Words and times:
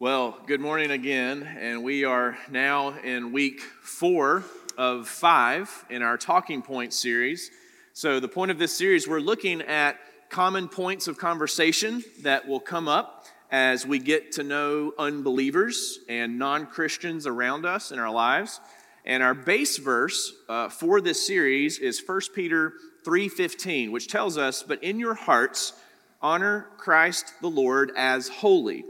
Well, 0.00 0.38
good 0.46 0.62
morning 0.62 0.92
again, 0.92 1.42
and 1.42 1.84
we 1.84 2.06
are 2.06 2.38
now 2.50 2.98
in 3.00 3.32
week 3.32 3.60
four 3.60 4.44
of 4.78 5.06
five 5.06 5.84
in 5.90 6.00
our 6.00 6.16
Talking 6.16 6.62
Point 6.62 6.94
series. 6.94 7.50
So, 7.92 8.18
the 8.18 8.26
point 8.26 8.50
of 8.50 8.58
this 8.58 8.74
series, 8.74 9.06
we're 9.06 9.20
looking 9.20 9.60
at 9.60 9.98
common 10.30 10.68
points 10.68 11.06
of 11.06 11.18
conversation 11.18 12.02
that 12.22 12.48
will 12.48 12.60
come 12.60 12.88
up 12.88 13.26
as 13.50 13.86
we 13.86 13.98
get 13.98 14.32
to 14.32 14.42
know 14.42 14.94
unbelievers 14.98 15.98
and 16.08 16.38
non 16.38 16.64
Christians 16.64 17.26
around 17.26 17.66
us 17.66 17.92
in 17.92 17.98
our 17.98 18.10
lives. 18.10 18.58
And 19.04 19.22
our 19.22 19.34
base 19.34 19.76
verse 19.76 20.32
uh, 20.48 20.70
for 20.70 21.02
this 21.02 21.26
series 21.26 21.78
is 21.78 22.02
1 22.02 22.20
Peter 22.34 22.72
3:15, 23.04 23.92
which 23.92 24.08
tells 24.08 24.38
us, 24.38 24.62
"But 24.62 24.82
in 24.82 24.98
your 24.98 25.12
hearts 25.12 25.74
honor 26.22 26.68
Christ 26.78 27.34
the 27.42 27.50
Lord 27.50 27.92
as 27.94 28.28
holy." 28.28 28.86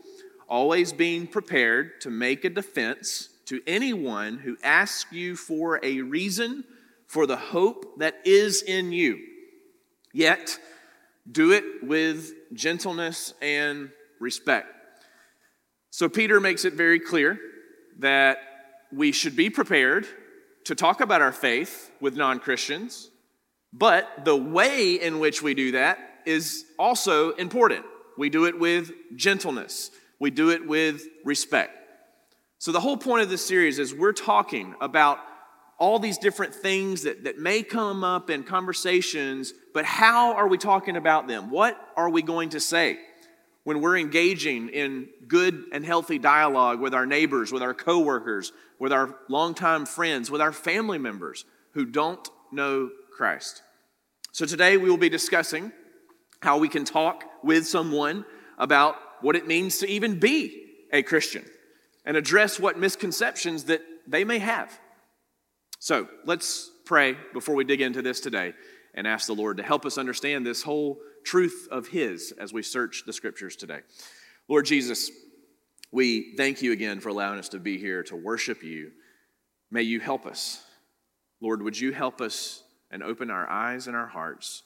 Always 0.50 0.92
being 0.92 1.26
prepared 1.26 2.00
to 2.00 2.10
make 2.10 2.44
a 2.44 2.50
defense 2.50 3.28
to 3.46 3.62
anyone 3.66 4.38
who 4.38 4.56
asks 4.62 5.10
you 5.12 5.36
for 5.36 5.80
a 5.82 6.02
reason 6.02 6.64
for 7.06 7.26
the 7.26 7.36
hope 7.36 7.98
that 7.98 8.16
is 8.24 8.62
in 8.62 8.92
you. 8.92 9.18
Yet, 10.12 10.58
do 11.30 11.52
it 11.52 11.64
with 11.82 12.32
gentleness 12.52 13.32
and 13.40 13.90
respect. 14.18 14.68
So, 15.90 16.08
Peter 16.08 16.40
makes 16.40 16.64
it 16.64 16.74
very 16.74 16.98
clear 16.98 17.38
that 17.98 18.38
we 18.92 19.12
should 19.12 19.36
be 19.36 19.50
prepared 19.50 20.06
to 20.64 20.74
talk 20.74 21.00
about 21.00 21.22
our 21.22 21.32
faith 21.32 21.90
with 22.00 22.16
non 22.16 22.40
Christians, 22.40 23.10
but 23.72 24.24
the 24.24 24.36
way 24.36 24.94
in 24.94 25.20
which 25.20 25.42
we 25.42 25.54
do 25.54 25.72
that 25.72 25.98
is 26.26 26.64
also 26.78 27.30
important. 27.32 27.84
We 28.18 28.30
do 28.30 28.44
it 28.44 28.58
with 28.58 28.92
gentleness 29.16 29.90
we 30.20 30.30
do 30.30 30.50
it 30.50 30.66
with 30.66 31.02
respect. 31.24 31.76
So, 32.58 32.72
the 32.72 32.80
whole 32.80 32.98
point 32.98 33.22
of 33.22 33.30
this 33.30 33.44
series 33.44 33.78
is 33.78 33.94
we're 33.94 34.12
talking 34.12 34.74
about 34.80 35.18
all 35.78 35.98
these 35.98 36.18
different 36.18 36.54
things 36.54 37.04
that, 37.04 37.24
that 37.24 37.38
may 37.38 37.62
come 37.62 38.04
up 38.04 38.28
in 38.28 38.44
conversations, 38.44 39.54
but 39.72 39.86
how 39.86 40.34
are 40.34 40.46
we 40.46 40.58
talking 40.58 40.96
about 40.96 41.26
them? 41.26 41.50
What 41.50 41.80
are 41.96 42.10
we 42.10 42.20
going 42.20 42.50
to 42.50 42.60
say 42.60 42.98
when 43.64 43.80
we're 43.80 43.96
engaging 43.96 44.68
in 44.68 45.08
good 45.26 45.64
and 45.72 45.84
healthy 45.86 46.18
dialogue 46.18 46.80
with 46.80 46.92
our 46.92 47.06
neighbors, 47.06 47.50
with 47.50 47.62
our 47.62 47.72
coworkers, 47.72 48.52
with 48.78 48.92
our 48.92 49.16
longtime 49.30 49.86
friends, 49.86 50.30
with 50.30 50.42
our 50.42 50.52
family 50.52 50.98
members 50.98 51.46
who 51.72 51.86
don't 51.86 52.28
know 52.52 52.90
Christ? 53.16 53.62
So, 54.32 54.44
today 54.44 54.76
we 54.76 54.90
will 54.90 54.98
be 54.98 55.08
discussing 55.08 55.72
how 56.42 56.58
we 56.58 56.68
can 56.68 56.84
talk 56.84 57.24
with 57.42 57.66
someone 57.66 58.26
about 58.58 58.96
what 59.22 59.36
it 59.36 59.46
means 59.46 59.78
to 59.78 59.88
even 59.88 60.18
be 60.18 60.66
a 60.92 61.02
Christian 61.02 61.44
and 62.04 62.16
address 62.16 62.58
what 62.58 62.78
misconceptions 62.78 63.64
that 63.64 63.82
they 64.06 64.24
may 64.24 64.38
have. 64.38 64.78
So 65.78 66.08
let's 66.24 66.70
pray 66.84 67.16
before 67.32 67.54
we 67.54 67.64
dig 67.64 67.80
into 67.80 68.02
this 68.02 68.20
today 68.20 68.54
and 68.94 69.06
ask 69.06 69.26
the 69.26 69.34
Lord 69.34 69.56
to 69.58 69.62
help 69.62 69.86
us 69.86 69.98
understand 69.98 70.44
this 70.44 70.62
whole 70.62 70.98
truth 71.24 71.68
of 71.70 71.88
His 71.88 72.32
as 72.32 72.52
we 72.52 72.62
search 72.62 73.04
the 73.06 73.12
scriptures 73.12 73.56
today. 73.56 73.80
Lord 74.48 74.66
Jesus, 74.66 75.10
we 75.92 76.34
thank 76.36 76.62
you 76.62 76.72
again 76.72 77.00
for 77.00 77.08
allowing 77.08 77.38
us 77.38 77.48
to 77.50 77.58
be 77.58 77.78
here 77.78 78.02
to 78.04 78.16
worship 78.16 78.62
you. 78.62 78.92
May 79.70 79.82
you 79.82 80.00
help 80.00 80.26
us. 80.26 80.62
Lord, 81.40 81.62
would 81.62 81.78
you 81.78 81.92
help 81.92 82.20
us 82.20 82.62
and 82.90 83.02
open 83.02 83.30
our 83.30 83.48
eyes 83.48 83.86
and 83.86 83.96
our 83.96 84.06
hearts 84.06 84.62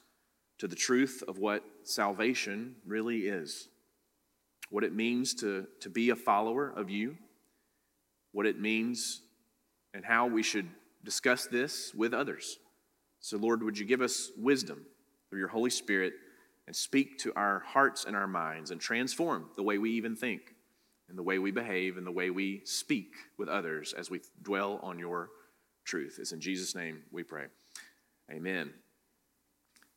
to 0.58 0.66
the 0.66 0.77
truth 0.77 1.22
of 1.28 1.39
what 1.39 1.62
salvation 1.83 2.77
really 2.86 3.28
is? 3.28 3.68
What 4.75 4.83
it 4.83 4.92
means 4.92 5.34
to, 5.34 5.69
to 5.78 5.89
be 5.89 6.11
a 6.11 6.17
follower 6.17 6.72
of 6.75 6.91
you, 6.91 7.17
what 8.33 8.44
it 8.44 8.61
means 8.61 9.20
and 9.94 10.05
how 10.05 10.27
we 10.27 10.42
should 10.42 10.69
discuss 11.05 11.47
this 11.47 11.94
with 11.94 12.12
others. 12.12 12.58
So, 13.20 13.36
Lord, 13.36 13.62
would 13.62 13.78
you 13.78 13.86
give 13.86 14.00
us 14.00 14.33
wisdom 14.36 14.85
through 15.30 15.39
your 15.39 15.46
Holy 15.46 15.70
Spirit 15.70 16.14
and 16.67 16.74
speak 16.74 17.18
to 17.18 17.33
our 17.36 17.61
hearts 17.61 18.05
and 18.05 18.17
our 18.17 18.27
minds 18.27 18.73
and 18.73 18.80
transform 18.80 19.46
the 19.55 19.62
way 19.62 19.79
we 19.79 19.92
even 19.92 20.17
think 20.17 20.57
and 21.08 21.17
the 21.17 21.23
way 21.23 21.39
we 21.39 21.52
behave 21.52 21.96
and 21.96 22.05
the 22.05 22.11
way 22.11 22.30
we 22.30 22.61
speak 22.64 23.12
with 23.39 23.48
others 23.48 23.92
as 23.96 24.11
we 24.11 24.23
dwell 24.42 24.80
on 24.83 24.98
your 24.98 25.29
truth. 25.85 26.17
It's 26.18 26.33
in 26.33 26.41
Jesus' 26.41 26.74
name 26.74 27.05
we 27.12 27.23
pray. 27.23 27.45
Amen. 28.29 28.73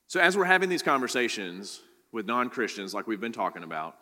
So, 0.05 0.19
as 0.19 0.37
we're 0.37 0.45
having 0.45 0.69
these 0.69 0.83
conversations 0.83 1.81
with 2.11 2.27
non 2.27 2.51
Christians, 2.51 2.93
like 2.93 3.07
we've 3.07 3.19
been 3.19 3.31
talking 3.31 3.63
about, 3.63 3.95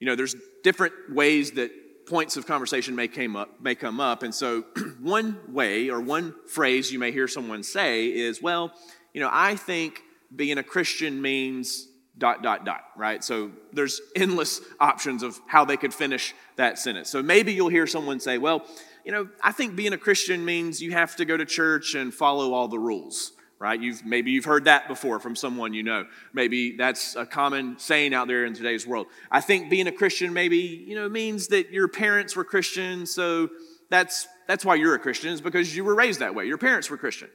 you 0.00 0.06
know, 0.06 0.14
there's 0.14 0.36
different 0.62 0.94
ways 1.10 1.52
that 1.52 1.70
points 2.06 2.36
of 2.36 2.46
conversation 2.46 2.94
may, 2.94 3.08
came 3.08 3.36
up, 3.36 3.60
may 3.60 3.74
come 3.74 4.00
up. 4.00 4.22
And 4.22 4.34
so, 4.34 4.62
one 5.00 5.38
way 5.48 5.90
or 5.90 6.00
one 6.00 6.34
phrase 6.46 6.90
you 6.90 6.98
may 6.98 7.12
hear 7.12 7.28
someone 7.28 7.62
say 7.62 8.06
is, 8.06 8.40
well, 8.40 8.72
you 9.12 9.20
know, 9.20 9.30
I 9.30 9.56
think 9.56 10.00
being 10.34 10.58
a 10.58 10.62
Christian 10.62 11.20
means 11.20 11.88
dot, 12.16 12.42
dot, 12.42 12.64
dot, 12.64 12.82
right? 12.96 13.22
So, 13.22 13.52
there's 13.72 14.00
endless 14.16 14.60
options 14.80 15.22
of 15.22 15.38
how 15.46 15.64
they 15.64 15.76
could 15.76 15.92
finish 15.92 16.34
that 16.56 16.78
sentence. 16.78 17.10
So, 17.10 17.22
maybe 17.22 17.52
you'll 17.52 17.68
hear 17.68 17.86
someone 17.86 18.20
say, 18.20 18.38
well, 18.38 18.64
you 19.04 19.12
know, 19.12 19.28
I 19.42 19.52
think 19.52 19.76
being 19.76 19.92
a 19.92 19.98
Christian 19.98 20.44
means 20.44 20.82
you 20.82 20.92
have 20.92 21.16
to 21.16 21.24
go 21.24 21.36
to 21.36 21.44
church 21.44 21.94
and 21.94 22.12
follow 22.12 22.52
all 22.52 22.68
the 22.68 22.78
rules 22.78 23.32
right? 23.58 23.80
You've, 23.80 24.04
maybe 24.04 24.30
you've 24.30 24.44
heard 24.44 24.64
that 24.64 24.86
before 24.88 25.18
from 25.18 25.34
someone 25.34 25.74
you 25.74 25.82
know. 25.82 26.06
Maybe 26.32 26.76
that's 26.76 27.16
a 27.16 27.26
common 27.26 27.78
saying 27.78 28.14
out 28.14 28.28
there 28.28 28.44
in 28.44 28.54
today's 28.54 28.86
world. 28.86 29.06
I 29.30 29.40
think 29.40 29.68
being 29.68 29.86
a 29.86 29.92
Christian 29.92 30.32
maybe, 30.32 30.58
you 30.58 30.94
know, 30.94 31.08
means 31.08 31.48
that 31.48 31.70
your 31.70 31.88
parents 31.88 32.36
were 32.36 32.44
Christian, 32.44 33.06
so 33.06 33.48
that's, 33.90 34.28
that's 34.46 34.64
why 34.64 34.76
you're 34.76 34.94
a 34.94 34.98
Christian, 34.98 35.32
is 35.32 35.40
because 35.40 35.74
you 35.74 35.84
were 35.84 35.94
raised 35.94 36.20
that 36.20 36.34
way. 36.34 36.46
Your 36.46 36.58
parents 36.58 36.88
were 36.88 36.96
Christian. 36.96 37.30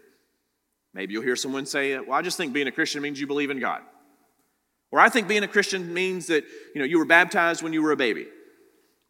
Maybe 0.94 1.14
you'll 1.14 1.24
hear 1.24 1.36
someone 1.36 1.66
say, 1.66 1.98
well, 2.00 2.14
I 2.14 2.22
just 2.22 2.38
think 2.38 2.54
being 2.54 2.68
a 2.68 2.72
Christian 2.72 3.02
means 3.02 3.20
you 3.20 3.28
believe 3.28 3.50
in 3.50 3.60
God. 3.60 3.82
Or 4.92 5.00
I 5.00 5.10
think 5.10 5.28
being 5.28 5.44
a 5.44 5.48
Christian 5.48 5.92
means 5.94 6.28
that, 6.28 6.44
you 6.76 6.80
know, 6.80 6.86
you 6.86 7.00
were 7.00 7.06
baptized 7.06 7.64
when 7.64 7.74
you 7.74 7.82
were 7.82 7.92
a 7.92 7.98
baby. 7.98 8.28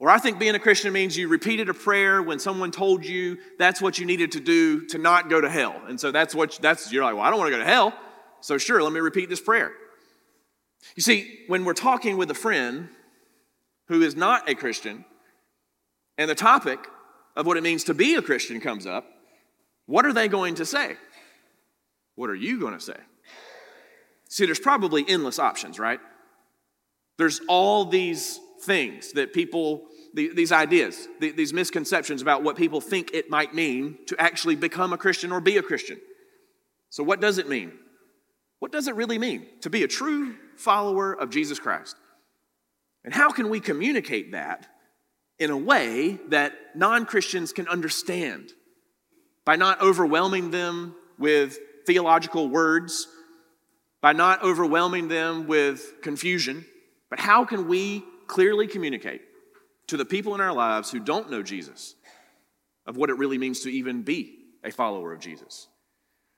Or 0.03 0.09
I 0.09 0.18
think 0.18 0.38
being 0.38 0.53
a 0.53 0.59
Christian 0.59 0.91
means 0.91 1.16
you 1.16 1.30
repeated 1.30 1.69
a 1.69 1.74
prayer 1.74 2.22
when 2.22 2.38
someone 2.38 2.72
told 2.72 3.06
you 3.06 3.38
that's 3.58 3.81
what 3.81 3.97
you 3.97 4.06
needed 4.06 4.34
to 4.34 4.41
do 4.41 4.86
to 4.88 4.97
not 4.97 5.30
go 5.30 5.40
to 5.40 5.50
hell. 5.50 5.81
And 5.88 5.97
so 5.97 6.12
that's 6.12 6.36
what 6.36 6.59
that's 6.62 6.91
you're 6.91 7.06
like, 7.06 7.14
well, 7.14 7.24
I 7.24 7.30
don't 7.30 7.40
want 7.40 7.53
to 7.53 7.58
go 7.58 7.64
to 7.64 7.69
hell. 7.69 7.94
So 8.42 8.58
sure, 8.58 8.84
let 8.84 8.92
me 8.92 9.00
repeat 9.00 9.30
this 9.30 9.40
prayer. 9.40 9.72
You 10.97 11.03
see, 11.03 11.46
when 11.47 11.63
we're 11.63 11.74
talking 11.74 12.18
with 12.18 12.30
a 12.30 12.34
friend 12.34 12.90
who 13.88 14.02
is 14.02 14.13
not 14.13 14.50
a 14.50 14.56
Christian, 14.56 15.06
and 16.18 16.30
the 16.30 16.36
topic 16.36 16.80
of 17.38 17.46
what 17.46 17.56
it 17.56 17.63
means 17.63 17.86
to 17.86 17.94
be 17.94 18.16
a 18.16 18.22
Christian 18.22 18.59
comes 18.59 18.86
up, 18.86 19.06
what 19.86 20.06
are 20.06 20.12
they 20.12 20.28
going 20.28 20.56
to 20.56 20.66
say? 20.66 20.97
What 22.16 22.30
are 22.30 22.36
you 22.36 22.59
going 22.59 22.74
to 22.74 22.81
say? 22.81 22.97
See, 24.28 24.46
there's 24.46 24.59
probably 24.59 25.06
endless 25.08 25.40
options, 25.40 25.80
right? 25.80 26.02
There's 27.18 27.40
all 27.47 27.86
these 27.86 28.42
things 28.63 29.13
that 29.13 29.34
people 29.34 29.84
these 30.13 30.51
ideas, 30.51 31.07
these 31.19 31.53
misconceptions 31.53 32.22
about 32.22 32.44
what 32.44 32.56
people 32.56 32.79
think 32.79 33.12
it 33.13 33.31
might 33.31 33.56
mean 33.56 33.97
to 34.06 34.16
actually 34.19 34.56
become 34.56 34.94
a 34.94 34.97
Christian 34.97 35.31
or 35.31 35.41
be 35.41 35.57
a 35.57 35.63
Christian. 35.63 36.00
So, 36.91 37.03
what 37.03 37.19
does 37.19 37.40
it 37.40 37.50
mean? 37.50 37.72
What 38.59 38.72
does 38.72 38.88
it 38.88 38.96
really 38.96 39.18
mean 39.18 39.47
to 39.62 39.69
be 39.69 39.84
a 39.84 39.88
true 39.88 40.35
follower 40.56 41.13
of 41.13 41.31
Jesus 41.31 41.59
Christ? 41.59 41.96
And 43.03 43.13
how 43.13 43.31
can 43.31 43.50
we 43.50 43.59
communicate 43.59 44.34
that 44.34 44.68
in 45.40 45.50
a 45.50 45.57
way 45.57 46.19
that 46.30 46.53
non 46.75 47.06
Christians 47.06 47.51
can 47.51 47.68
understand 47.68 48.51
by 49.45 49.56
not 49.56 49.81
overwhelming 49.81 50.51
them 50.51 50.95
with 51.18 51.57
theological 51.88 52.47
words, 52.47 53.07
by 54.00 54.13
not 54.13 54.44
overwhelming 54.44 55.07
them 55.07 55.47
with 55.47 56.01
confusion? 56.03 56.66
But 57.09 57.19
how 57.19 57.45
can 57.45 57.68
we 57.68 58.06
clearly 58.28 58.68
communicate 58.68 59.22
to 59.88 59.98
the 59.98 60.06
people 60.06 60.36
in 60.36 60.42
our 60.42 60.54
lives 60.54 60.92
who 60.92 61.00
don't 61.00 61.30
know 61.30 61.44
Jesus 61.44 61.96
of 62.86 62.98
what 62.98 63.10
it 63.10 63.18
really 63.18 63.38
means 63.38 63.62
to 63.62 63.70
even 63.70 64.04
be 64.04 64.40
a 64.64 64.72
follower 64.72 65.14
of 65.14 65.20
Jesus. 65.20 65.68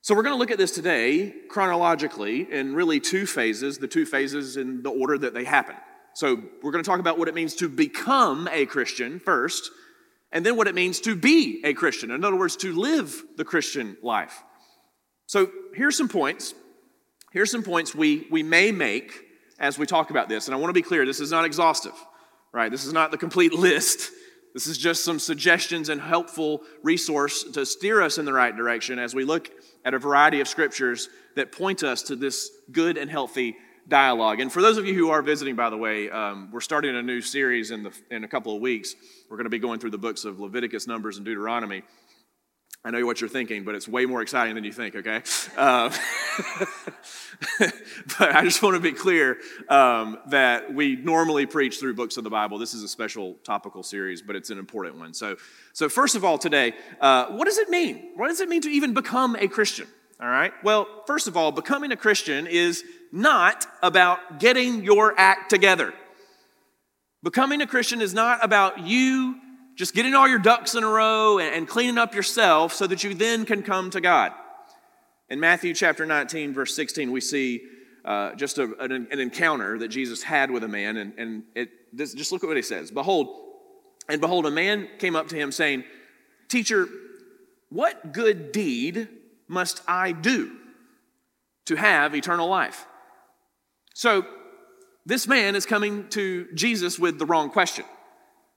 So, 0.01 0.13
we're 0.13 0.23
going 0.23 0.35
to 0.35 0.39
look 0.39 0.51
at 0.51 0.59
this 0.59 0.71
today 0.71 1.33
chronologically 1.49 2.51
in 2.51 2.75
really 2.75 2.99
two 2.99 3.25
phases, 3.25 3.79
the 3.79 3.87
two 3.87 4.05
phases 4.05 4.55
in 4.55 4.83
the 4.83 4.91
order 4.91 5.17
that 5.17 5.33
they 5.33 5.43
happen. 5.43 5.75
So, 6.13 6.35
we're 6.61 6.71
going 6.71 6.83
to 6.83 6.87
talk 6.87 6.99
about 6.99 7.17
what 7.17 7.27
it 7.27 7.33
means 7.33 7.55
to 7.55 7.69
become 7.69 8.47
a 8.51 8.67
Christian 8.67 9.19
first, 9.19 9.71
and 10.31 10.45
then 10.45 10.57
what 10.57 10.67
it 10.67 10.75
means 10.75 10.99
to 11.01 11.15
be 11.15 11.61
a 11.63 11.73
Christian. 11.73 12.11
In 12.11 12.23
other 12.23 12.35
words, 12.35 12.55
to 12.57 12.73
live 12.73 13.23
the 13.35 13.43
Christian 13.43 13.97
life. 14.03 14.43
So, 15.25 15.49
here's 15.73 15.97
some 15.97 16.09
points. 16.09 16.53
Here's 17.31 17.49
some 17.49 17.63
points 17.63 17.95
we, 17.95 18.27
we 18.29 18.43
may 18.43 18.71
make 18.71 19.24
as 19.59 19.77
we 19.77 19.85
talk 19.85 20.09
about 20.09 20.29
this. 20.29 20.47
And 20.47 20.55
I 20.55 20.57
want 20.57 20.69
to 20.69 20.73
be 20.73 20.81
clear 20.81 21.05
this 21.05 21.19
is 21.19 21.31
not 21.31 21.45
exhaustive 21.45 21.93
right? 22.55 22.71
This 22.71 22.85
is 22.85 22.93
not 22.93 23.11
the 23.11 23.17
complete 23.17 23.53
list. 23.67 24.11
This 24.53 24.65
is 24.65 24.77
just 24.77 25.03
some 25.03 25.19
suggestions 25.19 25.89
and 25.89 25.99
helpful 25.99 26.61
resource 26.81 27.43
to 27.43 27.65
steer 27.65 28.01
us 28.01 28.17
in 28.17 28.25
the 28.25 28.33
right 28.33 28.55
direction 28.55 28.97
as 28.97 29.13
we 29.13 29.25
look 29.25 29.51
at 29.83 29.93
a 29.93 29.99
variety 29.99 30.39
of 30.39 30.47
scriptures 30.47 31.09
that 31.35 31.51
point 31.51 31.83
us 31.83 32.01
to 32.03 32.15
this 32.15 32.49
good 32.71 32.97
and 32.97 33.11
healthy 33.11 33.57
dialogue. 33.89 34.39
And 34.39 34.51
for 34.51 34.61
those 34.61 34.77
of 34.77 34.85
you 34.87 34.93
who 34.93 35.09
are 35.09 35.21
visiting, 35.21 35.55
by 35.55 35.69
the 35.69 35.77
way, 35.77 36.09
um, 36.09 36.49
we're 36.51 36.61
starting 36.61 36.95
a 36.95 37.03
new 37.03 37.19
series 37.19 37.71
in, 37.71 37.83
the, 37.83 37.91
in 38.09 38.23
a 38.23 38.27
couple 38.27 38.55
of 38.55 38.61
weeks. 38.61 38.95
We're 39.29 39.37
going 39.37 39.45
to 39.45 39.49
be 39.49 39.59
going 39.59 39.81
through 39.81 39.91
the 39.91 39.97
books 39.97 40.23
of 40.23 40.39
Leviticus, 40.39 40.87
Numbers, 40.87 41.17
and 41.17 41.25
Deuteronomy. 41.25 41.83
I 42.85 42.91
know 42.91 43.03
what 43.03 43.19
you're 43.19 43.27
thinking, 43.31 43.63
but 43.63 43.73
it's 43.73 43.87
way 43.87 44.05
more 44.05 44.21
exciting 44.21 44.53
than 44.53 44.63
you 44.63 44.71
think, 44.71 44.95
okay? 44.95 45.23
Uh, 45.57 45.89
but 48.19 48.35
I 48.35 48.43
just 48.43 48.61
want 48.61 48.75
to 48.75 48.79
be 48.79 48.91
clear 48.91 49.39
um, 49.69 50.19
that 50.27 50.71
we 50.71 50.95
normally 50.95 51.47
preach 51.47 51.79
through 51.79 51.95
books 51.95 52.17
of 52.17 52.23
the 52.23 52.29
Bible. 52.29 52.59
This 52.59 52.75
is 52.75 52.83
a 52.83 52.87
special 52.87 53.37
topical 53.43 53.81
series, 53.81 54.21
but 54.21 54.35
it's 54.35 54.51
an 54.51 54.59
important 54.59 54.99
one. 54.99 55.15
So, 55.15 55.35
so 55.73 55.89
first 55.89 56.15
of 56.15 56.23
all, 56.23 56.37
today, 56.37 56.75
uh, 57.01 57.25
what 57.29 57.45
does 57.45 57.57
it 57.57 57.69
mean? 57.69 58.11
What 58.17 58.27
does 58.27 58.39
it 58.39 58.49
mean 58.49 58.61
to 58.61 58.69
even 58.69 58.93
become 58.93 59.35
a 59.39 59.47
Christian? 59.47 59.87
All 60.21 60.29
right? 60.29 60.53
Well, 60.63 60.87
first 61.07 61.27
of 61.27 61.35
all, 61.35 61.51
becoming 61.51 61.91
a 61.91 61.97
Christian 61.97 62.45
is 62.45 62.83
not 63.11 63.65
about 63.81 64.39
getting 64.39 64.83
your 64.83 65.19
act 65.19 65.49
together. 65.49 65.91
Becoming 67.23 67.63
a 67.63 67.67
Christian 67.67 67.99
is 67.99 68.13
not 68.13 68.43
about 68.43 68.81
you 68.81 69.41
just 69.75 69.93
getting 69.93 70.13
all 70.13 70.27
your 70.27 70.39
ducks 70.39 70.73
in 70.73 70.83
a 70.83 70.87
row 70.87 71.37
and, 71.39 71.67
cleaning 71.67 71.97
up 71.97 72.15
yourself 72.15 72.73
so 72.73 72.87
that 72.87 73.03
you 73.03 73.13
then 73.13 73.45
can 73.45 73.61
come 73.61 73.89
to 73.89 73.99
God. 73.99 74.31
In 75.29 75.39
Matthew 75.39 75.73
chapter 75.73 76.05
19, 76.05 76.53
verse 76.53 76.75
16, 76.75 77.11
we 77.11 77.19
see 77.19 77.61
uh, 78.05 78.35
just 78.35 78.57
a, 78.57 78.73
an, 78.79 79.07
an, 79.11 79.19
encounter 79.19 79.79
that 79.79 79.87
Jesus 79.89 80.21
had 80.21 80.51
with 80.51 80.63
a 80.63 80.67
man, 80.67 80.97
and, 80.97 81.13
and 81.17 81.43
it, 81.55 81.69
this, 81.91 82.13
just 82.13 82.31
look 82.31 82.43
at 82.43 82.47
what 82.47 82.55
he 82.55 82.61
says. 82.61 82.91
Behold, 82.91 83.27
and 84.07 84.21
behold, 84.21 84.45
a 84.45 84.51
man 84.51 84.87
came 84.99 85.15
up 85.15 85.27
to 85.29 85.35
him 85.35 85.51
saying, 85.51 85.83
Teacher, 86.47 86.87
what 87.69 88.13
good 88.13 88.51
deed 88.51 89.07
must 89.47 89.81
I 89.87 90.11
do 90.11 90.55
to 91.65 91.75
have 91.75 92.15
eternal 92.15 92.47
life? 92.47 92.85
So, 93.95 94.25
this 95.07 95.27
man 95.27 95.55
is 95.55 95.65
coming 95.65 96.07
to 96.09 96.47
Jesus 96.53 96.99
with 96.99 97.17
the 97.17 97.25
wrong 97.25 97.49
question. 97.49 97.85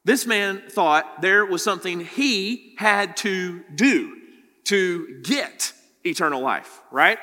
This 0.08 0.24
man 0.24 0.62
thought 0.70 1.20
there 1.20 1.44
was 1.44 1.62
something 1.62 2.00
he 2.00 2.74
had 2.78 3.14
to 3.18 3.62
do 3.74 4.16
to 4.64 5.20
get 5.22 5.74
eternal 6.02 6.40
life, 6.40 6.80
right? 6.90 7.18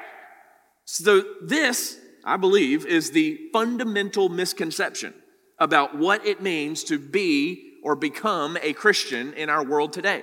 So, 0.84 1.24
this, 1.42 1.98
I 2.24 2.38
believe, 2.38 2.86
is 2.86 3.10
the 3.10 3.50
fundamental 3.52 4.30
misconception 4.30 5.16
about 5.58 5.98
what 5.98 6.28
it 6.28 6.44
means 6.44 6.84
to 6.84 7.00
be 7.00 7.80
or 7.84 7.96
become 7.96 8.56
a 8.62 8.74
Christian 8.74 9.34
in 9.34 9.50
our 9.50 9.66
world 9.66 9.92
today. 9.92 10.22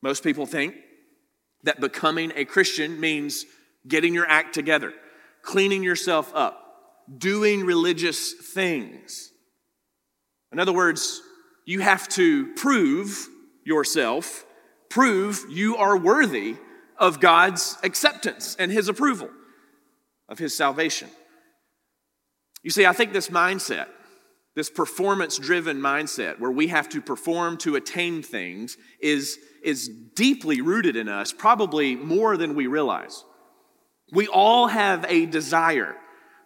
Most 0.00 0.22
people 0.22 0.46
think 0.46 0.76
that 1.64 1.80
becoming 1.80 2.30
a 2.36 2.44
Christian 2.44 3.00
means 3.00 3.46
getting 3.88 4.14
your 4.14 4.28
act 4.28 4.54
together, 4.54 4.92
cleaning 5.42 5.82
yourself 5.82 6.30
up, 6.36 6.62
doing 7.18 7.66
religious 7.66 8.32
things. 8.32 9.30
In 10.52 10.60
other 10.60 10.72
words, 10.72 11.20
you 11.64 11.80
have 11.80 12.08
to 12.10 12.52
prove 12.54 13.28
yourself, 13.64 14.44
prove 14.88 15.44
you 15.48 15.76
are 15.76 15.96
worthy 15.96 16.56
of 16.98 17.20
God's 17.20 17.78
acceptance 17.82 18.56
and 18.58 18.70
His 18.70 18.88
approval 18.88 19.30
of 20.28 20.38
His 20.38 20.56
salvation. 20.56 21.08
You 22.62 22.70
see, 22.70 22.86
I 22.86 22.92
think 22.92 23.12
this 23.12 23.28
mindset, 23.28 23.86
this 24.54 24.70
performance 24.70 25.38
driven 25.38 25.80
mindset 25.80 26.38
where 26.38 26.50
we 26.50 26.68
have 26.68 26.88
to 26.90 27.00
perform 27.00 27.56
to 27.58 27.76
attain 27.76 28.22
things, 28.22 28.76
is, 29.00 29.38
is 29.64 29.88
deeply 30.14 30.60
rooted 30.60 30.96
in 30.96 31.08
us, 31.08 31.32
probably 31.32 31.96
more 31.96 32.36
than 32.36 32.54
we 32.54 32.66
realize. 32.66 33.24
We 34.12 34.28
all 34.28 34.68
have 34.68 35.04
a 35.08 35.26
desire 35.26 35.96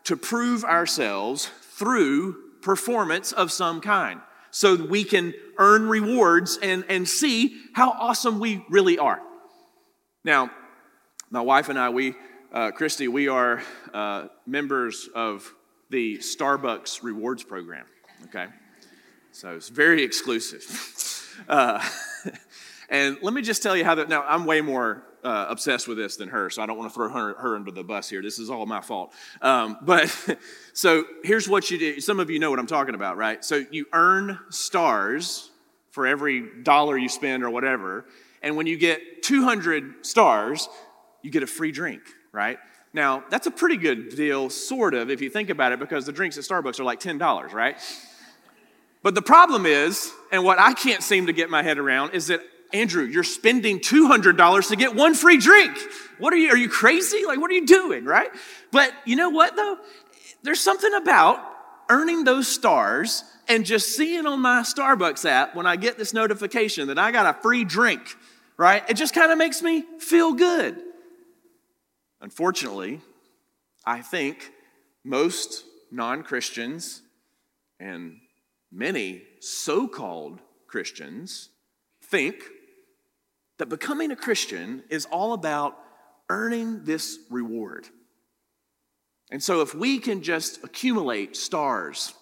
to 0.05 0.17
prove 0.17 0.65
ourselves 0.65 1.51
through 1.63 2.61
performance 2.63 3.33
of 3.33 3.51
some 3.53 3.81
kind 3.81 4.21
so 4.51 4.75
we 4.77 5.05
can 5.05 5.35
earn 5.59 5.89
rewards 5.89 6.59
and, 6.63 6.85
and 6.89 7.09
see 7.09 7.61
how 7.75 7.91
awesome 7.91 8.39
we 8.39 8.65
really 8.71 8.99
are. 8.99 9.21
Now, 10.25 10.51
my 11.31 11.41
wife 11.41 11.69
and 11.69 11.79
I, 11.79 11.91
we, 11.91 12.15
uh, 12.53 12.71
Christy, 12.71 13.09
we 13.09 13.29
are 13.29 13.63
uh, 13.93 14.29
members 14.47 15.09
of 15.15 15.53
the 15.91 16.19
Starbucks 16.19 17.03
rewards 17.03 17.45
program, 17.45 17.87
okay? 18.25 18.47
So 19.33 19.55
it's 19.55 19.69
very 19.69 20.03
exclusive. 20.03 20.65
Uh, 21.51 21.87
and 22.89 23.19
let 23.21 23.35
me 23.35 23.43
just 23.43 23.63
tell 23.63 23.77
you 23.77 23.85
how 23.85 23.95
that, 23.95 24.09
now 24.09 24.25
I'm 24.27 24.47
way 24.47 24.63
more 24.63 25.03
uh, 25.27 25.47
obsessed 25.49 25.89
with 25.89 25.99
this 25.99 26.17
than 26.17 26.29
her, 26.29 26.49
so 26.49 26.63
I 26.63 26.67
don't 26.67 26.79
want 26.79 26.89
to 26.89 26.95
throw 26.95 27.09
her, 27.09 27.35
her 27.35 27.57
under 27.57 27.73
the 27.73 27.83
bus 27.83 28.09
here. 28.09 28.23
This 28.23 28.39
is 28.39 28.49
all 28.49 28.65
my 28.65 28.81
fault. 28.81 29.13
Um, 29.43 29.77
but 29.83 30.09
so 30.73 31.05
here's 31.25 31.49
what 31.49 31.69
you 31.69 31.79
do. 31.79 32.01
Some 32.01 32.21
of 32.21 32.31
you 32.31 32.39
know 32.39 32.51
what 32.51 32.61
I'm 32.61 32.69
talking 32.69 32.95
about, 32.95 33.17
right? 33.17 33.45
So 33.45 33.65
you 33.73 33.87
earn 33.93 34.39
stars 34.51 35.51
for 35.91 36.07
every 36.07 36.63
dollar 36.63 36.97
you 36.97 37.09
spend 37.09 37.43
or 37.43 37.51
whatever. 37.51 38.07
And 38.41 38.57
when 38.57 38.67
you 38.67 38.79
get 38.79 39.25
200 39.25 40.07
stars, 40.07 40.69
you 41.23 41.31
get 41.33 41.43
a 41.43 41.47
free 41.47 41.73
drink, 41.73 42.03
right? 42.31 42.59
Now, 42.93 43.25
that's 43.29 43.49
a 43.49 43.51
pretty 43.51 43.79
good 43.79 44.11
deal, 44.11 44.49
sort 44.49 44.95
of, 44.95 45.11
if 45.11 45.21
you 45.21 45.29
think 45.29 45.51
about 45.51 45.73
it, 45.73 45.81
because 45.81 46.07
the 46.07 46.13
drinks 46.13 46.39
at 46.39 46.45
Starbucks 46.45 46.79
are 46.79 46.85
like 46.85 47.01
$10, 47.01 47.53
right? 47.53 47.77
But 49.03 49.17
the 49.17 49.23
problem 49.23 49.67
is, 49.67 50.13
and 50.31 50.45
what 50.45 50.61
I 50.61 50.73
can't 50.73 51.03
seem 51.03 51.27
to 51.27 51.33
get 51.33 51.51
my 51.51 51.65
head 51.65 51.79
around, 51.79 52.13
is 52.13 52.29
that 52.29 52.43
Andrew, 52.73 53.05
you're 53.05 53.25
spending 53.25 53.79
$200 53.81 54.69
to 54.69 54.77
get 54.77 54.95
one 54.95 55.15
free 55.15 55.39
drink. 55.39 55.77
What 56.19 56.33
are 56.33 56.37
you, 56.37 56.51
are 56.51 56.57
you 56.57 56.69
crazy? 56.69 57.25
Like, 57.27 57.41
what 57.41 57.51
are 57.51 57.55
you 57.55 57.67
doing, 57.67 58.05
right? 58.05 58.31
But 58.73 58.93
you 59.05 59.17
know 59.17 59.31
what, 59.31 59.57
though? 59.57 59.79
There's 60.43 60.61
something 60.61 60.93
about 60.95 61.39
earning 61.89 62.25
those 62.25 62.49
stars 62.49 63.25
and 63.49 63.65
just 63.65 63.97
seeing 63.97 64.27
on 64.27 64.41
my 64.41 64.63
Starbucks 64.63 65.25
app 65.25 65.55
when 65.55 65.67
I 65.67 65.77
get 65.77 65.99
this 65.99 66.13
notification 66.13 66.89
that 66.89 66.99
I 66.99 67.13
got 67.13 67.27
a 67.27 67.41
free 67.41 67.65
drink, 67.65 68.17
right? 68.57 68.83
It 68.89 68.95
just 68.95 69.15
kind 69.15 69.31
of 69.31 69.39
makes 69.39 69.63
me 69.63 69.85
feel 70.01 70.33
good. 70.33 70.83
Unfortunately, 72.21 73.01
I 73.85 74.01
think 74.01 74.51
most 75.05 75.65
non 75.93 76.23
Christians 76.23 77.03
and 77.79 78.19
many 78.73 79.23
so 79.41 79.87
called 79.87 80.41
Christians 80.67 81.51
think 82.03 82.43
that 83.59 83.69
becoming 83.69 84.11
a 84.11 84.17
Christian 84.17 84.83
is 84.89 85.07
all 85.07 85.33
about 85.33 85.77
earning 86.29 86.85
this 86.85 87.19
reward. 87.31 87.87
And 89.31 89.43
so, 89.43 89.61
if 89.61 89.75
we 89.75 89.99
can 89.99 90.23
just 90.23 90.63
accumulate 90.63 91.37
stars, 91.37 92.15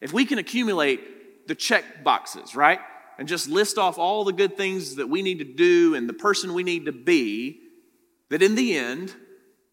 if 0.00 0.12
we 0.12 0.24
can 0.24 0.38
accumulate 0.38 1.46
the 1.46 1.54
check 1.54 2.02
boxes, 2.02 2.56
right? 2.56 2.80
And 3.18 3.28
just 3.28 3.48
list 3.48 3.76
off 3.76 3.98
all 3.98 4.24
the 4.24 4.32
good 4.32 4.56
things 4.56 4.96
that 4.96 5.08
we 5.08 5.22
need 5.22 5.38
to 5.38 5.44
do 5.44 5.94
and 5.94 6.08
the 6.08 6.14
person 6.14 6.54
we 6.54 6.62
need 6.62 6.86
to 6.86 6.92
be, 6.92 7.60
that 8.30 8.42
in 8.42 8.54
the 8.54 8.76
end, 8.76 9.14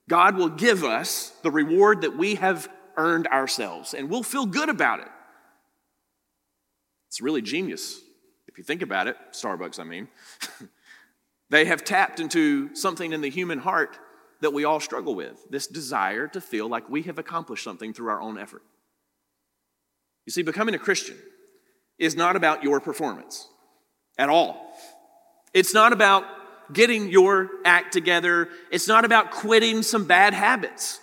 God 0.10 0.36
will 0.36 0.50
give 0.50 0.84
us 0.84 1.32
the 1.43 1.51
reward 1.51 2.01
that 2.01 2.17
we 2.17 2.36
have 2.36 2.70
earned 2.98 3.27
ourselves, 3.27 3.93
and 3.93 4.10
we'll 4.10 4.24
feel 4.24 4.46
good 4.46 4.70
about 4.70 5.00
it. 5.00 5.08
It's 7.08 7.22
really 7.22 7.41
genius. 7.41 8.01
If 8.48 8.58
you 8.58 8.63
think 8.63 8.82
about 8.82 9.08
it, 9.08 9.15
Starbucks, 9.32 9.79
I 9.79 9.84
mean. 9.84 10.08
They 11.50 11.66
have 11.66 11.84
tapped 11.84 12.20
into 12.20 12.75
something 12.75 13.13
in 13.13 13.22
the 13.22 13.30
human 13.30 13.60
heart 13.60 13.98
that 14.42 14.54
we 14.54 14.66
all 14.66 14.80
struggle 14.80 15.16
with 15.16 15.50
this 15.50 15.68
desire 15.68 16.27
to 16.27 16.42
feel 16.42 16.68
like 16.68 16.89
we 16.89 17.04
have 17.04 17.18
accomplished 17.18 17.63
something 17.63 17.94
through 17.94 18.10
our 18.10 18.22
own 18.22 18.38
effort. 18.38 18.62
You 20.25 20.32
see, 20.32 20.44
becoming 20.44 20.75
a 20.75 20.80
Christian 20.80 21.18
is 21.98 22.16
not 22.16 22.36
about 22.36 22.63
your 22.63 22.80
performance 22.80 23.48
at 24.18 24.30
all. 24.30 24.74
It's 25.54 25.74
not 25.74 25.94
about 25.94 26.25
getting 26.74 27.10
your 27.10 27.50
act 27.63 27.94
together. 27.94 28.50
It's 28.72 28.88
not 28.88 29.06
about 29.06 29.32
quitting 29.32 29.84
some 29.84 30.06
bad 30.06 30.34
habits 30.34 31.00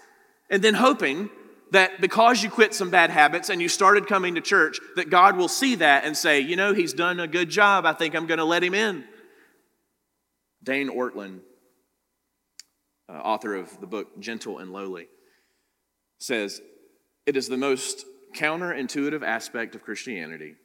and 0.51 0.63
then 0.63 0.75
hoping 0.75 1.31
that 1.71 2.01
because 2.01 2.43
you 2.43 2.51
quit 2.51 2.75
some 2.75 2.91
bad 2.91 3.11
habits 3.11 3.49
and 3.49 3.61
you 3.61 3.69
started 3.69 4.07
coming 4.07 4.37
to 4.37 4.41
church, 4.41 4.79
that 4.97 5.11
God 5.11 5.37
will 5.37 5.49
see 5.49 5.77
that 5.77 6.05
and 6.05 6.17
say, 6.17 6.41
you 6.41 6.55
know, 6.55 6.73
he's 6.73 6.93
done 6.93 7.19
a 7.19 7.27
good 7.27 7.49
job. 7.49 7.87
I 7.87 7.95
think 7.95 8.15
I'm 8.15 8.27
going 8.27 8.39
to 8.39 8.45
let 8.45 8.63
him 8.63 8.75
in. 8.75 9.05
Dane 10.65 10.89
Ortlund, 10.89 11.41
uh, 13.09 13.13
author 13.13 13.55
of 13.55 13.81
the 13.81 13.87
book 13.87 14.19
Gentle 14.19 14.59
and 14.59 14.73
Lowly, 14.73 15.09
says 16.19 16.61
it 17.27 17.37
is 17.37 17.49
the 17.49 17.57
most 17.57 18.07
counterintuitive 18.35 19.23
aspect 19.23 19.75
of 19.75 19.83
Christianity 19.83 20.57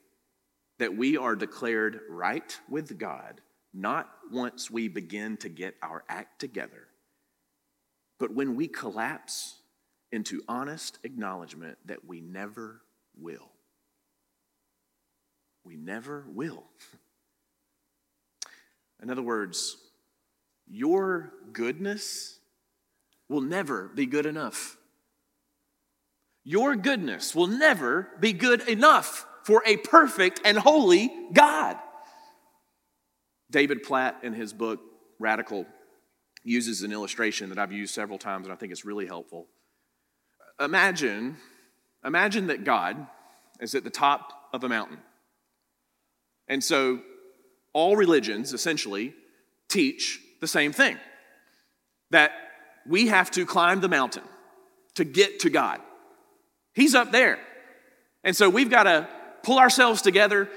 that 0.80 0.96
we 0.96 1.18
are 1.18 1.36
declared 1.36 2.00
right 2.10 2.58
with 2.70 2.98
God 2.98 3.42
not 3.74 4.10
once 4.32 4.72
we 4.72 4.88
begin 4.88 5.38
to 5.38 5.50
get 5.50 5.76
our 5.84 6.04
act 6.10 6.40
together, 6.40 6.88
but 8.20 8.34
when 8.34 8.56
we 8.56 8.68
collapse 8.68 9.56
into 10.12 10.42
honest 10.48 10.98
acknowledgement 11.04 11.78
that 11.86 12.06
we 12.06 12.20
never 12.20 12.82
will. 13.20 13.52
We 15.64 15.76
never 15.76 16.26
will. 16.34 16.64
In 19.04 19.10
other 19.10 19.22
words, 19.22 19.78
your 20.70 21.32
goodness 21.52 22.40
will 23.28 23.42
never 23.42 23.90
be 23.90 24.06
good 24.06 24.26
enough. 24.26 24.78
Your 26.44 26.76
goodness 26.76 27.36
will 27.36 27.48
never 27.48 28.08
be 28.20 28.34
good 28.34 28.68
enough 28.68 29.26
for 29.44 29.64
a 29.66 29.78
perfect 29.78 30.42
and 30.46 30.58
holy 30.58 31.12
God. 31.34 31.78
David 33.52 33.84
Platt, 33.84 34.20
in 34.24 34.34
his 34.34 34.54
book 34.54 34.80
Radical, 35.18 35.66
uses 36.44 36.84
an 36.84 36.92
illustration 36.92 37.50
that 37.50 37.58
I've 37.58 37.72
used 37.72 37.94
several 37.94 38.18
times 38.18 38.46
and 38.46 38.54
I 38.54 38.56
think 38.56 38.72
it's 38.72 38.86
really 38.86 39.08
helpful. 39.08 39.48
Imagine, 40.60 41.38
imagine 42.06 42.48
that 42.48 42.64
God 42.64 43.08
is 43.60 43.76
at 43.76 43.84
the 43.84 43.90
top 43.90 44.50
of 44.54 44.64
a 44.64 44.70
mountain. 44.70 45.00
And 46.48 46.64
so 46.64 47.02
all 47.74 47.96
religions 47.96 48.54
essentially 48.54 49.14
teach 49.68 50.20
the 50.40 50.48
same 50.48 50.72
thing 50.72 50.98
that 52.12 52.32
we 52.88 53.08
have 53.08 53.30
to 53.32 53.46
climb 53.46 53.82
the 53.82 53.90
mountain 53.90 54.24
to 54.96 55.04
get 55.04 55.42
to 55.42 55.50
God. 55.50 55.80
He's 56.74 56.96
up 56.96 57.12
there. 57.12 57.40
And 58.24 58.36
so 58.36 58.50
we've 58.50 58.70
got 58.70 58.84
to 58.84 59.08
pull 59.44 59.60
ourselves 59.60 60.02
together. 60.02 60.50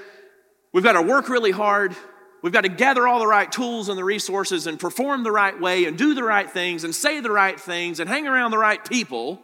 We've 0.73 0.85
got 0.85 0.93
to 0.93 1.03
work 1.03 1.29
really 1.29 1.51
hard. 1.51 1.95
We've 2.43 2.53
got 2.53 2.63
to 2.63 2.69
gather 2.69 3.07
all 3.07 3.21
the 3.21 3.27
right 3.27 3.51
tools 3.51 3.89
and 3.89 3.97
the 3.97 4.05
resources 4.05 4.67
and 4.67 4.79
perform 4.79 5.23
the 5.23 5.31
right 5.31 5.59
way 5.59 5.85
and 5.85 5.97
do 5.97 6.15
the 6.15 6.25
right 6.25 6.51
things 6.51 6.83
and 6.83 6.95
say 6.95 7.21
the 7.21 7.31
right 7.31 7.59
things 7.59 8.01
and 8.01 8.09
hang 8.09 8.27
around 8.27 8.51
the 8.51 8.59
right 8.59 8.85
people 8.85 9.41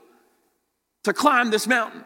to 1.05 1.13
climb 1.13 1.51
this 1.51 1.67
mountain. 1.67 2.05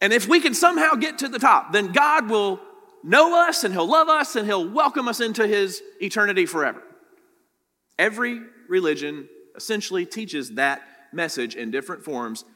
And 0.00 0.12
if 0.12 0.26
we 0.26 0.40
can 0.40 0.54
somehow 0.54 0.94
get 0.94 1.18
to 1.18 1.28
the 1.28 1.38
top, 1.38 1.72
then 1.72 1.92
God 1.92 2.28
will 2.28 2.60
know 3.04 3.48
us 3.48 3.62
and 3.62 3.72
He'll 3.72 3.86
love 3.86 4.08
us 4.08 4.34
and 4.34 4.46
He'll 4.46 4.68
welcome 4.68 5.06
us 5.06 5.20
into 5.20 5.46
His 5.46 5.80
eternity 6.00 6.46
forever. 6.46 6.82
Every 8.00 8.40
religion 8.66 9.28
essentially 9.54 10.06
teaches 10.06 10.54
that 10.54 10.80
message 11.12 11.54
in 11.54 11.70
different 11.70 12.02
forms 12.02 12.46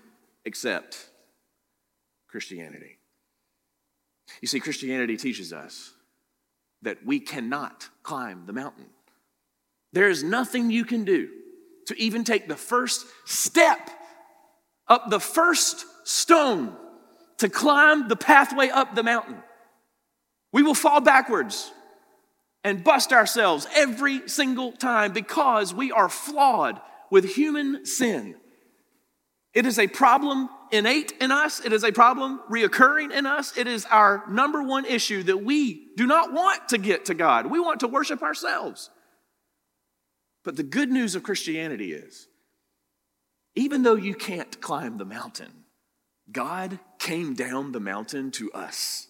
except 0.47 1.11
Christianity. 2.29 2.97
You 4.41 4.49
see, 4.49 4.59
Christianity 4.59 5.19
teaches 5.19 5.53
us 5.53 5.93
that 6.81 7.05
we 7.05 7.21
cannot 7.21 7.91
climb 8.03 8.47
the 8.47 8.55
mountain. 8.55 8.87
There 9.93 10.09
is 10.09 10.25
nothing 10.25 10.71
you 10.71 10.87
can 10.87 11.05
do 11.05 11.29
to 11.89 12.01
even 12.01 12.25
take 12.25 12.49
the 12.49 12.57
first 12.57 13.05
step 13.27 13.91
up 14.89 15.11
the 15.11 15.21
first 15.21 15.85
stone 16.05 16.75
to 17.37 17.51
climb 17.51 18.09
the 18.09 18.17
pathway 18.17 18.71
up 18.71 18.95
the 18.95 19.03
mountain. 19.03 19.43
We 20.55 20.63
will 20.63 20.75
fall 20.75 21.03
backwards 21.03 21.71
and 22.64 22.83
bust 22.83 23.12
ourselves 23.12 23.68
every 23.76 24.26
single 24.28 24.73
time 24.73 25.12
because 25.12 25.75
we 25.75 25.92
are 25.92 26.09
flawed 26.09 26.80
with 27.11 27.37
human 27.37 27.85
sin. 27.85 28.35
It 29.52 29.66
is 29.66 29.78
a 29.78 29.87
problem 29.87 30.49
innate 30.73 31.12
in 31.21 31.30
us, 31.30 31.64
it 31.64 31.73
is 31.73 31.85
a 31.85 31.92
problem 31.92 32.40
reoccurring 32.50 33.12
in 33.12 33.26
us. 33.26 33.56
It 33.56 33.68
is 33.68 33.85
our 33.85 34.25
number 34.28 34.62
one 34.62 34.85
issue 34.87 35.23
that 35.25 35.44
we 35.44 35.87
do 35.97 36.06
not 36.06 36.33
want 36.33 36.71
to 36.71 36.78
get 36.78 37.04
to 37.04 37.14
God. 37.14 37.47
We 37.47 37.61
want 37.61 37.80
to 37.80 37.88
worship 37.88 38.23
ourselves. 38.23 38.90
But 40.42 40.56
the 40.56 40.64
good 40.64 40.90
news 40.90 41.14
of 41.14 41.23
Christianity 41.23 41.92
is 41.92 42.26
even 43.54 43.85
though 43.85 43.94
you 43.94 44.14
can't 44.14 44.61
climb 44.61 44.99
the 44.99 45.04
mountain, 45.04 45.64
God 46.33 46.80
came 46.99 47.35
down 47.35 47.71
the 47.71 47.80
mountain 47.80 48.33
to 48.33 48.50
us. 48.52 49.06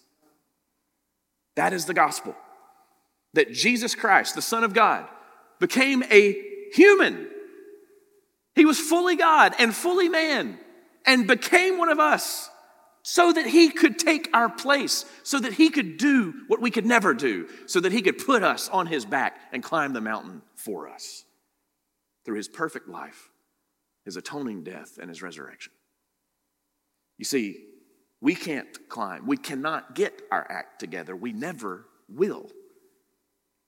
That 1.55 1.73
is 1.73 1.85
the 1.85 1.93
gospel. 1.95 2.35
That 3.35 3.53
Jesus 3.53 3.95
Christ, 3.95 4.35
the 4.35 4.41
Son 4.41 4.65
of 4.65 4.73
God, 4.73 5.07
became 5.59 6.03
a 6.11 6.35
human 6.73 7.29
he 8.55 8.65
was 8.65 8.79
fully 8.79 9.17
God 9.17 9.53
and 9.59 9.75
fully 9.75 10.09
man 10.09 10.57
and 11.05 11.27
became 11.27 11.77
one 11.77 11.89
of 11.89 11.99
us 11.99 12.49
so 13.03 13.31
that 13.31 13.45
he 13.45 13.69
could 13.69 13.99
take 13.99 14.29
our 14.33 14.49
place, 14.49 15.05
so 15.23 15.39
that 15.39 15.53
he 15.53 15.69
could 15.69 15.97
do 15.97 16.33
what 16.47 16.61
we 16.61 16.71
could 16.71 16.85
never 16.85 17.13
do, 17.13 17.47
so 17.67 17.79
that 17.81 17.91
he 17.91 18.01
could 18.01 18.17
put 18.17 18.41
us 18.41 18.67
on 18.69 18.87
his 18.87 19.05
back 19.05 19.37
and 19.51 19.61
climb 19.61 19.93
the 19.93 20.01
mountain 20.01 20.41
for 20.55 20.89
us 20.89 21.25
through 22.23 22.37
his 22.37 22.47
perfect 22.47 22.87
life, 22.87 23.29
his 24.05 24.15
atoning 24.15 24.63
death, 24.63 24.97
and 24.99 25.09
his 25.09 25.21
resurrection. 25.21 25.71
You 27.19 27.25
see, 27.25 27.63
we 28.21 28.33
can't 28.33 28.89
climb, 28.89 29.27
we 29.27 29.37
cannot 29.37 29.93
get 29.93 30.19
our 30.31 30.49
act 30.49 30.79
together, 30.79 31.15
we 31.15 31.31
never 31.31 31.85
will. 32.09 32.49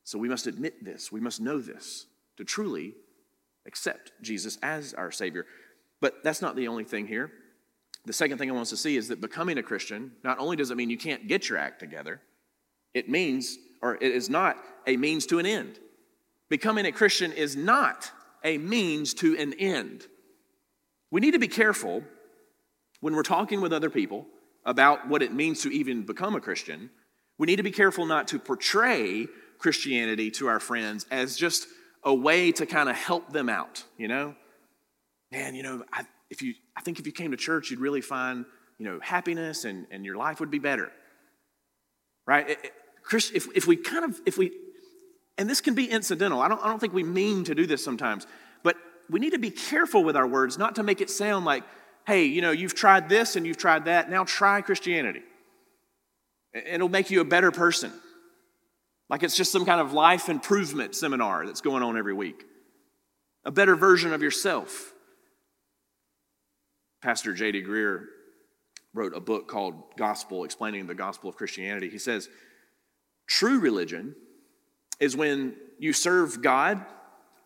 So 0.08 0.18
we 0.18 0.30
must 0.30 0.48
admit 0.48 0.86
this, 0.86 1.12
we 1.12 1.20
must 1.20 1.42
know 1.42 1.60
this 1.60 2.06
to 2.38 2.46
truly 2.46 2.94
accept 3.66 4.14
Jesus 4.22 4.58
as 4.64 4.94
our 4.94 5.12
Savior. 5.12 5.46
But 6.00 6.24
that's 6.24 6.42
not 6.42 6.56
the 6.56 6.70
only 6.70 6.86
thing 6.86 7.08
here. 7.08 7.30
The 8.06 8.14
second 8.14 8.38
thing 8.38 8.50
I 8.50 8.54
want 8.54 8.62
us 8.62 8.70
to 8.70 8.78
see 8.78 8.96
is 8.96 9.10
that 9.10 9.20
becoming 9.20 9.58
a 9.58 9.64
Christian 9.64 10.14
not 10.24 10.40
only 10.40 10.56
does 10.56 10.72
it 10.72 10.78
mean 10.78 10.90
you 10.90 10.98
can't 10.98 11.28
get 11.28 11.50
your 11.50 11.58
act 11.58 11.82
together, 11.82 12.22
it 12.94 13.10
means, 13.10 13.58
or 13.82 13.96
it 13.96 14.02
is 14.14 14.30
not 14.30 14.56
a 14.88 14.96
means 14.96 15.26
to 15.26 15.40
an 15.40 15.46
end. 15.46 15.78
Becoming 16.48 16.86
a 16.86 16.94
Christian 16.94 17.34
is 17.34 17.58
not 17.58 18.10
a 18.46 18.58
means 18.60 19.14
to 19.16 19.38
an 19.38 19.56
end. 19.56 20.08
We 21.12 21.20
need 21.20 21.32
to 21.32 21.40
be 21.40 21.50
careful 21.50 22.02
when 23.02 23.14
we're 23.14 23.24
talking 23.24 23.60
with 23.60 23.74
other 23.74 23.90
people 23.90 24.26
about 24.64 25.10
what 25.10 25.22
it 25.22 25.34
means 25.34 25.64
to 25.64 25.70
even 25.70 26.04
become 26.04 26.34
a 26.34 26.40
Christian. 26.40 26.92
We 27.38 27.46
need 27.46 27.58
to 27.58 27.64
be 27.64 27.72
careful 27.72 28.06
not 28.06 28.30
to 28.30 28.40
portray 28.40 29.28
Christianity 29.60 30.32
to 30.32 30.48
our 30.48 30.60
friends 30.60 31.06
as 31.12 31.36
just 31.36 31.68
a 32.04 32.14
way 32.14 32.52
to 32.54 32.66
kind 32.66 32.90
of 32.90 32.96
help 32.96 33.32
them 33.32 33.50
out, 33.50 33.84
you 33.98 34.08
know? 34.08 34.36
Man, 35.32 35.56
you 35.56 35.64
know, 35.64 35.84
I, 35.92 36.06
if 36.30 36.42
you, 36.42 36.54
I 36.76 36.82
think 36.82 37.00
if 37.00 37.06
you 37.06 37.12
came 37.12 37.32
to 37.32 37.38
church, 37.38 37.70
you'd 37.70 37.80
really 37.80 38.02
find, 38.02 38.46
you 38.78 38.86
know, 38.86 39.00
happiness 39.02 39.66
and, 39.66 39.88
and 39.92 40.06
your 40.06 40.16
life 40.16 40.40
would 40.40 40.52
be 40.52 40.60
better. 40.60 40.92
Right? 42.26 42.50
It, 42.50 42.60
it, 42.64 42.74
Chris, 43.04 43.32
if, 43.32 43.48
if 43.56 43.68
we 43.68 43.76
kind 43.78 44.06
of, 44.06 44.20
if 44.26 44.38
we, 44.38 44.52
and 45.38 45.50
this 45.50 45.62
can 45.62 45.76
be 45.76 45.90
incidental, 45.90 46.42
I 46.42 46.48
don't, 46.48 46.64
I 46.64 46.68
don't 46.68 46.80
think 46.80 46.94
we 46.94 47.04
mean 47.04 47.44
to 47.46 47.56
do 47.56 47.66
this 47.66 47.84
sometimes, 47.84 48.28
but 48.64 48.76
we 49.10 49.20
need 49.20 49.32
to 49.32 49.40
be 49.40 49.52
careful 49.52 50.04
with 50.04 50.16
our 50.16 50.28
words, 50.28 50.58
not 50.58 50.76
to 50.76 50.84
make 50.84 51.02
it 51.02 51.10
sound 51.10 51.46
like, 51.46 51.64
hey, 52.06 52.26
you 52.26 52.42
know, 52.42 52.52
you've 52.52 52.76
tried 52.76 53.10
this 53.10 53.36
and 53.36 53.46
you've 53.46 53.58
tried 53.58 53.86
that, 53.86 54.10
now 54.10 54.24
try 54.24 54.62
Christianity. 54.62 55.22
It'll 56.54 56.90
make 56.90 57.12
you 57.12 57.22
a 57.22 57.26
better 57.26 57.52
person. 57.52 57.92
Like 59.10 59.24
it's 59.24 59.38
just 59.38 59.52
some 59.52 59.66
kind 59.66 59.80
of 59.80 59.94
life 59.94 60.30
improvement 60.30 60.96
seminar 60.96 61.46
that's 61.46 61.62
going 61.62 61.84
on 61.84 61.98
every 61.98 62.14
week. 62.14 62.46
A 63.46 63.52
better 63.52 63.76
version 63.76 64.14
of 64.14 64.22
yourself. 64.22 64.94
Pastor 67.02 67.34
J.D. 67.34 67.64
Greear 67.64 68.06
wrote 68.94 69.16
a 69.16 69.20
book 69.20 69.48
called 69.48 69.76
Gospel, 69.96 70.44
explaining 70.44 70.88
the 70.88 70.96
gospel 70.96 71.30
of 71.30 71.36
Christianity. 71.36 71.90
He 71.90 72.00
says, 72.00 72.28
True 73.28 73.60
religion 73.60 74.16
is 75.00 75.16
when 75.16 75.56
you 75.78 75.94
serve 75.94 76.42
God 76.42 76.84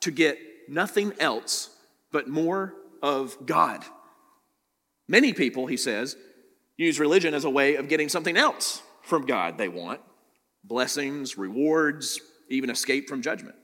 to 0.02 0.12
get 0.12 0.40
nothing 0.68 1.14
else 1.20 1.70
but 2.12 2.28
more 2.28 2.74
of 3.04 3.38
God. 3.46 3.84
Many 5.08 5.34
people, 5.34 5.68
he 5.68 5.78
says, 5.78 6.16
use 6.78 7.00
religion 7.00 7.34
as 7.34 7.44
a 7.44 7.50
way 7.50 7.76
of 7.76 7.90
getting 7.90 8.10
something 8.10 8.38
else 8.38 8.82
from 9.02 9.26
God 9.26 9.58
they 9.58 9.68
want 9.68 10.00
blessings, 10.64 11.38
rewards, 11.38 12.20
even 12.50 12.70
escape 12.70 13.10
from 13.10 13.22
judgment. 13.22 13.56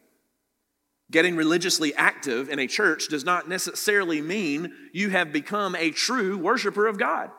Getting 1.10 1.36
religiously 1.36 1.94
active 1.96 2.50
in 2.50 2.60
a 2.60 2.68
church 2.68 3.08
does 3.08 3.24
not 3.24 3.48
necessarily 3.48 4.22
mean 4.22 4.74
you 4.92 5.10
have 5.10 5.32
become 5.32 5.76
a 5.76 5.92
true 5.92 6.38
worshiper 6.38 6.86
of 6.86 7.00
God. 7.00 7.32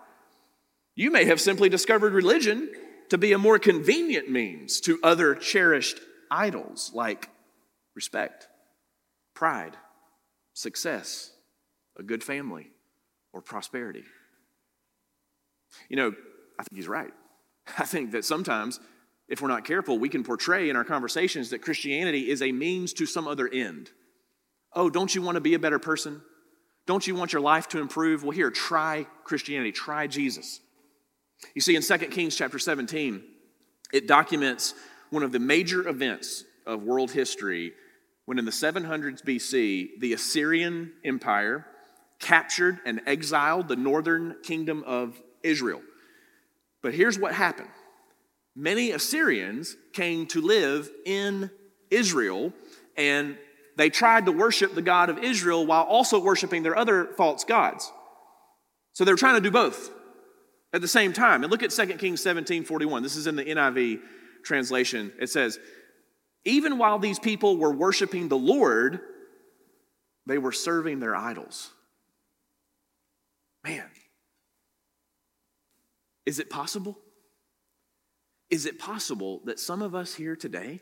You 0.94 1.10
may 1.10 1.26
have 1.26 1.40
simply 1.40 1.68
discovered 1.68 2.12
religion 2.12 2.70
to 3.10 3.18
be 3.18 3.32
a 3.32 3.38
more 3.38 3.58
convenient 3.58 4.30
means 4.30 4.80
to 4.82 4.98
other 5.02 5.34
cherished 5.34 6.00
idols 6.30 6.90
like 6.94 7.28
respect, 7.94 8.48
pride, 9.34 9.76
success, 10.54 11.30
a 11.98 12.02
good 12.02 12.24
family, 12.24 12.70
or 13.32 13.42
prosperity. 13.42 14.04
You 15.88 15.96
know, 15.96 16.14
I 16.58 16.62
think 16.64 16.76
he's 16.76 16.88
right. 16.88 17.12
I 17.78 17.84
think 17.84 18.12
that 18.12 18.24
sometimes 18.24 18.80
if 19.28 19.42
we're 19.42 19.48
not 19.48 19.64
careful, 19.64 19.98
we 19.98 20.08
can 20.08 20.24
portray 20.24 20.70
in 20.70 20.76
our 20.76 20.84
conversations 20.84 21.50
that 21.50 21.60
Christianity 21.60 22.30
is 22.30 22.40
a 22.42 22.52
means 22.52 22.92
to 22.94 23.06
some 23.06 23.28
other 23.28 23.48
end. 23.48 23.90
Oh, 24.72 24.88
don't 24.88 25.14
you 25.14 25.22
want 25.22 25.36
to 25.36 25.40
be 25.40 25.54
a 25.54 25.58
better 25.58 25.78
person? 25.78 26.22
Don't 26.86 27.06
you 27.06 27.14
want 27.14 27.32
your 27.32 27.42
life 27.42 27.68
to 27.68 27.80
improve? 27.80 28.22
Well, 28.22 28.30
here, 28.30 28.50
try 28.50 29.06
Christianity, 29.24 29.72
try 29.72 30.06
Jesus. 30.06 30.60
You 31.54 31.60
see, 31.60 31.76
in 31.76 31.82
2 31.82 31.98
Kings 32.06 32.34
chapter 32.34 32.58
17, 32.58 33.22
it 33.92 34.06
documents 34.06 34.74
one 35.10 35.22
of 35.22 35.32
the 35.32 35.38
major 35.38 35.86
events 35.86 36.44
of 36.66 36.82
world 36.82 37.10
history 37.10 37.72
when 38.24 38.38
in 38.38 38.44
the 38.44 38.50
700s 38.50 39.24
BC, 39.24 40.00
the 40.00 40.12
Assyrian 40.12 40.92
Empire 41.02 41.64
captured 42.18 42.78
and 42.84 43.00
exiled 43.06 43.68
the 43.68 43.76
northern 43.76 44.36
kingdom 44.42 44.84
of 44.86 45.18
Israel. 45.42 45.80
But 46.82 46.92
here's 46.92 47.18
what 47.18 47.32
happened 47.32 47.70
many 48.58 48.90
Assyrians 48.90 49.76
came 49.92 50.26
to 50.26 50.40
live 50.40 50.90
in 51.06 51.50
Israel 51.90 52.52
and 52.96 53.38
they 53.76 53.88
tried 53.88 54.26
to 54.26 54.32
worship 54.32 54.74
the 54.74 54.82
God 54.82 55.08
of 55.08 55.18
Israel 55.18 55.64
while 55.64 55.84
also 55.84 56.18
worshiping 56.18 56.64
their 56.64 56.76
other 56.76 57.06
false 57.16 57.44
gods. 57.44 57.90
So 58.92 59.04
they're 59.04 59.14
trying 59.14 59.36
to 59.36 59.40
do 59.40 59.52
both 59.52 59.90
at 60.72 60.80
the 60.80 60.88
same 60.88 61.12
time. 61.12 61.44
And 61.44 61.50
look 61.52 61.62
at 61.62 61.70
2 61.70 61.86
Kings 61.98 62.20
17 62.20 62.64
41. 62.64 63.04
This 63.04 63.14
is 63.14 63.28
in 63.28 63.36
the 63.36 63.44
NIV 63.44 64.00
translation. 64.44 65.12
It 65.20 65.30
says, 65.30 65.60
Even 66.44 66.78
while 66.78 66.98
these 66.98 67.20
people 67.20 67.56
were 67.56 67.72
worshiping 67.72 68.28
the 68.28 68.36
Lord, 68.36 68.98
they 70.26 70.38
were 70.38 70.52
serving 70.52 70.98
their 70.98 71.14
idols. 71.14 71.70
Man, 73.64 73.86
is 76.26 76.40
it 76.40 76.50
possible? 76.50 76.98
Is 78.50 78.66
it 78.66 78.78
possible 78.78 79.40
that 79.44 79.60
some 79.60 79.82
of 79.82 79.94
us 79.94 80.14
here 80.14 80.36
today, 80.36 80.80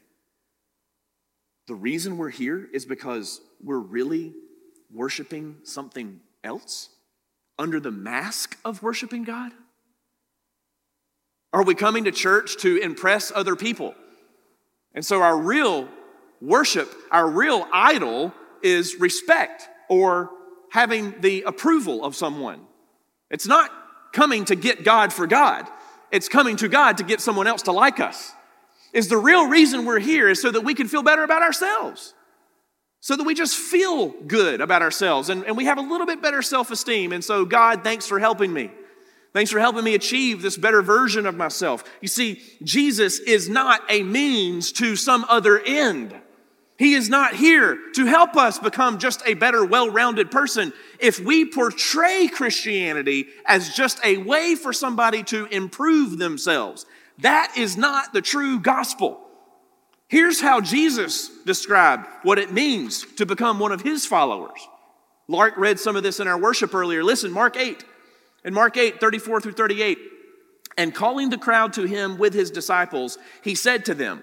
the 1.66 1.74
reason 1.74 2.16
we're 2.16 2.30
here 2.30 2.68
is 2.72 2.84
because 2.84 3.40
we're 3.62 3.78
really 3.78 4.34
worshiping 4.92 5.56
something 5.64 6.20
else 6.44 6.90
under 7.58 7.80
the 7.80 7.90
mask 7.90 8.56
of 8.64 8.82
worshiping 8.82 9.24
God? 9.24 9.52
Are 11.52 11.64
we 11.64 11.74
coming 11.74 12.04
to 12.04 12.12
church 12.12 12.58
to 12.58 12.76
impress 12.76 13.32
other 13.34 13.56
people? 13.56 13.94
And 14.94 15.04
so 15.04 15.22
our 15.22 15.36
real 15.36 15.88
worship, 16.40 16.92
our 17.10 17.28
real 17.28 17.66
idol 17.72 18.32
is 18.62 19.00
respect 19.00 19.68
or 19.88 20.30
having 20.70 21.20
the 21.20 21.42
approval 21.42 22.04
of 22.04 22.14
someone. 22.14 22.60
It's 23.30 23.46
not 23.46 23.70
coming 24.12 24.44
to 24.46 24.54
get 24.54 24.84
God 24.84 25.12
for 25.12 25.26
God, 25.26 25.66
it's 26.10 26.28
coming 26.28 26.56
to 26.56 26.68
God 26.68 26.98
to 26.98 27.04
get 27.04 27.20
someone 27.20 27.46
else 27.46 27.62
to 27.62 27.72
like 27.72 28.00
us. 28.00 28.32
Is 28.92 29.08
the 29.08 29.16
real 29.16 29.48
reason 29.48 29.84
we're 29.84 29.98
here 29.98 30.28
is 30.28 30.40
so 30.40 30.50
that 30.50 30.62
we 30.62 30.74
can 30.74 30.88
feel 30.88 31.02
better 31.02 31.22
about 31.22 31.42
ourselves. 31.42 32.14
So 33.00 33.16
that 33.16 33.24
we 33.24 33.34
just 33.34 33.56
feel 33.56 34.08
good 34.08 34.60
about 34.60 34.82
ourselves 34.82 35.28
and, 35.28 35.44
and 35.44 35.56
we 35.56 35.66
have 35.66 35.78
a 35.78 35.82
little 35.82 36.06
bit 36.06 36.22
better 36.22 36.42
self 36.42 36.70
esteem. 36.70 37.12
And 37.12 37.22
so, 37.22 37.44
God, 37.44 37.84
thanks 37.84 38.06
for 38.06 38.18
helping 38.18 38.52
me. 38.52 38.70
Thanks 39.32 39.50
for 39.50 39.60
helping 39.60 39.84
me 39.84 39.94
achieve 39.94 40.40
this 40.40 40.56
better 40.56 40.80
version 40.80 41.26
of 41.26 41.36
myself. 41.36 41.84
You 42.00 42.08
see, 42.08 42.40
Jesus 42.62 43.18
is 43.18 43.50
not 43.50 43.82
a 43.90 44.02
means 44.02 44.72
to 44.72 44.96
some 44.96 45.26
other 45.28 45.60
end. 45.60 46.14
He 46.78 46.94
is 46.94 47.08
not 47.08 47.34
here 47.34 47.78
to 47.94 48.04
help 48.04 48.36
us 48.36 48.58
become 48.58 48.98
just 48.98 49.22
a 49.24 49.34
better, 49.34 49.64
well 49.64 49.88
rounded 49.88 50.30
person. 50.30 50.72
If 50.98 51.18
we 51.18 51.46
portray 51.46 52.28
Christianity 52.28 53.28
as 53.46 53.74
just 53.74 53.98
a 54.04 54.18
way 54.18 54.54
for 54.54 54.72
somebody 54.72 55.22
to 55.24 55.46
improve 55.46 56.18
themselves, 56.18 56.84
that 57.18 57.54
is 57.56 57.76
not 57.76 58.12
the 58.12 58.20
true 58.20 58.60
gospel. 58.60 59.20
Here's 60.08 60.40
how 60.40 60.60
Jesus 60.60 61.30
described 61.44 62.06
what 62.22 62.38
it 62.38 62.52
means 62.52 63.04
to 63.14 63.26
become 63.26 63.58
one 63.58 63.72
of 63.72 63.80
his 63.80 64.04
followers. 64.04 64.60
Lark 65.28 65.56
read 65.56 65.80
some 65.80 65.96
of 65.96 66.02
this 66.02 66.20
in 66.20 66.28
our 66.28 66.38
worship 66.38 66.74
earlier. 66.74 67.02
Listen, 67.02 67.32
Mark 67.32 67.56
8 67.56 67.84
in 68.46 68.54
Mark 68.54 68.76
8, 68.76 69.00
34 69.00 69.40
through 69.40 69.52
38, 69.52 69.98
and 70.78 70.94
calling 70.94 71.30
the 71.30 71.36
crowd 71.36 71.72
to 71.72 71.82
him 71.82 72.16
with 72.16 72.32
his 72.32 72.50
disciples, 72.50 73.18
he 73.42 73.56
said 73.56 73.84
to 73.86 73.94
them, 73.94 74.22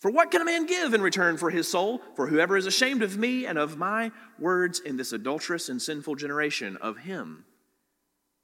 For 0.00 0.10
what 0.10 0.30
can 0.30 0.40
a 0.40 0.46
man 0.46 0.64
give 0.64 0.94
in 0.94 1.02
return 1.02 1.36
for 1.36 1.50
his 1.50 1.68
soul? 1.68 2.00
For 2.16 2.26
whoever 2.26 2.56
is 2.56 2.64
ashamed 2.64 3.02
of 3.02 3.18
me 3.18 3.44
and 3.44 3.58
of 3.58 3.76
my 3.76 4.12
words 4.38 4.80
in 4.80 4.96
this 4.96 5.12
adulterous 5.12 5.68
and 5.68 5.80
sinful 5.80 6.14
generation, 6.14 6.78
of 6.78 6.98
him 6.98 7.44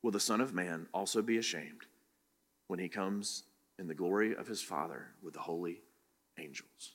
will 0.02 0.10
the 0.10 0.20
Son 0.20 0.42
of 0.42 0.52
Man 0.52 0.86
also 0.92 1.22
be 1.22 1.38
ashamed 1.38 1.86
when 2.68 2.78
he 2.78 2.88
comes 2.88 3.44
in 3.78 3.88
the 3.88 3.94
glory 3.94 4.36
of 4.36 4.46
his 4.46 4.60
Father 4.60 5.06
with 5.22 5.32
the 5.32 5.40
holy 5.40 5.80
angels. 6.38 6.94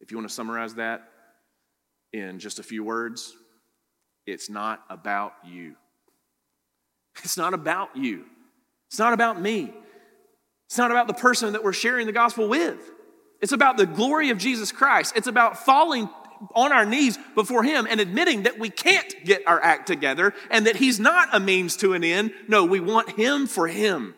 If 0.00 0.10
you 0.10 0.18
want 0.18 0.28
to 0.28 0.34
summarize 0.34 0.74
that 0.74 1.08
in 2.12 2.38
just 2.38 2.58
a 2.58 2.62
few 2.62 2.84
words, 2.84 3.34
it's 4.26 4.50
not 4.50 4.84
about 4.90 5.32
you. 5.42 5.74
It's 7.24 7.38
not 7.38 7.54
about 7.54 7.96
you. 7.96 8.26
It's 8.90 8.98
not 8.98 9.14
about 9.14 9.40
me. 9.40 9.72
It's 10.66 10.76
not 10.76 10.90
about 10.90 11.06
the 11.06 11.14
person 11.14 11.54
that 11.54 11.64
we're 11.64 11.72
sharing 11.72 12.06
the 12.06 12.12
gospel 12.12 12.46
with. 12.46 12.90
It's 13.40 13.52
about 13.52 13.76
the 13.76 13.86
glory 13.86 14.30
of 14.30 14.38
Jesus 14.38 14.72
Christ. 14.72 15.14
It's 15.16 15.26
about 15.26 15.64
falling 15.64 16.08
on 16.54 16.72
our 16.72 16.84
knees 16.84 17.18
before 17.34 17.62
Him 17.62 17.86
and 17.88 18.00
admitting 18.00 18.44
that 18.44 18.58
we 18.58 18.70
can't 18.70 19.14
get 19.24 19.46
our 19.46 19.62
act 19.62 19.86
together 19.86 20.34
and 20.50 20.66
that 20.66 20.76
He's 20.76 21.00
not 21.00 21.28
a 21.32 21.40
means 21.40 21.76
to 21.78 21.92
an 21.94 22.04
end. 22.04 22.32
No, 22.48 22.64
we 22.64 22.80
want 22.80 23.10
Him 23.10 23.46
for 23.46 23.68
Him 23.68 24.14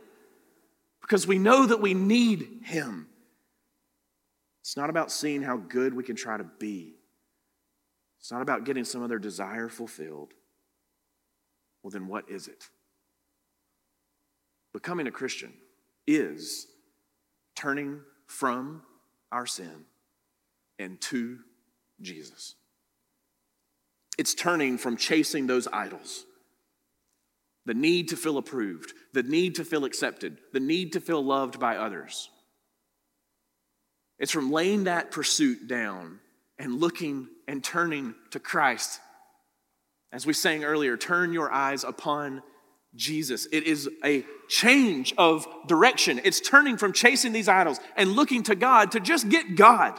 because 1.00 1.26
we 1.26 1.38
know 1.38 1.66
that 1.66 1.80
we 1.80 1.94
need 1.94 2.60
Him. 2.64 3.08
It's 4.62 4.76
not 4.76 4.90
about 4.90 5.10
seeing 5.10 5.42
how 5.42 5.56
good 5.56 5.94
we 5.94 6.04
can 6.04 6.16
try 6.16 6.36
to 6.36 6.44
be, 6.58 6.94
it's 8.20 8.30
not 8.30 8.42
about 8.42 8.64
getting 8.64 8.84
some 8.84 9.02
other 9.02 9.18
desire 9.18 9.68
fulfilled. 9.68 10.34
Well, 11.82 11.90
then 11.90 12.08
what 12.08 12.28
is 12.28 12.48
it? 12.48 12.64
Becoming 14.72 15.06
a 15.06 15.10
Christian 15.10 15.52
is 16.06 16.66
turning 17.54 18.00
from 18.26 18.82
our 19.32 19.46
sin 19.46 19.84
and 20.78 21.00
to 21.02 21.38
Jesus. 22.00 22.54
It's 24.16 24.34
turning 24.34 24.78
from 24.78 24.96
chasing 24.96 25.46
those 25.46 25.68
idols. 25.72 26.24
The 27.66 27.74
need 27.74 28.08
to 28.08 28.16
feel 28.16 28.38
approved, 28.38 28.92
the 29.12 29.22
need 29.22 29.56
to 29.56 29.64
feel 29.64 29.84
accepted, 29.84 30.38
the 30.52 30.60
need 30.60 30.94
to 30.94 31.00
feel 31.00 31.22
loved 31.22 31.60
by 31.60 31.76
others. 31.76 32.30
It's 34.18 34.32
from 34.32 34.50
laying 34.50 34.84
that 34.84 35.10
pursuit 35.10 35.68
down 35.68 36.18
and 36.58 36.80
looking 36.80 37.28
and 37.46 37.62
turning 37.62 38.14
to 38.30 38.40
Christ. 38.40 39.00
As 40.10 40.26
we 40.26 40.32
sang 40.32 40.64
earlier, 40.64 40.96
turn 40.96 41.32
your 41.32 41.52
eyes 41.52 41.84
upon 41.84 42.42
Jesus. 42.98 43.46
It 43.50 43.64
is 43.64 43.88
a 44.04 44.24
change 44.48 45.14
of 45.16 45.46
direction. 45.66 46.20
It's 46.24 46.40
turning 46.40 46.76
from 46.76 46.92
chasing 46.92 47.32
these 47.32 47.48
idols 47.48 47.80
and 47.96 48.12
looking 48.12 48.42
to 48.44 48.54
God 48.54 48.92
to 48.92 49.00
just 49.00 49.28
get 49.30 49.56
God. 49.56 49.98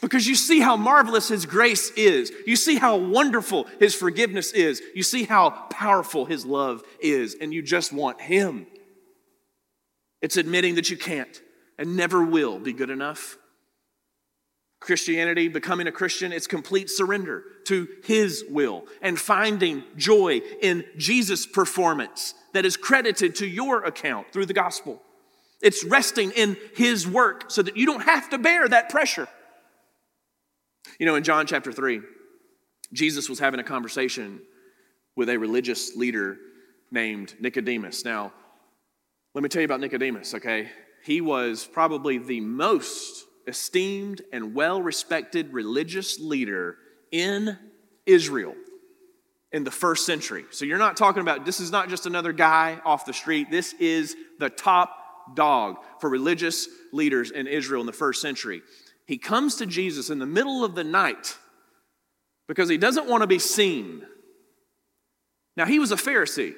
Because 0.00 0.28
you 0.28 0.36
see 0.36 0.60
how 0.60 0.76
marvelous 0.76 1.28
His 1.28 1.46
grace 1.46 1.90
is. 1.92 2.30
You 2.46 2.54
see 2.54 2.76
how 2.76 2.96
wonderful 2.96 3.66
His 3.80 3.94
forgiveness 3.94 4.52
is. 4.52 4.80
You 4.94 5.02
see 5.02 5.24
how 5.24 5.50
powerful 5.70 6.26
His 6.26 6.46
love 6.46 6.82
is, 7.00 7.34
and 7.40 7.52
you 7.52 7.62
just 7.62 7.92
want 7.92 8.20
Him. 8.20 8.66
It's 10.20 10.36
admitting 10.36 10.76
that 10.76 10.90
you 10.90 10.96
can't 10.96 11.40
and 11.78 11.96
never 11.96 12.22
will 12.22 12.58
be 12.58 12.72
good 12.72 12.90
enough. 12.90 13.38
Christianity, 14.80 15.48
becoming 15.48 15.86
a 15.86 15.92
Christian, 15.92 16.32
it's 16.32 16.46
complete 16.46 16.88
surrender 16.88 17.42
to 17.64 17.88
His 18.04 18.44
will 18.48 18.86
and 19.02 19.18
finding 19.18 19.82
joy 19.96 20.40
in 20.62 20.84
Jesus' 20.96 21.46
performance 21.46 22.34
that 22.52 22.64
is 22.64 22.76
credited 22.76 23.34
to 23.36 23.46
your 23.46 23.84
account 23.84 24.32
through 24.32 24.46
the 24.46 24.54
gospel. 24.54 25.02
It's 25.60 25.84
resting 25.84 26.30
in 26.30 26.56
His 26.74 27.06
work 27.06 27.50
so 27.50 27.62
that 27.62 27.76
you 27.76 27.86
don't 27.86 28.04
have 28.04 28.30
to 28.30 28.38
bear 28.38 28.68
that 28.68 28.88
pressure. 28.88 29.28
You 30.98 31.06
know, 31.06 31.16
in 31.16 31.24
John 31.24 31.46
chapter 31.46 31.72
3, 31.72 32.00
Jesus 32.92 33.28
was 33.28 33.40
having 33.40 33.60
a 33.60 33.64
conversation 33.64 34.40
with 35.16 35.28
a 35.28 35.36
religious 35.36 35.96
leader 35.96 36.38
named 36.90 37.34
Nicodemus. 37.40 38.04
Now, 38.04 38.32
let 39.34 39.42
me 39.42 39.48
tell 39.48 39.60
you 39.60 39.66
about 39.66 39.80
Nicodemus, 39.80 40.34
okay? 40.34 40.70
He 41.04 41.20
was 41.20 41.66
probably 41.66 42.18
the 42.18 42.40
most 42.40 43.24
esteemed 43.48 44.22
and 44.32 44.54
well 44.54 44.80
respected 44.80 45.52
religious 45.52 46.20
leader 46.20 46.76
in 47.10 47.58
Israel 48.06 48.54
in 49.50 49.64
the 49.64 49.70
first 49.70 50.04
century. 50.04 50.44
So 50.50 50.64
you're 50.64 50.78
not 50.78 50.96
talking 50.96 51.22
about 51.22 51.44
this 51.44 51.58
is 51.58 51.72
not 51.72 51.88
just 51.88 52.06
another 52.06 52.32
guy 52.32 52.80
off 52.84 53.06
the 53.06 53.12
street. 53.12 53.50
This 53.50 53.72
is 53.74 54.14
the 54.38 54.50
top 54.50 55.34
dog 55.34 55.78
for 56.00 56.08
religious 56.10 56.68
leaders 56.92 57.30
in 57.30 57.46
Israel 57.46 57.80
in 57.80 57.86
the 57.86 57.92
first 57.92 58.20
century. 58.20 58.62
He 59.06 59.18
comes 59.18 59.56
to 59.56 59.66
Jesus 59.66 60.10
in 60.10 60.18
the 60.18 60.26
middle 60.26 60.64
of 60.64 60.74
the 60.74 60.84
night 60.84 61.36
because 62.46 62.68
he 62.68 62.76
doesn't 62.76 63.08
want 63.08 63.22
to 63.22 63.26
be 63.26 63.38
seen. 63.38 64.06
Now, 65.56 65.64
he 65.64 65.78
was 65.78 65.92
a 65.92 65.96
Pharisee. 65.96 66.54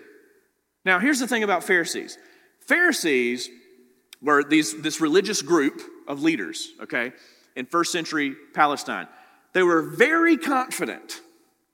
Now, 0.85 0.99
here's 0.99 1.21
the 1.21 1.29
thing 1.29 1.43
about 1.43 1.65
Pharisees 1.65 2.19
Pharisees 2.67 3.49
were 4.21 4.45
these, 4.45 4.81
this 4.83 5.01
religious 5.01 5.43
group 5.43 5.81
of 6.11 6.23
leaders, 6.23 6.73
okay, 6.83 7.13
in 7.55 7.67
first 7.67 7.93
century 7.93 8.35
Palestine. 8.53 9.07
They 9.53 9.63
were 9.63 9.83
very 9.83 10.37
confident. 10.37 11.21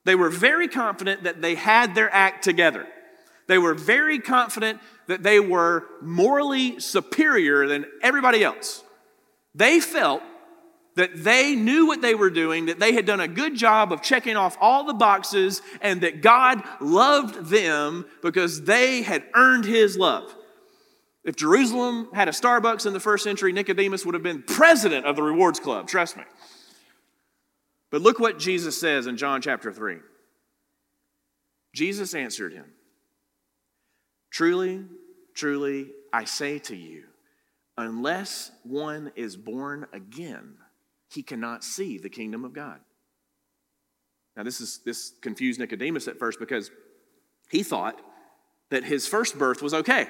They 0.05 0.15
were 0.15 0.31
very 0.31 0.69
confident 0.69 1.25
that 1.25 1.43
they 1.43 1.55
had 1.55 1.95
their 1.95 2.13
act 2.15 2.45
together. 2.45 2.87
They 3.49 3.59
were 3.59 3.75
very 3.75 4.19
confident 4.19 4.81
that 5.07 5.23
they 5.23 5.41
were 5.41 5.87
morally 6.03 6.81
superior 6.81 7.67
than 7.67 7.87
everybody 8.03 8.45
else. 8.45 8.83
They 9.55 9.81
felt 9.81 10.23
that 10.97 11.25
they 11.25 11.55
knew 11.55 11.87
what 11.87 12.03
they 12.03 12.15
were 12.15 12.31
doing, 12.31 12.67
that 12.67 12.81
they 12.81 12.93
had 12.93 13.07
done 13.07 13.21
a 13.21 13.29
good 13.29 13.55
job 13.55 13.93
of 13.93 14.03
checking 14.03 14.37
off 14.37 14.57
all 14.61 14.85
the 14.85 14.95
boxes, 14.95 15.63
and 15.81 16.01
that 16.01 16.23
God 16.23 16.63
loved 16.81 17.47
them 17.47 18.07
because 18.23 18.65
they 18.65 19.03
had 19.03 19.25
earned 19.35 19.65
his 19.65 19.97
love. 19.97 20.35
If 21.27 21.35
Jerusalem 21.35 22.09
had 22.15 22.29
a 22.29 22.31
Starbucks 22.31 22.87
in 22.87 22.93
the 22.93 23.01
first 23.01 23.25
century, 23.25 23.53
Nicodemus 23.53 24.07
would 24.07 24.15
have 24.15 24.23
been 24.23 24.45
president 24.45 25.07
of 25.07 25.17
the 25.17 25.23
Rewards 25.23 25.59
Club, 25.59 25.89
trust 25.89 26.17
me. 26.17 26.23
But 27.91 28.01
look 28.01 28.21
what 28.21 28.39
Jesus 28.39 28.79
says 28.81 29.09
in 29.09 29.17
John 29.17 29.43
chapter 29.43 29.73
3. 29.73 29.99
Jesus 31.75 32.15
answered 32.15 32.53
him 32.53 32.67
Truly, 34.31 34.85
truly, 35.35 35.91
I 36.13 36.25
say 36.25 36.61
to 36.61 36.77
you, 36.77 37.05
unless 37.77 38.53
one 38.63 39.11
is 39.17 39.37
born 39.37 39.89
again, 39.93 40.55
he 41.11 41.25
cannot 41.25 41.65
see 41.65 41.99
the 41.99 42.09
kingdom 42.09 42.45
of 42.45 42.53
God. 42.53 42.79
Now, 44.37 44.45
this, 44.45 44.61
is, 44.61 44.79
this 44.85 45.13
confused 45.23 45.59
Nicodemus 45.59 46.07
at 46.07 46.21
first 46.21 46.39
because 46.39 46.71
he 47.51 47.65
thought 47.65 48.01
that 48.71 48.85
his 48.85 49.09
first 49.09 49.37
birth 49.37 49.61
was 49.61 49.75
okay. 49.75 50.07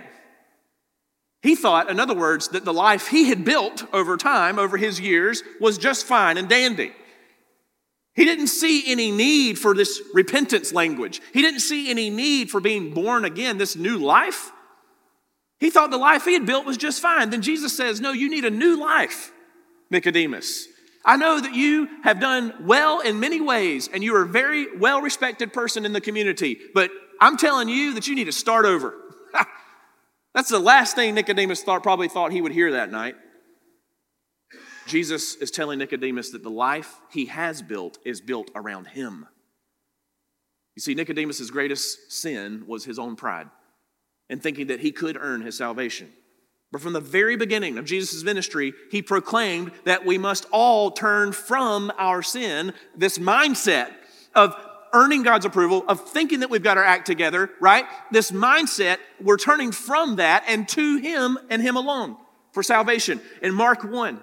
He 1.42 1.54
thought, 1.54 1.90
in 1.90 2.00
other 2.00 2.14
words, 2.14 2.48
that 2.48 2.64
the 2.64 2.72
life 2.72 3.08
he 3.08 3.28
had 3.28 3.44
built 3.44 3.84
over 3.92 4.16
time, 4.16 4.58
over 4.58 4.76
his 4.76 4.98
years, 4.98 5.42
was 5.60 5.78
just 5.78 6.06
fine 6.06 6.38
and 6.38 6.48
dandy. 6.48 6.92
He 8.14 8.24
didn't 8.24 8.46
see 8.46 8.90
any 8.90 9.10
need 9.10 9.58
for 9.58 9.74
this 9.74 10.00
repentance 10.14 10.72
language. 10.72 11.20
He 11.34 11.42
didn't 11.42 11.60
see 11.60 11.90
any 11.90 12.08
need 12.08 12.50
for 12.50 12.60
being 12.60 12.94
born 12.94 13.26
again, 13.26 13.58
this 13.58 13.76
new 13.76 13.98
life. 13.98 14.50
He 15.60 15.70
thought 15.70 15.90
the 15.90 15.98
life 15.98 16.24
he 16.24 16.32
had 16.32 16.46
built 16.46 16.64
was 16.64 16.78
just 16.78 17.00
fine. 17.00 17.30
Then 17.30 17.42
Jesus 17.42 17.76
says, 17.76 18.00
No, 18.00 18.12
you 18.12 18.30
need 18.30 18.44
a 18.44 18.50
new 18.50 18.80
life, 18.80 19.32
Nicodemus. 19.90 20.66
I 21.04 21.16
know 21.16 21.40
that 21.40 21.54
you 21.54 21.88
have 22.02 22.18
done 22.18 22.52
well 22.62 23.00
in 23.00 23.20
many 23.20 23.40
ways 23.40 23.88
and 23.92 24.02
you 24.02 24.16
are 24.16 24.22
a 24.22 24.28
very 24.28 24.76
well 24.76 25.00
respected 25.00 25.52
person 25.52 25.84
in 25.84 25.92
the 25.92 26.00
community, 26.00 26.58
but 26.74 26.90
I'm 27.20 27.36
telling 27.36 27.68
you 27.68 27.94
that 27.94 28.08
you 28.08 28.14
need 28.14 28.24
to 28.24 28.32
start 28.32 28.64
over. 28.64 28.94
That's 30.36 30.50
the 30.50 30.58
last 30.58 30.94
thing 30.94 31.14
Nicodemus 31.14 31.62
thought, 31.62 31.82
probably 31.82 32.08
thought 32.08 32.30
he 32.30 32.42
would 32.42 32.52
hear 32.52 32.72
that 32.72 32.90
night. 32.90 33.14
Jesus 34.86 35.34
is 35.36 35.50
telling 35.50 35.78
Nicodemus 35.78 36.30
that 36.32 36.42
the 36.42 36.50
life 36.50 37.00
he 37.10 37.24
has 37.24 37.62
built 37.62 37.96
is 38.04 38.20
built 38.20 38.50
around 38.54 38.88
him. 38.88 39.26
You 40.76 40.82
see, 40.82 40.94
Nicodemus' 40.94 41.50
greatest 41.50 42.12
sin 42.12 42.64
was 42.66 42.84
his 42.84 42.98
own 42.98 43.16
pride 43.16 43.48
and 44.28 44.42
thinking 44.42 44.66
that 44.66 44.80
he 44.80 44.92
could 44.92 45.16
earn 45.18 45.40
his 45.40 45.56
salvation. 45.56 46.12
But 46.70 46.82
from 46.82 46.92
the 46.92 47.00
very 47.00 47.36
beginning 47.36 47.78
of 47.78 47.86
Jesus' 47.86 48.22
ministry, 48.22 48.74
he 48.90 49.00
proclaimed 49.00 49.72
that 49.84 50.04
we 50.04 50.18
must 50.18 50.44
all 50.52 50.90
turn 50.90 51.32
from 51.32 51.90
our 51.96 52.20
sin, 52.22 52.74
this 52.94 53.16
mindset 53.16 53.90
of 54.34 54.54
earning 54.92 55.22
God's 55.22 55.44
approval, 55.44 55.84
of 55.88 56.08
thinking 56.08 56.40
that 56.40 56.50
we've 56.50 56.62
got 56.62 56.78
our 56.78 56.84
act 56.84 57.06
together, 57.06 57.50
right? 57.60 57.84
This 58.10 58.30
mindset, 58.30 58.98
we're 59.20 59.36
turning 59.36 59.72
from 59.72 60.16
that 60.16 60.44
and 60.46 60.68
to 60.70 60.96
Him 60.98 61.38
and 61.50 61.62
Him 61.62 61.76
alone 61.76 62.16
for 62.52 62.62
salvation. 62.62 63.20
In 63.42 63.54
Mark 63.54 63.84
1, 63.84 64.20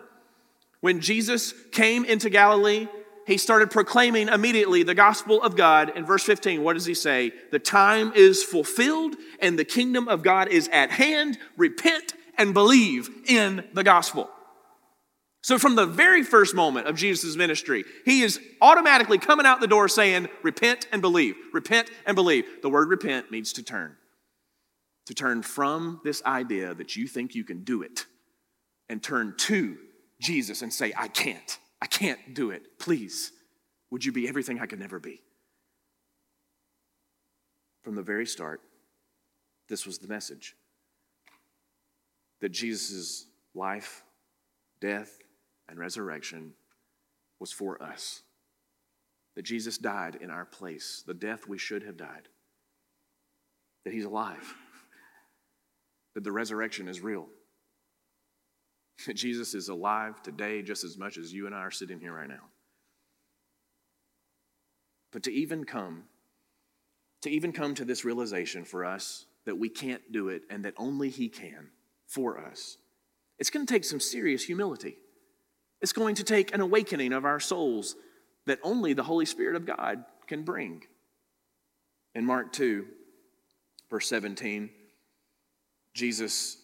when 0.81 0.99
Jesus 0.99 1.53
came 1.71 2.03
into 2.03 2.29
Galilee, 2.29 2.87
he 3.25 3.37
started 3.37 3.71
proclaiming 3.71 4.27
immediately 4.27 4.83
the 4.83 4.95
gospel 4.95 5.41
of 5.41 5.55
God. 5.55 5.93
In 5.95 6.05
verse 6.05 6.23
15, 6.23 6.61
what 6.61 6.73
does 6.73 6.85
he 6.85 6.93
say? 6.93 7.31
The 7.51 7.59
time 7.59 8.11
is 8.15 8.43
fulfilled 8.43 9.15
and 9.39 9.57
the 9.57 9.63
kingdom 9.63 10.07
of 10.07 10.23
God 10.23 10.49
is 10.49 10.67
at 10.73 10.91
hand. 10.91 11.37
Repent 11.55 12.13
and 12.37 12.53
believe 12.53 13.09
in 13.27 13.63
the 13.73 13.83
gospel. 13.83 14.29
So, 15.43 15.59
from 15.59 15.75
the 15.75 15.85
very 15.85 16.23
first 16.23 16.55
moment 16.55 16.87
of 16.87 16.95
Jesus' 16.95 17.35
ministry, 17.35 17.83
he 18.05 18.21
is 18.21 18.39
automatically 18.61 19.17
coming 19.17 19.45
out 19.45 19.59
the 19.59 19.67
door 19.67 19.89
saying, 19.89 20.29
Repent 20.41 20.87
and 20.93 21.01
believe. 21.01 21.35
Repent 21.51 21.91
and 22.05 22.15
believe. 22.15 22.45
The 22.61 22.69
word 22.69 22.89
repent 22.89 23.29
means 23.29 23.51
to 23.53 23.63
turn. 23.63 23.97
To 25.07 25.13
turn 25.13 25.43
from 25.43 25.99
this 26.05 26.23
idea 26.23 26.73
that 26.73 26.95
you 26.95 27.07
think 27.07 27.35
you 27.35 27.43
can 27.43 27.65
do 27.65 27.81
it 27.81 28.05
and 28.87 29.03
turn 29.03 29.35
to 29.39 29.77
Jesus 30.21 30.61
and 30.61 30.71
say, 30.71 30.93
I 30.97 31.09
can't. 31.09 31.59
I 31.81 31.87
can't 31.87 32.33
do 32.33 32.51
it. 32.51 32.79
Please, 32.79 33.33
would 33.91 34.05
you 34.05 34.13
be 34.13 34.29
everything 34.29 34.61
I 34.61 34.65
could 34.65 34.79
never 34.79 34.97
be? 34.97 35.19
From 37.83 37.95
the 37.95 38.01
very 38.01 38.25
start, 38.25 38.61
this 39.67 39.85
was 39.85 39.97
the 39.97 40.07
message 40.07 40.55
that 42.39 42.53
Jesus' 42.53 43.25
life, 43.53 44.03
death, 44.79 45.19
and 45.73 45.79
resurrection 45.79 46.53
was 47.39 47.51
for 47.51 47.81
us. 47.81 48.21
That 49.35 49.41
Jesus 49.41 49.79
died 49.79 50.19
in 50.21 50.29
our 50.29 50.45
place, 50.45 51.03
the 51.07 51.15
death 51.15 51.47
we 51.47 51.57
should 51.57 51.81
have 51.81 51.97
died. 51.97 52.27
That 53.83 53.91
he's 53.91 54.05
alive. 54.05 54.53
That 56.13 56.23
the 56.23 56.31
resurrection 56.31 56.87
is 56.87 57.01
real. 57.01 57.25
That 59.07 59.15
Jesus 59.15 59.55
is 59.55 59.67
alive 59.67 60.21
today 60.21 60.61
just 60.61 60.83
as 60.83 60.95
much 60.95 61.17
as 61.17 61.33
you 61.33 61.47
and 61.47 61.55
I 61.55 61.61
are 61.61 61.71
sitting 61.71 61.99
here 61.99 62.13
right 62.13 62.29
now. 62.29 62.51
But 65.11 65.23
to 65.23 65.33
even 65.33 65.63
come, 65.63 66.03
to 67.23 67.31
even 67.31 67.51
come 67.51 67.73
to 67.73 67.83
this 67.83 68.05
realization 68.05 68.63
for 68.63 68.85
us 68.85 69.25
that 69.45 69.57
we 69.57 69.69
can't 69.69 70.11
do 70.11 70.29
it 70.29 70.43
and 70.51 70.63
that 70.65 70.75
only 70.77 71.09
He 71.09 71.29
can 71.29 71.69
for 72.05 72.37
us, 72.37 72.77
it's 73.39 73.49
going 73.49 73.65
to 73.65 73.73
take 73.73 73.85
some 73.85 73.99
serious 73.99 74.43
humility. 74.43 74.97
It's 75.83 75.91
going 75.91 76.15
to 76.15 76.23
take 76.23 76.53
an 76.53 76.61
awakening 76.61 77.11
of 77.11 77.25
our 77.25 77.41
souls 77.41 77.97
that 78.45 78.57
only 78.63 78.93
the 78.93 79.03
Holy 79.03 79.25
Spirit 79.25 79.57
of 79.57 79.65
God 79.65 80.05
can 80.27 80.43
bring. 80.43 80.83
In 82.15 82.25
Mark 82.25 82.53
2, 82.53 82.85
verse 83.89 84.07
17, 84.07 84.69
Jesus 85.93 86.57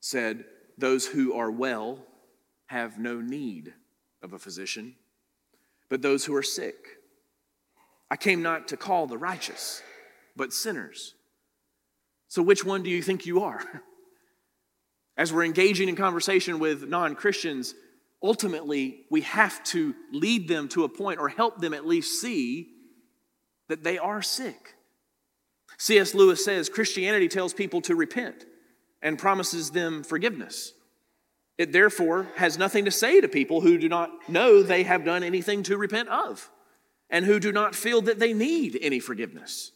said, 0.00 0.44
those 0.76 1.06
who 1.06 1.32
are 1.32 1.50
well 1.50 2.00
have 2.66 2.98
no 2.98 3.18
need 3.18 3.72
of 4.22 4.34
a 4.34 4.38
physician, 4.38 4.94
but 5.88 6.02
those 6.02 6.26
who 6.26 6.34
are 6.34 6.42
sick. 6.42 6.98
I 8.10 8.16
came 8.16 8.42
not 8.42 8.68
to 8.68 8.76
call 8.76 9.06
the 9.06 9.16
righteous, 9.16 9.82
but 10.36 10.52
sinners. 10.52 11.14
So, 12.28 12.42
which 12.42 12.62
one 12.62 12.82
do 12.82 12.90
you 12.90 13.00
think 13.00 13.24
you 13.24 13.40
are? 13.42 13.82
As 15.16 15.32
we're 15.32 15.44
engaging 15.44 15.88
in 15.88 15.96
conversation 15.96 16.58
with 16.58 16.86
non 16.86 17.14
Christians, 17.14 17.74
ultimately 18.24 19.04
we 19.10 19.20
have 19.20 19.62
to 19.64 19.94
lead 20.10 20.48
them 20.48 20.68
to 20.70 20.84
a 20.84 20.88
point 20.88 21.20
or 21.20 21.28
help 21.28 21.60
them 21.60 21.74
at 21.74 21.86
least 21.86 22.20
see 22.20 22.70
that 23.68 23.84
they 23.84 23.98
are 23.98 24.22
sick. 24.22 24.74
C.S. 25.78 26.14
Lewis 26.14 26.44
says 26.44 26.68
Christianity 26.68 27.28
tells 27.28 27.52
people 27.52 27.80
to 27.82 27.94
repent 27.94 28.46
and 29.02 29.18
promises 29.18 29.70
them 29.70 30.02
forgiveness. 30.02 30.72
It 31.58 31.72
therefore 31.72 32.28
has 32.36 32.58
nothing 32.58 32.86
to 32.86 32.90
say 32.90 33.20
to 33.20 33.28
people 33.28 33.60
who 33.60 33.78
do 33.78 33.88
not 33.88 34.10
know 34.28 34.62
they 34.62 34.82
have 34.84 35.04
done 35.04 35.22
anything 35.22 35.62
to 35.64 35.76
repent 35.76 36.08
of 36.08 36.50
and 37.10 37.24
who 37.24 37.38
do 37.38 37.52
not 37.52 37.74
feel 37.74 38.00
that 38.02 38.18
they 38.18 38.32
need 38.32 38.78
any 38.80 38.98
forgiveness. 38.98 39.70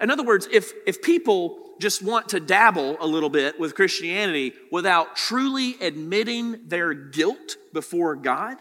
In 0.00 0.10
other 0.10 0.22
words, 0.22 0.48
if, 0.50 0.72
if 0.86 1.02
people 1.02 1.58
just 1.80 2.02
want 2.02 2.30
to 2.30 2.40
dabble 2.40 2.96
a 3.00 3.06
little 3.06 3.30
bit 3.30 3.58
with 3.58 3.74
Christianity 3.74 4.52
without 4.70 5.16
truly 5.16 5.76
admitting 5.80 6.68
their 6.68 6.92
guilt 6.92 7.56
before 7.72 8.16
God 8.16 8.56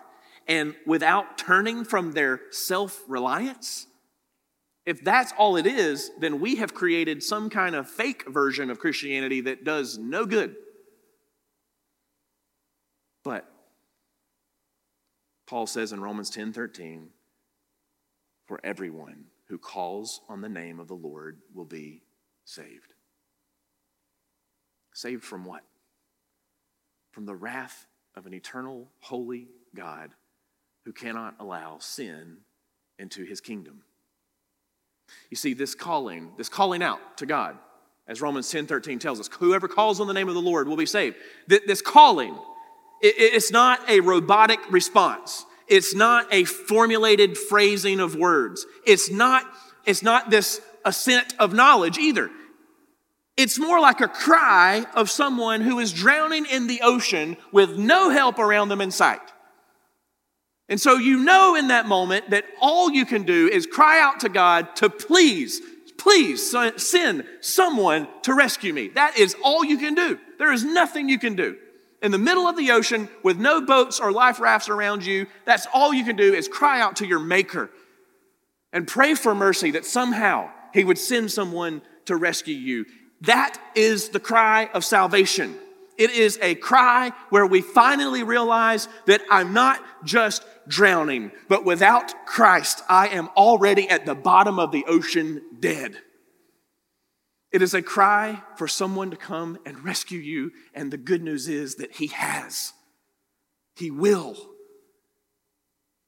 and 0.48 0.76
without 0.86 1.38
turning 1.38 1.84
from 1.84 2.14
their 2.14 2.42
self 2.52 3.02
reliance, 3.08 3.88
if 4.86 5.04
that's 5.04 5.34
all 5.38 5.58
it 5.58 5.68
is, 5.68 6.12
then 6.20 6.40
we 6.40 6.56
have 6.58 6.74
created 6.74 7.22
some 7.22 7.50
kind 7.50 7.76
of 7.76 7.90
fake 7.90 8.24
version 8.30 8.70
of 8.70 8.80
Christianity 8.80 9.42
that 9.42 9.66
does 9.66 9.98
no 9.98 10.26
good. 10.26 10.56
But 13.24 13.52
Paul 15.46 15.68
says 15.68 15.92
in 15.92 16.00
Romans 16.00 16.30
10 16.30 16.54
13, 16.54 17.10
for 18.46 18.62
everyone 18.64 19.26
who 19.48 19.58
calls 19.58 20.22
on 20.28 20.42
the 20.42 20.50
name 20.50 20.80
of 20.80 20.88
the 20.88 20.96
Lord 20.96 21.38
will 21.54 21.66
be 21.66 22.02
saved. 22.46 22.94
Saved 24.94 25.24
from 25.24 25.46
what? 25.46 25.64
From 27.12 27.26
the 27.26 27.36
wrath 27.36 27.86
of 28.16 28.26
an 28.26 28.34
eternal, 28.34 28.88
holy 29.00 29.48
God 29.76 30.12
who 30.86 30.92
cannot 30.92 31.36
allow 31.40 31.78
sin 31.80 32.38
into 32.98 33.24
his 33.24 33.42
kingdom. 33.42 33.82
You 35.30 35.38
see, 35.38 35.54
this 35.54 35.76
calling, 35.76 36.32
this 36.38 36.50
calling 36.50 36.82
out 36.82 37.18
to 37.18 37.26
God, 37.26 37.58
as 38.08 38.22
Romans 38.22 38.50
10 38.50 38.68
13 38.68 39.00
tells 39.00 39.20
us, 39.20 39.30
whoever 39.40 39.68
calls 39.68 40.00
on 40.00 40.08
the 40.08 40.14
name 40.14 40.28
of 40.28 40.34
the 40.34 40.42
Lord 40.42 40.68
will 40.68 40.78
be 40.78 40.86
saved. 40.86 41.18
This 41.48 41.82
calling, 41.82 42.38
it's 43.02 43.52
not 43.52 43.82
a 43.90 44.00
robotic 44.00 44.60
response. 44.72 45.46
It's 45.68 45.94
not 45.94 46.34
a 46.34 46.44
formulated 46.46 47.38
phrasing 47.38 48.00
of 48.00 48.16
words. 48.16 48.66
It's 48.86 49.12
not, 49.12 49.46
it's 49.86 50.04
not 50.04 50.30
this 50.30 50.62
assent 50.86 51.34
of 51.40 51.54
knowledge 51.54 51.98
either. 51.98 52.30
It's 53.36 53.60
more 53.60 53.80
like 53.80 54.02
a 54.02 54.08
cry 54.08 54.86
of 54.96 55.12
someone 55.12 55.62
who 55.62 55.80
is 55.80 55.94
drowning 55.94 56.46
in 56.46 56.68
the 56.68 56.82
ocean 56.82 57.38
with 57.52 57.78
no 57.78 58.10
help 58.10 58.40
around 58.40 58.70
them 58.70 58.82
in 58.82 58.90
sight. 58.90 59.22
And 60.70 60.82
so 60.82 60.96
you 60.96 61.24
know 61.24 61.56
in 61.56 61.68
that 61.68 61.86
moment 61.86 62.32
that 62.32 62.46
all 62.62 62.92
you 62.92 63.06
can 63.06 63.24
do 63.24 63.48
is 63.48 63.66
cry 63.66 64.02
out 64.02 64.22
to 64.22 64.30
God 64.30 64.76
to 64.78 64.90
please, 64.90 65.62
please 65.98 66.54
send 66.78 67.26
someone 67.42 68.08
to 68.24 68.34
rescue 68.34 68.74
me. 68.74 68.90
That 68.90 69.18
is 69.18 69.36
all 69.44 69.64
you 69.64 69.78
can 69.78 69.94
do. 69.94 70.20
There 70.40 70.52
is 70.52 70.64
nothing 70.64 71.08
you 71.08 71.20
can 71.20 71.36
do. 71.36 71.58
In 72.02 72.12
the 72.12 72.18
middle 72.18 72.48
of 72.48 72.58
the 72.58 72.72
ocean 72.72 73.10
with 73.24 73.38
no 73.38 73.62
boats 73.62 74.00
or 74.00 74.12
life 74.12 74.40
rafts 74.40 74.70
around 74.70 75.06
you, 75.06 75.28
that's 75.46 75.68
all 75.74 75.94
you 75.94 76.06
can 76.06 76.16
do 76.16 76.34
is 76.34 76.48
cry 76.48 76.80
out 76.80 76.98
to 76.98 77.08
your 77.08 77.20
Maker 77.20 77.70
and 78.72 78.88
pray 78.88 79.16
for 79.16 79.34
mercy 79.34 79.72
that 79.72 79.86
somehow 79.86 80.50
He 80.74 80.84
would 80.84 81.00
send 81.00 81.32
someone 81.32 81.82
to 82.06 82.16
rescue 82.16 82.56
you. 82.56 82.86
That 83.22 83.58
is 83.76 84.10
the 84.10 84.20
cry 84.20 84.70
of 84.74 84.86
salvation. 84.86 85.56
It 85.98 86.12
is 86.12 86.38
a 86.42 86.54
cry 86.54 87.12
where 87.30 87.46
we 87.48 87.62
finally 87.62 88.22
realize 88.22 88.88
that 89.08 89.22
I'm 89.32 89.54
not 89.54 89.84
just 90.06 90.46
drowning, 90.68 91.32
but 91.48 91.66
without 91.66 92.28
Christ, 92.28 92.84
I 92.88 93.08
am 93.08 93.30
already 93.36 93.90
at 93.90 94.06
the 94.06 94.14
bottom 94.14 94.60
of 94.60 94.72
the 94.72 94.86
ocean 94.88 95.42
dead. 95.60 95.98
It 97.52 97.62
is 97.62 97.74
a 97.74 97.82
cry 97.82 98.44
for 98.58 98.68
someone 98.68 99.12
to 99.12 99.18
come 99.18 99.58
and 99.66 99.84
rescue 99.84 100.20
you, 100.20 100.52
and 100.74 100.92
the 100.92 100.98
good 100.98 101.24
news 101.24 101.48
is 101.48 101.76
that 101.76 101.94
He 101.94 102.08
has. 102.08 102.74
He 103.76 103.92
will. 103.92 104.36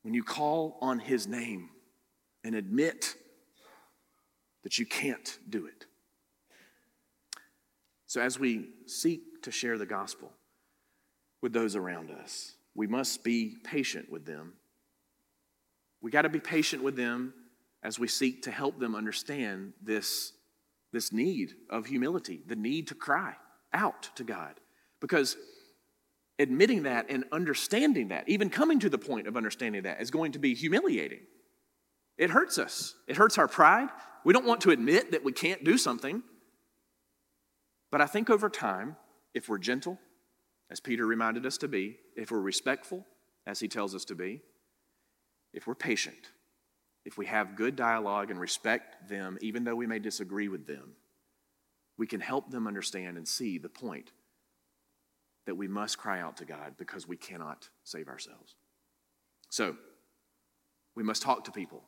When 0.01 0.13
you 0.13 0.23
call 0.23 0.77
on 0.81 0.99
His 0.99 1.27
name 1.27 1.69
and 2.43 2.55
admit 2.55 3.15
that 4.63 4.77
you 4.77 4.85
can't 4.85 5.37
do 5.49 5.65
it. 5.65 5.85
So, 8.05 8.21
as 8.21 8.39
we 8.39 8.69
seek 8.87 9.43
to 9.43 9.51
share 9.51 9.77
the 9.77 9.85
gospel 9.85 10.31
with 11.41 11.53
those 11.53 11.75
around 11.75 12.11
us. 12.11 12.55
We 12.75 12.87
must 12.87 13.23
be 13.23 13.57
patient 13.63 14.09
with 14.11 14.25
them. 14.25 14.53
We 16.01 16.11
got 16.11 16.23
to 16.23 16.29
be 16.29 16.39
patient 16.39 16.83
with 16.83 16.95
them 16.95 17.33
as 17.83 17.99
we 17.99 18.07
seek 18.07 18.43
to 18.43 18.51
help 18.51 18.79
them 18.79 18.95
understand 18.95 19.73
this, 19.81 20.33
this 20.91 21.11
need 21.11 21.53
of 21.69 21.85
humility, 21.85 22.41
the 22.45 22.55
need 22.55 22.87
to 22.87 22.95
cry 22.95 23.35
out 23.73 24.09
to 24.15 24.23
God. 24.23 24.59
Because 24.99 25.37
admitting 26.39 26.83
that 26.83 27.07
and 27.09 27.25
understanding 27.31 28.07
that, 28.07 28.27
even 28.27 28.49
coming 28.49 28.79
to 28.79 28.89
the 28.89 28.97
point 28.97 29.27
of 29.27 29.37
understanding 29.37 29.83
that, 29.83 30.01
is 30.01 30.09
going 30.09 30.31
to 30.31 30.39
be 30.39 30.53
humiliating. 30.53 31.19
It 32.17 32.31
hurts 32.31 32.57
us, 32.57 32.95
it 33.07 33.17
hurts 33.17 33.37
our 33.37 33.47
pride. 33.47 33.89
We 34.25 34.33
don't 34.33 34.45
want 34.45 34.61
to 34.61 34.71
admit 34.71 35.11
that 35.11 35.23
we 35.23 35.31
can't 35.31 35.63
do 35.63 35.77
something. 35.77 36.23
But 37.91 38.01
I 38.01 38.05
think 38.05 38.29
over 38.29 38.49
time, 38.49 38.97
if 39.33 39.47
we're 39.47 39.57
gentle, 39.57 39.97
as 40.69 40.79
Peter 40.79 41.05
reminded 41.05 41.45
us 41.45 41.57
to 41.59 41.67
be, 41.67 41.97
if 42.15 42.31
we're 42.31 42.41
respectful, 42.41 43.05
as 43.47 43.59
he 43.59 43.67
tells 43.67 43.95
us 43.95 44.05
to 44.05 44.15
be, 44.15 44.41
if 45.53 45.65
we're 45.65 45.75
patient, 45.75 46.31
if 47.09 47.17
we 47.17 47.25
have 47.25 47.55
good 47.57 47.75
dialogue 47.75 48.31
and 48.31 48.39
respect 48.39 49.09
them, 49.09 49.37
even 49.41 49.63
though 49.63 49.75
we 49.75 49.87
may 49.87 49.99
disagree 49.99 50.47
with 50.47 50.65
them, 50.65 50.93
we 51.97 52.07
can 52.07 52.21
help 52.21 52.49
them 52.49 52.67
understand 52.67 53.17
and 53.17 53.27
see 53.27 53.57
the 53.57 53.67
point 53.67 54.11
that 55.45 55.55
we 55.55 55.67
must 55.67 55.97
cry 55.97 56.21
out 56.21 56.37
to 56.37 56.45
God 56.45 56.75
because 56.77 57.07
we 57.07 57.17
cannot 57.17 57.67
save 57.83 58.07
ourselves. 58.07 58.55
So, 59.49 59.75
we 60.95 61.03
must 61.03 61.21
talk 61.21 61.45
to 61.45 61.51
people, 61.51 61.83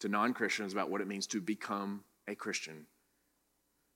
to 0.00 0.08
non 0.08 0.34
Christians, 0.34 0.72
about 0.72 0.90
what 0.90 1.00
it 1.00 1.06
means 1.06 1.26
to 1.28 1.40
become 1.40 2.02
a 2.26 2.34
Christian 2.34 2.86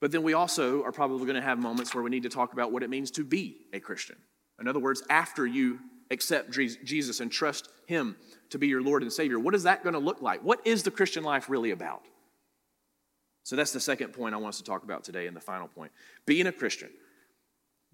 but 0.01 0.13
then 0.13 0.23
we 0.23 0.35
also 0.35 0.85
are 0.85 0.93
probably 0.93 1.27
going 1.27 1.37
to 1.37 1.43
have 1.43 1.59
moments 1.59 1.95
where 1.95 2.05
we 2.05 2.11
need 2.11 2.23
to 2.23 2.29
talk 2.29 2.53
about 2.53 2.73
what 2.73 2.83
it 2.83 2.91
means 2.91 3.11
to 3.13 3.25
be 3.25 3.57
a 3.73 3.81
Christian. 3.81 4.17
In 4.61 4.69
other 4.69 4.79
words, 4.79 5.03
after 5.11 5.47
you 5.47 5.81
accept 6.11 6.51
Jesus 6.51 7.21
and 7.21 7.31
trust 7.31 7.69
Him 7.87 8.17
to 8.51 8.59
be 8.59 8.69
your 8.69 8.83
Lord 8.83 9.03
and 9.03 9.13
Savior, 9.13 9.39
what 9.39 9.55
is 9.55 9.65
that 9.65 9.83
going 9.83 9.93
to 9.93 9.99
look 9.99 10.23
like? 10.23 10.43
What 10.43 10.61
is 10.65 10.83
the 10.83 10.91
Christian 10.91 11.23
life 11.23 11.49
really 11.49 11.71
about? 11.71 12.03
So 13.45 13.57
that's 13.57 13.73
the 13.73 13.81
second 13.81 14.13
point 14.13 14.35
I 14.35 14.39
want 14.39 14.55
us 14.55 14.59
to 14.59 14.65
talk 14.65 14.85
about 14.85 15.05
today, 15.05 15.27
and 15.27 15.37
the 15.37 15.41
final 15.41 15.69
point. 15.69 15.93
Being 16.27 16.47
a 16.47 16.53
Christian. 16.53 16.91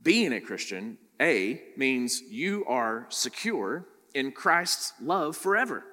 Being 0.03 0.33
a 0.33 0.41
Christian, 0.41 0.99
A, 1.21 1.63
means 1.77 2.21
you 2.21 2.65
are 2.67 3.07
secure 3.09 3.87
in 4.15 4.33
Christ's 4.33 4.93
love 5.01 5.37
forever. 5.37 5.85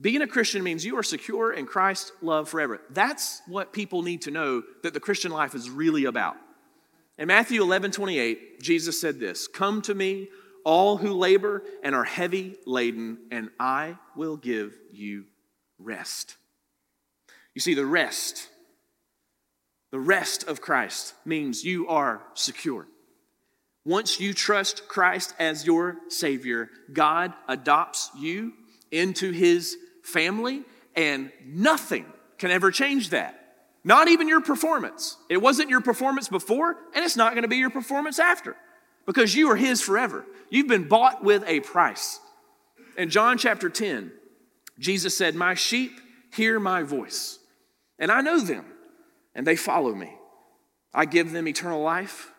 Being 0.00 0.22
a 0.22 0.26
Christian 0.26 0.62
means 0.62 0.84
you 0.84 0.98
are 0.98 1.02
secure 1.02 1.52
in 1.52 1.66
Christ's 1.66 2.12
love 2.20 2.48
forever. 2.48 2.80
That's 2.90 3.42
what 3.46 3.72
people 3.72 4.02
need 4.02 4.22
to 4.22 4.30
know 4.30 4.62
that 4.82 4.94
the 4.94 5.00
Christian 5.00 5.32
life 5.32 5.54
is 5.54 5.70
really 5.70 6.04
about. 6.04 6.36
In 7.18 7.28
Matthew 7.28 7.62
11 7.62 7.92
28, 7.92 8.60
Jesus 8.60 9.00
said 9.00 9.18
this 9.18 9.48
Come 9.48 9.80
to 9.82 9.94
me, 9.94 10.28
all 10.66 10.96
who 10.96 11.12
labor 11.14 11.62
and 11.84 11.94
are 11.94 12.04
heavy 12.04 12.56
laden, 12.66 13.18
and 13.30 13.50
I 13.58 13.96
will 14.16 14.36
give 14.36 14.76
you 14.90 15.26
rest. 15.78 16.36
You 17.54 17.60
see, 17.60 17.74
the 17.74 17.86
rest, 17.86 18.48
the 19.92 20.00
rest 20.00 20.42
of 20.48 20.60
Christ 20.60 21.14
means 21.24 21.64
you 21.64 21.86
are 21.86 22.20
secure. 22.34 22.88
Once 23.84 24.18
you 24.18 24.34
trust 24.34 24.88
Christ 24.88 25.34
as 25.38 25.64
your 25.64 25.98
Savior, 26.08 26.68
God 26.92 27.32
adopts 27.46 28.10
you 28.18 28.52
into 28.90 29.30
His 29.30 29.76
family, 30.02 30.64
and 30.96 31.30
nothing 31.44 32.06
can 32.38 32.50
ever 32.50 32.72
change 32.72 33.10
that. 33.10 33.40
Not 33.84 34.08
even 34.08 34.26
your 34.26 34.40
performance. 34.40 35.16
It 35.30 35.36
wasn't 35.36 35.70
your 35.70 35.80
performance 35.80 36.28
before, 36.28 36.76
and 36.92 37.04
it's 37.04 37.16
not 37.16 37.34
going 37.34 37.42
to 37.42 37.48
be 37.48 37.58
your 37.58 37.70
performance 37.70 38.18
after 38.18 38.56
because 39.06 39.34
you 39.34 39.50
are 39.50 39.56
His 39.56 39.80
forever. 39.80 40.26
You've 40.50 40.68
been 40.68 40.88
bought 40.88 41.24
with 41.24 41.44
a 41.46 41.60
price. 41.60 42.20
In 42.96 43.10
John 43.10 43.38
chapter 43.38 43.68
10, 43.68 44.12
Jesus 44.78 45.16
said, 45.16 45.34
My 45.34 45.54
sheep 45.54 45.92
hear 46.32 46.60
my 46.60 46.82
voice, 46.82 47.38
and 47.98 48.10
I 48.10 48.20
know 48.20 48.40
them, 48.40 48.64
and 49.34 49.46
they 49.46 49.56
follow 49.56 49.94
me. 49.94 50.14
I 50.92 51.04
give 51.04 51.32
them 51.32 51.48
eternal 51.48 51.82
life, 51.82 52.32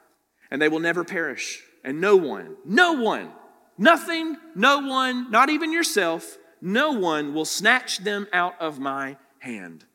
and 0.50 0.62
they 0.62 0.70
will 0.70 0.80
never 0.80 1.04
perish. 1.04 1.62
And 1.84 2.02
no 2.02 2.16
one, 2.16 2.58
no 2.66 2.94
one, 2.94 3.32
nothing, 3.78 4.38
no 4.56 4.80
one, 4.80 5.32
not 5.32 5.50
even 5.50 5.72
yourself, 5.72 6.38
no 6.62 6.92
one 6.92 7.34
will 7.34 7.46
snatch 7.46 8.00
them 8.00 8.28
out 8.34 8.60
of 8.60 8.80
my 8.80 9.18
hand. 9.40 9.86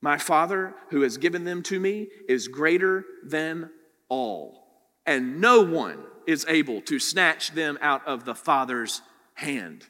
My 0.00 0.18
Father, 0.18 0.74
who 0.90 1.02
has 1.02 1.18
given 1.18 1.44
them 1.44 1.62
to 1.64 1.80
me, 1.80 2.08
is 2.28 2.48
greater 2.48 3.04
than 3.24 3.70
all, 4.08 4.65
and 5.06 5.40
no 5.40 5.62
one 5.62 5.98
is 6.26 6.44
able 6.48 6.80
to 6.82 6.98
snatch 6.98 7.52
them 7.52 7.78
out 7.80 8.06
of 8.06 8.24
the 8.24 8.34
Father's 8.34 9.02
hand. 9.34 9.86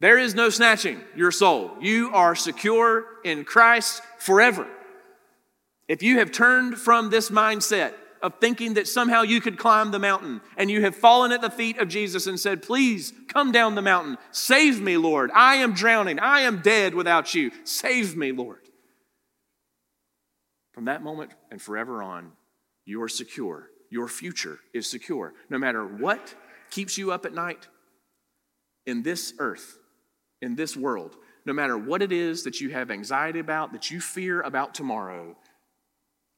There 0.00 0.18
is 0.18 0.34
no 0.34 0.50
snatching 0.50 1.00
your 1.16 1.30
soul. 1.30 1.72
You 1.80 2.10
are 2.12 2.34
secure 2.34 3.04
in 3.24 3.44
Christ 3.44 4.02
forever. 4.18 4.66
If 5.88 6.02
you 6.02 6.18
have 6.18 6.30
turned 6.30 6.76
from 6.78 7.10
this 7.10 7.30
mindset, 7.30 7.94
of 8.22 8.34
thinking 8.40 8.74
that 8.74 8.88
somehow 8.88 9.22
you 9.22 9.40
could 9.40 9.58
climb 9.58 9.90
the 9.90 9.98
mountain 9.98 10.40
and 10.56 10.70
you 10.70 10.82
have 10.82 10.96
fallen 10.96 11.32
at 11.32 11.40
the 11.40 11.50
feet 11.50 11.78
of 11.78 11.88
Jesus 11.88 12.26
and 12.26 12.38
said, 12.38 12.62
Please 12.62 13.12
come 13.28 13.52
down 13.52 13.74
the 13.74 13.82
mountain. 13.82 14.18
Save 14.30 14.80
me, 14.80 14.96
Lord. 14.96 15.30
I 15.34 15.56
am 15.56 15.72
drowning. 15.72 16.18
I 16.18 16.40
am 16.40 16.60
dead 16.60 16.94
without 16.94 17.34
you. 17.34 17.50
Save 17.64 18.16
me, 18.16 18.32
Lord. 18.32 18.60
From 20.72 20.86
that 20.86 21.02
moment 21.02 21.32
and 21.50 21.60
forever 21.60 22.02
on, 22.02 22.32
you 22.84 23.02
are 23.02 23.08
secure. 23.08 23.70
Your 23.90 24.08
future 24.08 24.58
is 24.72 24.88
secure. 24.88 25.34
No 25.48 25.58
matter 25.58 25.84
what 25.86 26.34
keeps 26.70 26.98
you 26.98 27.12
up 27.12 27.24
at 27.24 27.34
night 27.34 27.68
in 28.86 29.02
this 29.02 29.34
earth, 29.38 29.78
in 30.42 30.54
this 30.54 30.76
world, 30.76 31.16
no 31.44 31.52
matter 31.52 31.78
what 31.78 32.02
it 32.02 32.12
is 32.12 32.44
that 32.44 32.60
you 32.60 32.70
have 32.70 32.90
anxiety 32.90 33.38
about, 33.38 33.72
that 33.72 33.90
you 33.90 34.00
fear 34.00 34.42
about 34.42 34.74
tomorrow, 34.74 35.36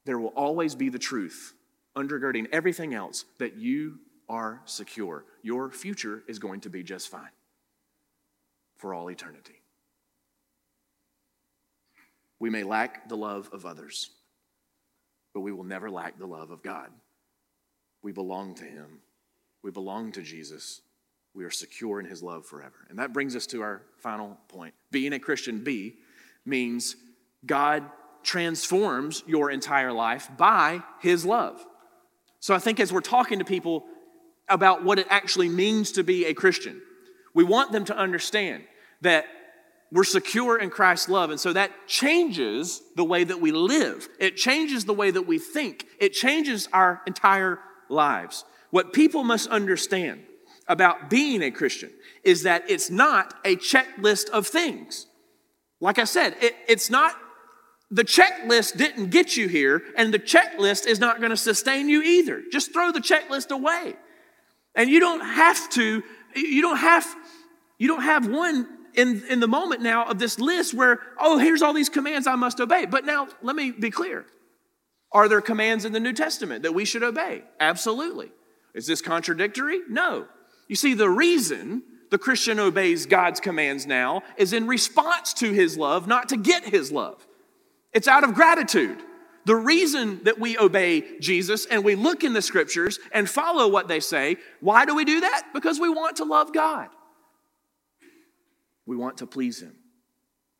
there 0.06 0.18
will 0.18 0.28
always 0.36 0.74
be 0.74 0.88
the 0.88 0.98
truth 0.98 1.54
undergirding 1.96 2.46
everything 2.52 2.94
else, 2.94 3.24
that 3.38 3.56
you 3.56 3.98
are 4.28 4.60
secure. 4.64 5.24
Your 5.42 5.70
future 5.70 6.22
is 6.28 6.38
going 6.38 6.60
to 6.60 6.70
be 6.70 6.82
just 6.82 7.08
fine 7.08 7.30
for 8.76 8.94
all 8.94 9.10
eternity. 9.10 9.60
We 12.38 12.48
may 12.48 12.62
lack 12.62 13.08
the 13.08 13.16
love 13.16 13.50
of 13.52 13.66
others, 13.66 14.10
but 15.34 15.40
we 15.40 15.52
will 15.52 15.64
never 15.64 15.90
lack 15.90 16.18
the 16.18 16.26
love 16.26 16.50
of 16.50 16.62
God. 16.62 16.90
We 18.02 18.12
belong 18.12 18.54
to 18.56 18.64
Him, 18.64 19.00
we 19.62 19.70
belong 19.70 20.12
to 20.12 20.22
Jesus. 20.22 20.80
We 21.32 21.44
are 21.44 21.50
secure 21.50 22.00
in 22.00 22.06
His 22.06 22.24
love 22.24 22.44
forever. 22.44 22.74
And 22.88 22.98
that 22.98 23.12
brings 23.12 23.36
us 23.36 23.46
to 23.48 23.62
our 23.62 23.82
final 23.98 24.36
point. 24.48 24.74
Being 24.90 25.12
a 25.12 25.20
Christian, 25.20 25.62
B, 25.62 25.94
means 26.44 26.96
God 27.46 27.84
transforms 28.24 29.22
your 29.28 29.50
entire 29.50 29.92
life 29.92 30.28
by 30.36 30.82
His 31.00 31.24
love. 31.24 31.64
So 32.40 32.52
I 32.52 32.58
think 32.58 32.80
as 32.80 32.92
we're 32.92 33.00
talking 33.00 33.38
to 33.38 33.44
people 33.44 33.84
about 34.48 34.82
what 34.82 34.98
it 34.98 35.06
actually 35.08 35.48
means 35.48 35.92
to 35.92 36.02
be 36.02 36.26
a 36.26 36.34
Christian, 36.34 36.82
we 37.32 37.44
want 37.44 37.70
them 37.70 37.84
to 37.84 37.96
understand 37.96 38.64
that 39.02 39.26
We're 39.92 40.04
secure 40.04 40.56
in 40.56 40.70
Christ's 40.70 41.08
love. 41.08 41.30
And 41.30 41.40
so 41.40 41.52
that 41.52 41.72
changes 41.88 42.80
the 42.94 43.04
way 43.04 43.24
that 43.24 43.40
we 43.40 43.50
live. 43.50 44.08
It 44.20 44.36
changes 44.36 44.84
the 44.84 44.94
way 44.94 45.10
that 45.10 45.22
we 45.22 45.38
think. 45.38 45.86
It 45.98 46.12
changes 46.12 46.68
our 46.72 47.02
entire 47.06 47.58
lives. 47.90 48.44
What 48.70 48.92
people 48.92 49.24
must 49.24 49.48
understand 49.48 50.22
about 50.68 51.10
being 51.10 51.42
a 51.42 51.50
Christian 51.50 51.90
is 52.22 52.44
that 52.44 52.70
it's 52.70 52.90
not 52.90 53.34
a 53.44 53.56
checklist 53.56 54.30
of 54.30 54.46
things. 54.46 55.06
Like 55.80 55.98
I 55.98 56.04
said, 56.04 56.36
it, 56.40 56.54
it's 56.68 56.90
not, 56.90 57.16
the 57.90 58.04
checklist 58.04 58.76
didn't 58.76 59.10
get 59.10 59.36
you 59.36 59.48
here, 59.48 59.82
and 59.96 60.14
the 60.14 60.18
checklist 60.18 60.86
is 60.86 61.00
not 61.00 61.18
going 61.18 61.30
to 61.30 61.36
sustain 61.36 61.88
you 61.88 62.02
either. 62.02 62.42
Just 62.52 62.72
throw 62.72 62.92
the 62.92 63.00
checklist 63.00 63.50
away. 63.50 63.94
And 64.74 64.88
you 64.88 65.00
don't 65.00 65.20
have 65.20 65.68
to, 65.70 66.02
you 66.36 66.62
don't 66.62 66.76
have, 66.76 67.06
you 67.78 67.88
don't 67.88 68.02
have 68.02 68.28
one 68.28 68.68
in, 68.94 69.22
in 69.28 69.40
the 69.40 69.48
moment 69.48 69.82
now 69.82 70.04
of 70.04 70.18
this 70.18 70.38
list 70.38 70.74
where, 70.74 71.00
oh, 71.18 71.38
here's 71.38 71.62
all 71.62 71.72
these 71.72 71.88
commands 71.88 72.26
I 72.26 72.36
must 72.36 72.60
obey. 72.60 72.86
But 72.86 73.04
now, 73.04 73.28
let 73.42 73.56
me 73.56 73.72
be 73.72 73.90
clear. 73.90 74.24
Are 75.12 75.28
there 75.28 75.40
commands 75.40 75.84
in 75.84 75.92
the 75.92 76.00
New 76.00 76.12
Testament 76.12 76.62
that 76.62 76.74
we 76.74 76.84
should 76.84 77.02
obey? 77.02 77.42
Absolutely. 77.58 78.30
Is 78.74 78.86
this 78.86 79.02
contradictory? 79.02 79.80
No. 79.88 80.26
You 80.68 80.76
see, 80.76 80.94
the 80.94 81.08
reason 81.08 81.82
the 82.10 82.18
Christian 82.18 82.60
obeys 82.60 83.06
God's 83.06 83.40
commands 83.40 83.86
now 83.86 84.22
is 84.36 84.52
in 84.52 84.66
response 84.66 85.32
to 85.34 85.52
his 85.52 85.76
love, 85.76 86.06
not 86.06 86.28
to 86.28 86.36
get 86.36 86.64
his 86.64 86.92
love. 86.92 87.26
It's 87.92 88.08
out 88.08 88.24
of 88.24 88.34
gratitude. 88.34 89.02
The 89.46 89.56
reason 89.56 90.22
that 90.24 90.38
we 90.38 90.58
obey 90.58 91.18
Jesus 91.18 91.66
and 91.66 91.82
we 91.82 91.94
look 91.94 92.22
in 92.24 92.32
the 92.32 92.42
scriptures 92.42 92.98
and 93.10 93.28
follow 93.28 93.68
what 93.68 93.88
they 93.88 94.00
say, 94.00 94.36
why 94.60 94.84
do 94.84 94.94
we 94.94 95.04
do 95.04 95.20
that? 95.20 95.48
Because 95.54 95.80
we 95.80 95.88
want 95.88 96.16
to 96.16 96.24
love 96.24 96.52
God. 96.52 96.88
We 98.86 98.96
want 98.96 99.18
to 99.18 99.26
please 99.26 99.62
Him 99.62 99.76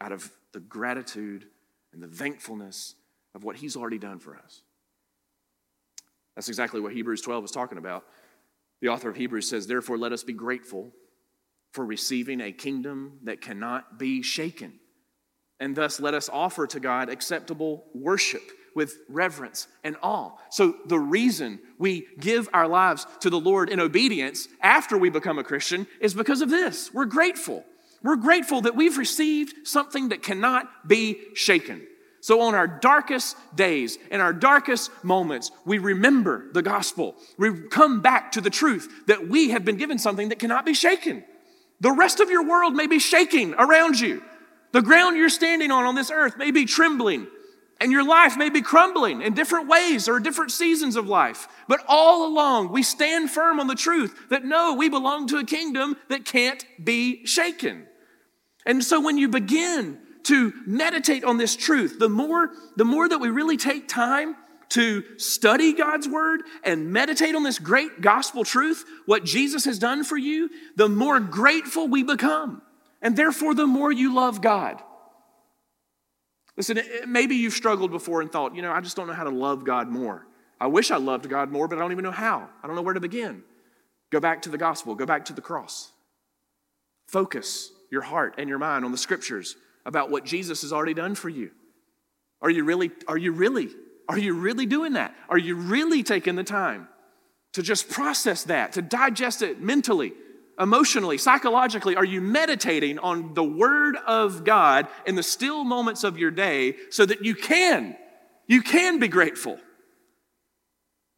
out 0.00 0.12
of 0.12 0.30
the 0.52 0.60
gratitude 0.60 1.46
and 1.92 2.02
the 2.02 2.08
thankfulness 2.08 2.94
of 3.34 3.44
what 3.44 3.56
He's 3.56 3.76
already 3.76 3.98
done 3.98 4.18
for 4.18 4.36
us. 4.36 4.62
That's 6.36 6.48
exactly 6.48 6.80
what 6.80 6.92
Hebrews 6.92 7.22
12 7.22 7.44
is 7.44 7.50
talking 7.50 7.78
about. 7.78 8.04
The 8.80 8.88
author 8.88 9.10
of 9.10 9.16
Hebrews 9.16 9.48
says, 9.48 9.66
Therefore, 9.66 9.98
let 9.98 10.12
us 10.12 10.22
be 10.22 10.32
grateful 10.32 10.92
for 11.72 11.84
receiving 11.84 12.40
a 12.40 12.52
kingdom 12.52 13.18
that 13.24 13.40
cannot 13.40 13.98
be 13.98 14.22
shaken. 14.22 14.80
And 15.60 15.76
thus, 15.76 16.00
let 16.00 16.14
us 16.14 16.30
offer 16.32 16.66
to 16.68 16.80
God 16.80 17.10
acceptable 17.10 17.84
worship 17.94 18.42
with 18.74 18.98
reverence 19.08 19.68
and 19.84 19.96
awe. 20.02 20.30
So, 20.50 20.76
the 20.86 20.98
reason 20.98 21.60
we 21.78 22.06
give 22.18 22.48
our 22.52 22.68
lives 22.68 23.06
to 23.20 23.30
the 23.30 23.40
Lord 23.40 23.68
in 23.68 23.80
obedience 23.80 24.48
after 24.62 24.96
we 24.96 25.10
become 25.10 25.38
a 25.38 25.44
Christian 25.44 25.86
is 26.00 26.14
because 26.14 26.40
of 26.40 26.50
this. 26.50 26.92
We're 26.94 27.04
grateful. 27.04 27.64
We're 28.02 28.16
grateful 28.16 28.62
that 28.62 28.76
we've 28.76 28.96
received 28.96 29.66
something 29.66 30.08
that 30.08 30.22
cannot 30.22 30.88
be 30.88 31.20
shaken. 31.34 31.86
So, 32.22 32.42
on 32.42 32.54
our 32.54 32.66
darkest 32.66 33.36
days 33.56 33.98
and 34.10 34.20
our 34.20 34.34
darkest 34.34 34.90
moments, 35.02 35.50
we 35.64 35.78
remember 35.78 36.52
the 36.52 36.62
gospel. 36.62 37.14
We 37.38 37.68
come 37.68 38.02
back 38.02 38.32
to 38.32 38.42
the 38.42 38.50
truth 38.50 39.06
that 39.06 39.28
we 39.28 39.50
have 39.50 39.64
been 39.64 39.76
given 39.76 39.98
something 39.98 40.28
that 40.28 40.38
cannot 40.38 40.66
be 40.66 40.74
shaken. 40.74 41.24
The 41.80 41.92
rest 41.92 42.20
of 42.20 42.28
your 42.28 42.46
world 42.46 42.74
may 42.74 42.86
be 42.86 42.98
shaking 42.98 43.54
around 43.54 43.98
you. 43.98 44.22
The 44.72 44.82
ground 44.82 45.16
you're 45.16 45.30
standing 45.30 45.70
on 45.70 45.84
on 45.84 45.94
this 45.94 46.10
earth 46.10 46.36
may 46.36 46.50
be 46.50 46.66
trembling, 46.66 47.26
and 47.80 47.90
your 47.90 48.06
life 48.06 48.36
may 48.36 48.50
be 48.50 48.60
crumbling 48.60 49.22
in 49.22 49.32
different 49.32 49.68
ways 49.68 50.06
or 50.06 50.20
different 50.20 50.52
seasons 50.52 50.96
of 50.96 51.08
life. 51.08 51.48
But 51.68 51.80
all 51.88 52.26
along, 52.26 52.70
we 52.70 52.82
stand 52.82 53.30
firm 53.30 53.58
on 53.58 53.66
the 53.66 53.74
truth 53.74 54.28
that 54.28 54.44
no, 54.44 54.74
we 54.74 54.90
belong 54.90 55.26
to 55.28 55.38
a 55.38 55.44
kingdom 55.44 55.96
that 56.08 56.26
can't 56.26 56.62
be 56.82 57.24
shaken. 57.24 57.86
And 58.66 58.84
so 58.84 59.00
when 59.00 59.16
you 59.16 59.28
begin 59.28 59.98
to 60.24 60.52
meditate 60.66 61.24
on 61.24 61.38
this 61.38 61.56
truth, 61.56 61.98
the 61.98 62.08
more, 62.08 62.50
the 62.76 62.84
more 62.84 63.08
that 63.08 63.18
we 63.18 63.28
really 63.28 63.56
take 63.56 63.88
time 63.88 64.36
to 64.70 65.02
study 65.18 65.72
God's 65.72 66.08
word 66.08 66.42
and 66.62 66.92
meditate 66.92 67.34
on 67.34 67.42
this 67.42 67.58
great 67.58 68.00
gospel 68.00 68.44
truth, 68.44 68.84
what 69.06 69.24
Jesus 69.24 69.64
has 69.64 69.78
done 69.78 70.04
for 70.04 70.16
you, 70.16 70.48
the 70.76 70.88
more 70.88 71.20
grateful 71.20 71.88
we 71.88 72.02
become. 72.02 72.62
And 73.02 73.16
therefore, 73.16 73.54
the 73.54 73.66
more 73.66 73.90
you 73.90 74.14
love 74.14 74.40
God. 74.40 74.82
Listen, 76.56 76.80
maybe 77.06 77.36
you've 77.36 77.54
struggled 77.54 77.90
before 77.90 78.20
and 78.20 78.30
thought, 78.30 78.54
you 78.54 78.62
know, 78.62 78.70
I 78.70 78.80
just 78.80 78.96
don't 78.96 79.06
know 79.06 79.12
how 79.12 79.24
to 79.24 79.30
love 79.30 79.64
God 79.64 79.88
more. 79.88 80.26
I 80.60 80.66
wish 80.66 80.90
I 80.90 80.98
loved 80.98 81.28
God 81.28 81.50
more, 81.50 81.66
but 81.66 81.78
I 81.78 81.80
don't 81.80 81.92
even 81.92 82.04
know 82.04 82.10
how. 82.10 82.48
I 82.62 82.66
don't 82.66 82.76
know 82.76 82.82
where 82.82 82.94
to 82.94 83.00
begin. 83.00 83.42
Go 84.10 84.20
back 84.20 84.42
to 84.42 84.50
the 84.50 84.58
gospel, 84.58 84.94
go 84.94 85.06
back 85.06 85.24
to 85.26 85.32
the 85.32 85.40
cross. 85.40 85.92
Focus 87.08 87.72
your 87.90 88.02
heart 88.02 88.34
and 88.38 88.48
your 88.48 88.58
mind 88.58 88.84
on 88.84 88.92
the 88.92 88.98
scriptures 88.98 89.56
about 89.84 90.10
what 90.10 90.24
Jesus 90.24 90.62
has 90.62 90.72
already 90.72 90.94
done 90.94 91.14
for 91.14 91.28
you? 91.28 91.50
Are 92.42 92.50
you 92.50 92.64
really, 92.64 92.90
are 93.06 93.18
you 93.18 93.32
really, 93.32 93.68
are 94.08 94.18
you 94.18 94.34
really 94.34 94.66
doing 94.66 94.94
that? 94.94 95.14
Are 95.28 95.38
you 95.38 95.56
really 95.56 96.02
taking 96.02 96.36
the 96.36 96.44
time 96.44 96.88
to 97.52 97.62
just 97.62 97.88
process 97.88 98.44
that, 98.44 98.72
to 98.72 98.82
digest 98.82 99.42
it 99.42 99.60
mentally, 99.60 100.12
emotionally, 100.58 101.18
psychologically? 101.18 101.96
Are 101.96 102.04
you 102.04 102.20
meditating 102.20 102.98
on 102.98 103.34
the 103.34 103.44
Word 103.44 103.96
of 104.06 104.44
God 104.44 104.88
in 105.06 105.14
the 105.14 105.22
still 105.22 105.64
moments 105.64 106.04
of 106.04 106.18
your 106.18 106.30
day 106.30 106.76
so 106.90 107.04
that 107.06 107.24
you 107.24 107.34
can, 107.34 107.96
you 108.46 108.62
can 108.62 108.98
be 108.98 109.08
grateful? 109.08 109.58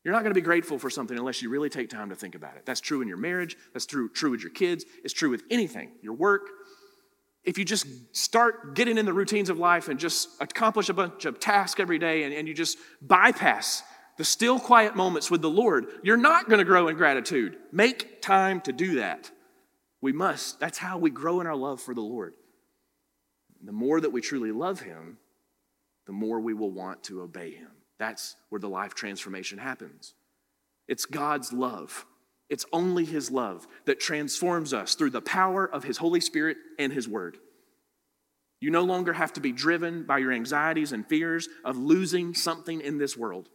You're 0.05 0.14
not 0.14 0.22
going 0.22 0.35
to 0.35 0.40
be 0.40 0.44
grateful 0.44 0.81
for 0.81 0.90
something 0.90 1.16
unless 1.16 1.42
you 1.42 1.48
really 1.48 1.68
take 1.68 1.88
time 1.88 2.09
to 2.11 2.16
think 2.16 2.35
about 2.35 2.57
it. 2.57 2.66
That's 2.66 2.81
true 2.81 3.03
in 3.03 3.09
your 3.09 3.18
marriage. 3.18 3.57
That's 3.72 3.87
true, 3.87 4.09
true 4.09 4.33
with 4.33 4.40
your 4.40 4.51
kids. 4.51 4.85
It's 5.05 5.14
true 5.14 5.31
with 5.31 5.44
anything, 5.48 5.92
your 6.03 6.14
work, 6.14 6.48
if 7.44 7.59
you 7.59 7.64
just 7.64 7.87
start 8.14 8.74
getting 8.74 8.98
in 8.98 9.05
the 9.05 9.12
routines 9.12 9.50
of 9.50 9.59
life 9.59 9.88
and 9.88 9.98
just 9.98 10.28
accomplish 10.40 10.88
a 10.88 10.94
bunch 10.94 11.24
of 11.24 11.40
tasks 11.40 11.81
every 11.81 11.98
day 11.98 12.22
and, 12.24 12.33
and 12.33 12.46
you 12.46 12.55
just 12.55 12.78
bypass 13.00 13.83
the 14.16 14.24
still 14.24 14.61
quiet 14.61 14.94
moments 14.94 15.31
with 15.31 15.42
the 15.42 15.50
Lord, 15.50 15.87
you're 16.02 16.16
not 16.16 16.48
going 16.48 16.59
to 16.59 16.64
grow 16.64 16.88
in 16.88 16.96
gratitude. 16.96 17.57
Make 17.72 18.22
time 18.22 18.61
to 18.62 18.72
do 18.72 18.96
that. 18.96 19.31
We 20.00 20.12
must. 20.12 20.61
That's 20.61 20.78
how 20.78 20.98
we 20.98 21.11
grow 21.11 21.40
in 21.40 21.46
our 21.46 21.57
love 21.57 21.81
for 21.81 21.94
the 21.94 22.02
Lord. 22.02 22.35
The 23.64 23.72
more 23.72 24.00
that 24.00 24.11
we 24.11 24.20
truly 24.20 24.52
love 24.52 24.81
Him, 24.81 25.18
the 26.07 26.12
more 26.12 26.40
we 26.40 26.55
will 26.55 26.70
want 26.70 27.05
to 27.05 27.22
obey 27.22 27.52
Him. 27.52 27.70
That's 27.98 28.37
where 28.48 28.61
the 28.61 28.68
life 28.68 28.94
transformation 28.94 29.59
happens. 29.59 30.14
It's 30.88 31.07
God's 31.07 31.52
love 31.52 32.05
it's 32.53 32.67
only 32.71 33.07
His 33.07 33.31
love 33.31 33.67
that 33.87 33.99
transforms 33.99 34.75
us 34.75 34.95
through 34.95 35.09
the 35.09 35.23
power 35.23 35.67
of 35.67 35.85
His 35.85 35.97
Holy 35.97 36.21
Spirit 36.21 36.59
and 36.79 36.93
His 36.93 37.09
Word. 37.09 37.38
You 38.61 38.71
no 38.71 38.83
longer 38.83 39.15
have 39.15 39.33
to 39.33 39.41
be 39.41 39.53
driven 39.53 40.05
by 40.05 40.19
your 40.19 40.33
anxieties 40.33 40.93
and 40.93 41.09
fears 41.09 41.49
of 41.65 41.79
losing 41.79 42.35
something 42.35 42.83
in 42.83 42.99
this 42.99 43.17
world. 43.17 43.49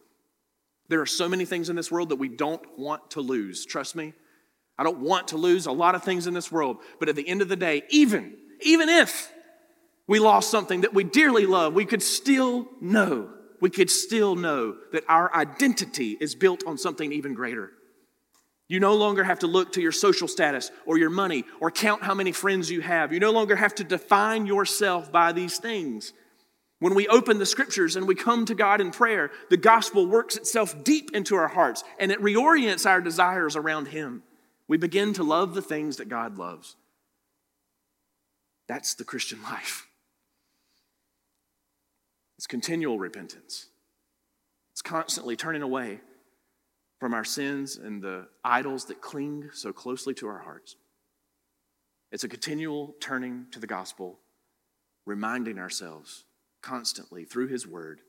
There 0.90 1.00
are 1.00 1.06
so 1.06 1.30
many 1.30 1.46
things 1.46 1.70
in 1.70 1.76
this 1.76 1.92
world 1.92 2.10
that 2.10 2.16
we 2.16 2.28
don't 2.28 2.64
want 2.76 3.12
to 3.12 3.22
lose. 3.22 3.68
Trust 3.68 3.96
me. 3.96 4.14
I 4.80 4.84
don't 4.84 5.02
want 5.02 5.28
to 5.28 5.38
lose 5.38 5.68
a 5.68 5.72
lot 5.72 5.94
of 5.94 6.04
things 6.04 6.26
in 6.26 6.34
this 6.34 6.52
world. 6.52 6.78
But 7.00 7.08
at 7.08 7.16
the 7.16 7.30
end 7.30 7.44
of 7.44 7.50
the 7.50 7.56
day, 7.56 7.84
even, 7.92 8.36
even 8.62 8.90
if 8.90 9.32
we 10.08 10.18
lost 10.18 10.50
something 10.50 10.82
that 10.82 10.96
we 10.96 11.04
dearly 11.04 11.46
love, 11.46 11.76
we 11.76 11.86
could 11.86 12.02
still 12.02 12.68
know, 12.82 13.30
we 13.62 13.70
could 13.70 13.92
still 13.92 14.36
know 14.36 14.76
that 14.92 15.04
our 15.08 15.32
identity 15.36 16.18
is 16.20 16.34
built 16.34 16.64
on 16.66 16.80
something 16.80 17.14
even 17.14 17.36
greater. 17.36 17.74
You 18.68 18.80
no 18.82 18.96
longer 18.96 19.24
have 19.24 19.40
to 19.40 19.48
look 19.48 19.74
to 19.74 19.82
your 19.82 19.94
social 19.94 20.28
status 20.28 20.72
or 20.86 20.98
your 20.98 21.10
money 21.10 21.46
or 21.62 21.72
count 21.72 22.04
how 22.04 22.14
many 22.14 22.34
friends 22.34 22.70
you 22.70 22.82
have. 22.82 23.14
You 23.14 23.20
no 23.20 23.32
longer 23.32 23.56
have 23.56 23.76
to 23.76 23.84
define 23.84 24.46
yourself 24.46 25.12
by 25.12 25.32
these 25.32 25.58
things. 25.58 26.12
When 26.80 26.94
we 26.94 27.08
open 27.08 27.40
the 27.40 27.46
scriptures 27.46 27.96
and 27.96 28.08
we 28.08 28.14
come 28.14 28.46
to 28.46 28.54
God 28.54 28.82
in 28.82 28.92
prayer, 28.92 29.32
the 29.50 29.58
gospel 29.58 30.06
works 30.06 30.36
itself 30.36 30.84
deep 30.84 31.16
into 31.16 31.36
our 31.36 31.48
hearts 31.48 31.84
and 31.98 32.12
it 32.12 32.22
reorients 32.22 32.86
our 32.86 33.02
desires 33.02 33.56
around 33.56 33.88
Him. 33.88 34.22
We 34.68 34.78
begin 34.78 35.14
to 35.14 35.24
love 35.24 35.54
the 35.54 35.62
things 35.62 35.98
that 35.98 36.10
God 36.10 36.38
loves. 36.38 36.76
That's 38.68 38.96
the 38.96 39.06
Christian 39.06 39.42
life. 39.50 39.88
It's 42.38 42.48
continual 42.48 43.00
repentance, 43.00 43.68
it's 44.74 44.82
constantly 44.82 45.38
turning 45.38 45.62
away 45.62 46.02
from 47.00 47.14
our 47.14 47.24
sins 47.24 47.78
and 47.78 48.02
the 48.02 48.28
idols 48.44 48.86
that 48.86 49.02
cling 49.02 49.50
so 49.54 49.72
closely 49.72 50.14
to 50.16 50.28
our 50.28 50.40
hearts. 50.40 50.76
It's 52.12 52.24
a 52.24 52.30
continual 52.30 52.96
turning 53.00 53.48
to 53.52 53.60
the 53.60 53.68
gospel, 53.68 54.20
reminding 55.06 55.60
ourselves 55.60 56.24
constantly 56.62 57.26
through 57.26 57.48
His 57.48 57.68
Word 57.68 58.02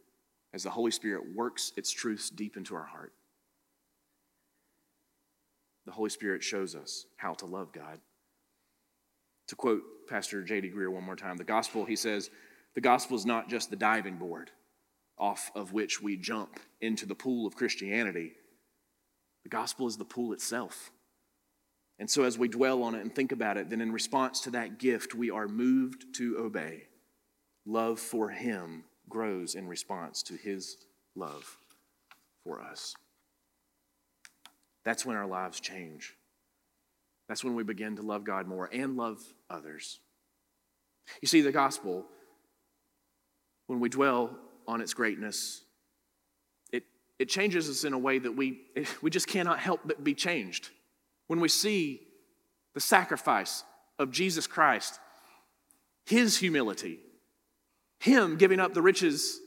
as 0.55 0.63
the 0.63 0.71
Holy 0.71 0.91
Spirit 0.91 1.35
works 1.35 1.73
its 1.77 1.91
truths 1.91 2.31
deep 2.31 2.57
into 2.57 2.75
our 2.75 2.85
heart. 2.85 3.13
The 5.85 5.93
Holy 5.93 6.11
Spirit 6.11 6.43
shows 6.43 6.75
us 6.75 7.07
how 7.17 7.35
to 7.35 7.47
love 7.47 7.73
God. 7.73 8.01
To 9.49 9.57
quote 9.57 9.83
Pastor 10.09 10.43
J.D. 10.43 10.71
Greear 10.71 10.91
one 10.91 11.05
more 11.05 11.17
time, 11.17 11.37
the 11.37 11.45
gospel, 11.45 11.85
he 11.85 11.97
says, 11.97 12.31
the 12.75 12.81
gospel 12.81 13.17
is 13.17 13.27
not 13.27 13.49
just 13.49 13.71
the 13.71 13.77
diving 13.77 14.17
board 14.17 14.51
off 15.19 15.51
of 15.55 15.73
which 15.73 16.01
we 16.01 16.17
jump 16.17 16.61
into 16.81 17.05
the 17.05 17.15
pool 17.15 17.47
of 17.47 17.57
Christianity 17.57 18.33
the 19.43 19.49
gospel 19.49 19.87
is 19.87 19.97
the 19.97 20.05
pool 20.05 20.33
itself. 20.33 20.91
And 21.99 22.09
so, 22.09 22.23
as 22.23 22.39
we 22.39 22.49
dwell 22.49 22.83
on 22.83 22.95
it 22.95 23.01
and 23.01 23.13
think 23.13 23.33
about 23.33 23.57
it, 23.57 23.71
then 23.71 23.81
in 23.81 23.93
response 23.93 24.41
to 24.43 24.51
that 24.51 24.79
gift, 24.79 25.15
we 25.15 25.31
are 25.31 25.49
moved 25.49 26.15
to 26.15 26.39
obey. 26.39 26.85
Love 27.67 27.99
for 27.99 28.31
Him 28.31 28.85
grows 29.09 29.55
in 29.55 29.67
response 29.67 30.23
to 30.25 30.35
His 30.35 30.77
love 31.17 31.57
for 32.45 32.61
us. 32.61 32.95
That's 34.85 35.05
when 35.05 35.17
our 35.17 35.27
lives 35.27 35.61
change. 35.61 36.15
That's 37.29 37.45
when 37.45 37.55
we 37.55 37.63
begin 37.63 37.97
to 37.97 38.03
love 38.03 38.25
God 38.25 38.47
more 38.47 38.71
and 38.73 38.97
love 38.97 39.23
others. 39.51 40.01
You 41.21 41.29
see, 41.29 41.41
the 41.41 41.53
gospel, 41.53 42.07
when 43.67 43.81
we 43.81 43.89
dwell 43.89 44.39
on 44.67 44.81
its 44.81 44.95
greatness, 44.95 45.63
it, 47.19 47.29
changes 47.29 47.69
us 47.69 47.85
in 47.85 47.93
a 47.93 47.99
way 47.99 48.19
that 48.19 48.33
we, 48.33 48.61
we 49.03 49.11
just 49.11 49.27
cannot 49.27 49.59
help 49.59 49.81
but 49.85 50.03
be 50.03 50.15
changed. 50.15 50.71
When 51.27 51.41
we 51.41 51.49
see 51.49 52.01
the 52.75 52.81
sacrifice 52.81 53.65
of 53.99 54.11
Jesus 54.11 54.47
Christ, 54.47 54.99
his 56.07 56.39
humility, 56.39 57.01
him 57.99 58.37
giving 58.37 58.61
up 58.61 58.75
the 58.75 58.83
riches 58.83 59.41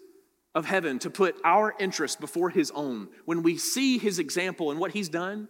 of 0.53 0.65
heaven 0.65 0.99
to 0.99 1.09
put 1.09 1.35
our 1.43 1.73
interests 1.79 2.17
before 2.17 2.49
his 2.49 2.71
own, 2.71 3.07
when 3.25 3.41
we 3.41 3.57
see 3.57 3.97
his 3.97 4.19
example 4.19 4.69
and 4.69 4.79
what 4.79 4.91
he's 4.91 5.09
done, 5.09 5.47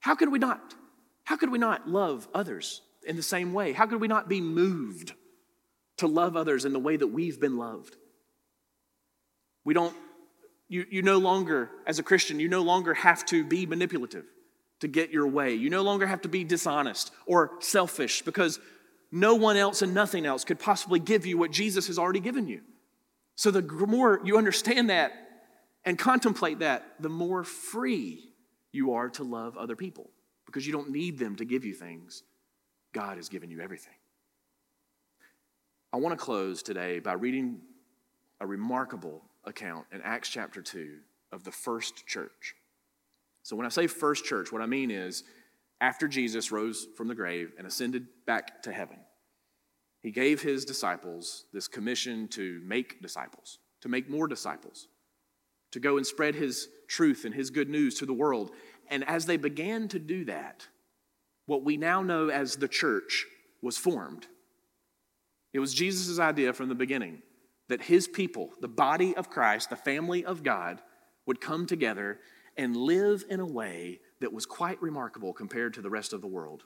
how 0.00 0.14
could 0.14 0.30
we 0.30 0.38
not? 0.38 0.74
How 1.24 1.36
could 1.36 1.50
we 1.50 1.58
not 1.58 1.88
love 1.88 2.28
others 2.34 2.82
in 3.06 3.16
the 3.16 3.22
same 3.22 3.52
way? 3.52 3.72
How 3.72 3.86
could 3.86 4.00
we 4.00 4.08
not 4.08 4.28
be 4.28 4.40
moved 4.40 5.12
to 5.98 6.06
love 6.06 6.36
others 6.36 6.64
in 6.64 6.72
the 6.72 6.78
way 6.78 6.96
that 6.96 7.08
we've 7.08 7.40
been 7.40 7.56
loved? 7.56 7.96
We 9.64 9.74
don't, 9.74 9.94
you, 10.68 10.84
you 10.90 11.02
no 11.02 11.18
longer, 11.18 11.70
as 11.86 11.98
a 11.98 12.02
Christian, 12.02 12.40
you 12.40 12.48
no 12.48 12.62
longer 12.62 12.94
have 12.94 13.24
to 13.26 13.44
be 13.44 13.66
manipulative 13.66 14.24
to 14.80 14.88
get 14.88 15.10
your 15.10 15.26
way. 15.26 15.54
You 15.54 15.70
no 15.70 15.82
longer 15.82 16.06
have 16.06 16.22
to 16.22 16.28
be 16.28 16.44
dishonest 16.44 17.10
or 17.26 17.52
selfish 17.60 18.22
because 18.22 18.60
no 19.10 19.34
one 19.34 19.56
else 19.56 19.82
and 19.82 19.94
nothing 19.94 20.26
else 20.26 20.44
could 20.44 20.58
possibly 20.58 21.00
give 21.00 21.26
you 21.26 21.38
what 21.38 21.50
Jesus 21.50 21.86
has 21.86 21.98
already 21.98 22.20
given 22.20 22.46
you. 22.46 22.60
So 23.34 23.50
the 23.50 23.62
more 23.62 24.20
you 24.24 24.36
understand 24.36 24.90
that 24.90 25.12
and 25.84 25.98
contemplate 25.98 26.58
that, 26.58 26.84
the 27.00 27.08
more 27.08 27.44
free 27.44 28.32
you 28.72 28.92
are 28.92 29.08
to 29.10 29.24
love 29.24 29.56
other 29.56 29.76
people 29.76 30.10
because 30.44 30.66
you 30.66 30.72
don't 30.72 30.90
need 30.90 31.18
them 31.18 31.36
to 31.36 31.44
give 31.44 31.64
you 31.64 31.72
things. 31.72 32.22
God 32.92 33.16
has 33.16 33.28
given 33.28 33.50
you 33.50 33.60
everything. 33.60 33.94
I 35.92 35.96
want 35.96 36.18
to 36.18 36.22
close 36.22 36.62
today 36.62 36.98
by 36.98 37.14
reading 37.14 37.60
a 38.40 38.46
remarkable 38.46 39.22
account 39.48 39.86
in 39.92 40.00
Acts 40.02 40.28
chapter 40.28 40.62
2 40.62 40.98
of 41.32 41.44
the 41.44 41.50
first 41.50 42.06
church. 42.06 42.54
So, 43.42 43.56
when 43.56 43.66
I 43.66 43.70
say 43.70 43.86
first 43.86 44.24
church, 44.24 44.52
what 44.52 44.62
I 44.62 44.66
mean 44.66 44.90
is 44.90 45.24
after 45.80 46.06
Jesus 46.08 46.52
rose 46.52 46.86
from 46.96 47.08
the 47.08 47.14
grave 47.14 47.52
and 47.58 47.66
ascended 47.66 48.06
back 48.26 48.62
to 48.62 48.72
heaven, 48.72 48.98
he 50.02 50.10
gave 50.10 50.42
his 50.42 50.64
disciples 50.64 51.44
this 51.52 51.68
commission 51.68 52.28
to 52.28 52.60
make 52.64 53.02
disciples, 53.02 53.58
to 53.80 53.88
make 53.88 54.08
more 54.08 54.28
disciples, 54.28 54.88
to 55.72 55.80
go 55.80 55.96
and 55.96 56.06
spread 56.06 56.34
his 56.34 56.68
truth 56.86 57.24
and 57.24 57.34
his 57.34 57.50
good 57.50 57.68
news 57.68 57.96
to 57.96 58.06
the 58.06 58.12
world. 58.12 58.50
And 58.90 59.04
as 59.08 59.26
they 59.26 59.36
began 59.36 59.88
to 59.88 59.98
do 59.98 60.24
that, 60.26 60.66
what 61.46 61.64
we 61.64 61.76
now 61.76 62.02
know 62.02 62.28
as 62.28 62.56
the 62.56 62.68
church 62.68 63.26
was 63.62 63.76
formed. 63.76 64.26
It 65.52 65.58
was 65.58 65.74
Jesus' 65.74 66.18
idea 66.18 66.52
from 66.52 66.68
the 66.68 66.74
beginning 66.74 67.22
that 67.68 67.82
his 67.82 68.08
people, 68.08 68.50
the 68.60 68.68
body 68.68 69.14
of 69.14 69.30
Christ, 69.30 69.70
the 69.70 69.76
family 69.76 70.24
of 70.24 70.42
God, 70.42 70.80
would 71.26 71.40
come 71.40 71.66
together 71.66 72.18
and 72.56 72.76
live 72.76 73.24
in 73.28 73.40
a 73.40 73.46
way 73.46 74.00
that 74.20 74.32
was 74.32 74.46
quite 74.46 74.80
remarkable 74.82 75.32
compared 75.32 75.74
to 75.74 75.82
the 75.82 75.90
rest 75.90 76.12
of 76.12 76.20
the 76.20 76.26
world. 76.26 76.64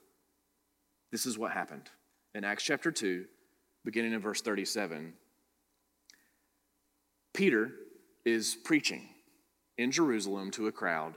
This 1.11 1.27
is 1.27 1.37
what 1.37 1.53
happened 1.53 1.91
in 2.35 2.45
Acts 2.45 2.65
chapter 2.65 2.91
2, 2.91 3.25
beginning 3.85 4.13
in 4.13 4.21
verse 4.21 4.41
37, 4.41 5.15
Peter 7.35 7.73
is 8.25 8.57
preaching 8.65 9.09
in 9.79 9.91
Jerusalem 9.91 10.51
to 10.53 10.67
a 10.67 10.73
crowd. 10.73 11.15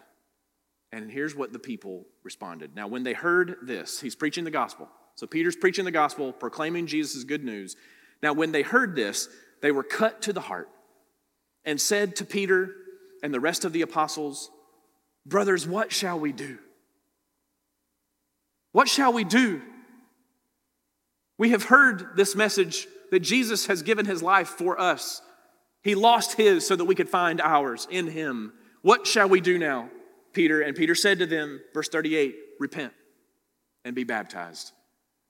And 0.91 1.11
here's 1.11 1.35
what 1.35 1.53
the 1.53 1.59
people 1.59 2.05
responded. 2.23 2.75
Now, 2.75 2.87
when 2.87 3.03
they 3.03 3.13
heard 3.13 3.57
this, 3.63 3.99
he's 3.99 4.15
preaching 4.15 4.43
the 4.43 4.51
gospel. 4.51 4.89
So 5.15 5.27
Peter's 5.27 5.55
preaching 5.55 5.85
the 5.85 5.91
gospel, 5.91 6.31
proclaiming 6.31 6.87
Jesus' 6.87 7.23
good 7.23 7.43
news. 7.43 7.75
Now, 8.21 8.33
when 8.33 8.51
they 8.51 8.61
heard 8.61 8.95
this, 8.95 9.29
they 9.65 9.71
were 9.71 9.81
cut 9.81 10.21
to 10.21 10.31
the 10.31 10.41
heart 10.41 10.69
and 11.63 11.81
said 11.81 12.15
to 12.17 12.23
Peter 12.23 12.69
and 13.23 13.33
the 13.33 13.39
rest 13.39 13.65
of 13.65 13.73
the 13.73 13.81
apostles, 13.81 14.51
Brothers, 15.25 15.67
what 15.67 15.91
shall 15.91 16.19
we 16.19 16.31
do? 16.31 16.59
What 18.73 18.87
shall 18.87 19.11
we 19.11 19.23
do? 19.23 19.63
We 21.39 21.49
have 21.49 21.63
heard 21.63 22.15
this 22.15 22.35
message 22.35 22.87
that 23.09 23.21
Jesus 23.21 23.65
has 23.65 23.81
given 23.81 24.05
his 24.05 24.21
life 24.21 24.49
for 24.49 24.79
us. 24.79 25.23
He 25.81 25.95
lost 25.95 26.37
his 26.37 26.67
so 26.67 26.75
that 26.75 26.85
we 26.85 26.93
could 26.93 27.09
find 27.09 27.41
ours 27.41 27.87
in 27.89 28.05
him. 28.05 28.53
What 28.83 29.07
shall 29.07 29.27
we 29.27 29.41
do 29.41 29.57
now? 29.57 29.89
Peter 30.31 30.61
and 30.61 30.77
Peter 30.77 30.93
said 30.93 31.17
to 31.17 31.25
them, 31.25 31.59
verse 31.73 31.89
38, 31.89 32.35
repent 32.59 32.93
and 33.83 33.95
be 33.95 34.03
baptized, 34.03 34.73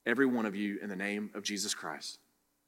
every 0.04 0.26
one 0.26 0.44
of 0.44 0.54
you 0.54 0.78
in 0.82 0.90
the 0.90 0.94
name 0.94 1.30
of 1.34 1.42
Jesus 1.42 1.72
Christ, 1.72 2.18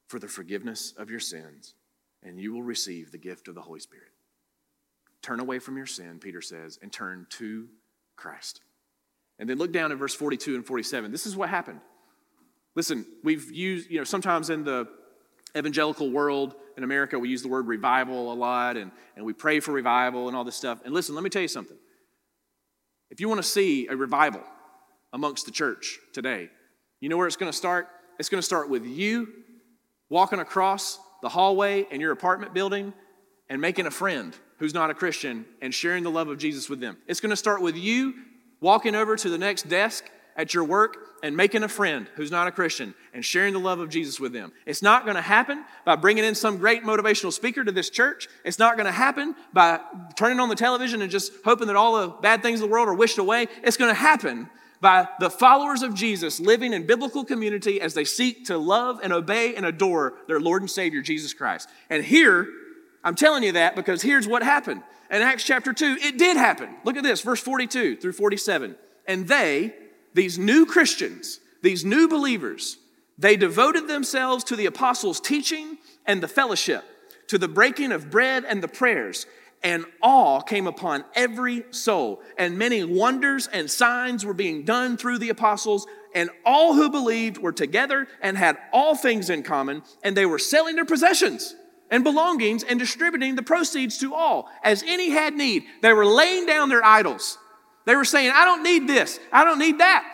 for 0.09 0.19
the 0.19 0.29
forgiveness 0.29 0.93
of 0.97 1.11
your 1.11 1.21
sins, 1.21 1.75
and 2.23 2.41
you 2.41 2.53
will 2.53 2.63
receive 2.63 3.13
the 3.13 3.19
gift 3.19 3.47
of 3.47 3.55
the 3.55 3.61
Holy 3.61 3.81
Spirit. 3.81 4.09
Turn 5.23 5.41
away 5.41 5.59
from 5.59 5.77
your 5.77 5.87
sin, 5.87 6.19
Peter 6.19 6.41
says, 6.41 6.79
and 6.83 6.93
turn 6.93 7.27
to 7.31 7.69
Christ. 8.17 8.63
And 9.39 9.49
then 9.49 9.59
look 9.59 9.73
down 9.73 9.93
at 9.93 9.99
verse 9.99 10.15
42 10.15 10.57
and 10.57 10.67
47. 10.67 11.13
This 11.13 11.27
is 11.27 11.37
what 11.37 11.49
happened. 11.49 11.81
Listen, 12.75 13.07
we've 13.23 13.51
used, 13.53 13.91
you 13.91 13.99
know, 13.99 14.05
sometimes 14.05 14.51
in 14.51 14.65
the 14.65 14.89
evangelical 15.57 16.11
world 16.11 16.55
in 16.77 16.85
America, 16.85 17.19
we 17.19 17.29
use 17.29 17.43
the 17.43 17.49
word 17.49 17.67
revival 17.67 18.33
a 18.33 18.35
lot 18.35 18.77
and, 18.77 18.91
and 19.17 19.25
we 19.25 19.33
pray 19.33 19.61
for 19.61 19.73
revival 19.73 20.29
and 20.29 20.37
all 20.37 20.45
this 20.45 20.57
stuff. 20.57 20.81
And 20.85 20.95
listen, 20.95 21.15
let 21.15 21.25
me 21.25 21.31
tell 21.31 21.43
you 21.43 21.49
something. 21.49 21.77
If 23.11 23.21
you 23.21 23.29
want 23.29 23.43
to 23.43 23.49
see 23.49 23.87
a 23.89 23.97
revival 23.97 24.43
amongst 25.13 25.47
the 25.47 25.53
church 25.53 25.99
today, 26.13 26.51
you 27.01 27.09
know 27.09 27.17
where 27.17 27.27
it's 27.27 27.37
going 27.37 27.51
to 27.51 27.57
start? 27.57 27.89
It's 28.19 28.29
going 28.29 28.41
to 28.41 28.47
start 28.47 28.69
with 28.69 28.85
you 28.85 29.29
walking 30.11 30.39
across 30.39 30.99
the 31.23 31.29
hallway 31.29 31.87
in 31.91 32.01
your 32.01 32.13
apartment 32.13 32.55
building 32.55 32.93
and 33.49 33.61
making 33.61 33.87
a 33.87 33.91
friend 33.91 34.37
who's 34.59 34.75
not 34.75 34.91
a 34.91 34.95
Christian 34.95 35.45
and 35.63 35.75
sharing 35.75 36.03
the 36.03 36.11
love 36.11 36.29
of 36.29 36.39
Jesus 36.39 36.69
with 36.69 36.81
them. 36.81 36.97
It's 37.07 37.21
going 37.21 37.31
to 37.31 37.37
start 37.37 37.63
with 37.63 37.77
you 37.77 38.15
walking 38.61 38.95
over 38.95 39.17
to 39.17 39.31
the 39.31 39.39
next 39.39 39.69
desk 39.69 40.05
at 40.37 40.55
your 40.55 40.65
work 40.65 40.97
and 41.23 41.37
making 41.37 41.65
a 41.65 41.69
friend 41.69 42.07
who's 42.15 42.31
not 42.31 42.47
a 42.47 42.53
Christian 42.53 42.95
and 43.13 43.25
sharing 43.25 43.53
the 43.53 43.59
love 43.59 43.81
of 43.81 43.89
Jesus 43.89 44.21
with 44.21 44.33
them. 44.33 44.53
It's 44.67 44.83
not 44.83 45.05
going 45.05 45.17
to 45.17 45.23
happen 45.23 45.65
by 45.85 45.97
bringing 45.97 46.25
in 46.25 46.35
some 46.35 46.59
great 46.59 46.85
motivational 46.85 47.33
speaker 47.33 47.65
to 47.65 47.73
this 47.73 47.91
church. 47.91 48.29
It's 48.45 48.59
not 48.59 48.77
going 48.77 48.87
to 48.87 48.93
happen 48.93 49.35
by 49.53 49.81
turning 50.17 50.39
on 50.39 50.49
the 50.49 50.55
television 50.55 51.03
and 51.03 51.11
just 51.11 51.33
hoping 51.45 51.67
that 51.67 51.77
all 51.77 52.01
the 52.01 52.09
bad 52.09 52.43
things 52.43 52.61
in 52.61 52.67
the 52.67 52.73
world 52.73 52.89
are 52.89 52.95
wished 52.95 53.19
away. 53.19 53.49
It's 53.65 53.77
going 53.77 53.91
to 53.91 54.01
happen 54.01 54.49
by 54.81 55.09
the 55.19 55.31
followers 55.31 55.83
of 55.83 55.95
Jesus 55.95 56.41
living 56.41 56.73
in 56.73 56.87
biblical 56.87 57.25
community 57.25 57.81
as 57.81 57.95
they 57.95 58.05
seek 58.05 58.47
to 58.47 58.57
love 58.57 59.01
and 59.03 59.13
obey 59.13 59.55
and 59.55 59.67
adore 59.67 60.15
their 60.27 60.41
Lord 60.41 60.63
and 60.63 60.71
Savior, 60.71 61.03
Jesus 61.03 61.35
Christ. 61.35 61.69
And 61.91 62.05
here, 62.05 62.49
I'm 63.03 63.15
telling 63.15 63.43
you 63.43 63.53
that 63.53 63.75
because 63.75 64.03
here's 64.03 64.29
what 64.29 64.43
happened. 64.43 64.83
In 65.11 65.23
Acts 65.23 65.45
chapter 65.45 65.73
2, 65.73 65.99
it 66.01 66.19
did 66.19 66.37
happen. 66.37 66.69
Look 66.85 66.97
at 66.97 67.03
this, 67.03 67.23
verse 67.23 67.41
42 67.41 67.97
through 67.97 68.13
47. 68.13 68.77
And 69.07 69.27
they, 69.27 69.75
these 70.15 70.39
new 70.39 70.67
Christians, 70.67 71.41
these 71.63 71.85
new 71.85 72.09
believers, 72.09 72.77
they 73.17 73.37
devoted 73.37 73.89
themselves 73.89 74.45
to 74.45 74.57
the 74.57 74.67
apostles' 74.67 75.21
teaching 75.21 75.79
and 76.07 76.23
the 76.23 76.29
fellowship, 76.29 76.85
to 77.29 77.39
the 77.39 77.49
breaking 77.49 77.91
of 77.91 78.11
bread 78.11 78.45
and 78.45 78.63
the 78.63 78.69
prayers. 78.69 79.27
And 79.63 79.85
awe 80.01 80.41
came 80.41 80.67
upon 80.67 81.05
every 81.15 81.65
soul, 81.71 82.23
and 82.37 82.59
many 82.59 82.85
wonders 82.85 83.49
and 83.49 83.71
signs 83.71 84.25
were 84.25 84.35
being 84.35 84.65
done 84.65 84.97
through 84.97 85.19
the 85.19 85.31
apostles. 85.31 85.87
And 86.15 86.31
all 86.47 86.75
who 86.75 86.91
believed 86.91 87.39
were 87.39 87.53
together 87.53 88.07
and 88.21 88.39
had 88.39 88.57
all 88.73 88.95
things 88.95 89.31
in 89.31 89.43
common, 89.43 89.83
and 90.03 90.17
they 90.17 90.27
were 90.27 90.39
selling 90.39 90.77
their 90.77 90.85
possessions 90.85 91.55
and 91.91 92.05
belongings 92.05 92.63
and 92.63 92.79
distributing 92.79 93.35
the 93.35 93.43
proceeds 93.43 93.99
to 93.99 94.15
all, 94.15 94.49
as 94.63 94.83
any 94.87 95.11
had 95.11 95.35
need. 95.35 95.65
They 95.83 95.93
were 95.93 96.07
laying 96.07 96.47
down 96.47 96.69
their 96.69 96.85
idols 96.85 97.39
they 97.89 97.97
were 97.97 98.05
saying, 98.05 98.31
I 98.35 98.45
don't 98.45 98.63
need 98.63 98.87
this, 98.87 99.19
I 99.33 99.45
don't 99.45 99.59
need 99.59 99.79
that. 99.79 100.05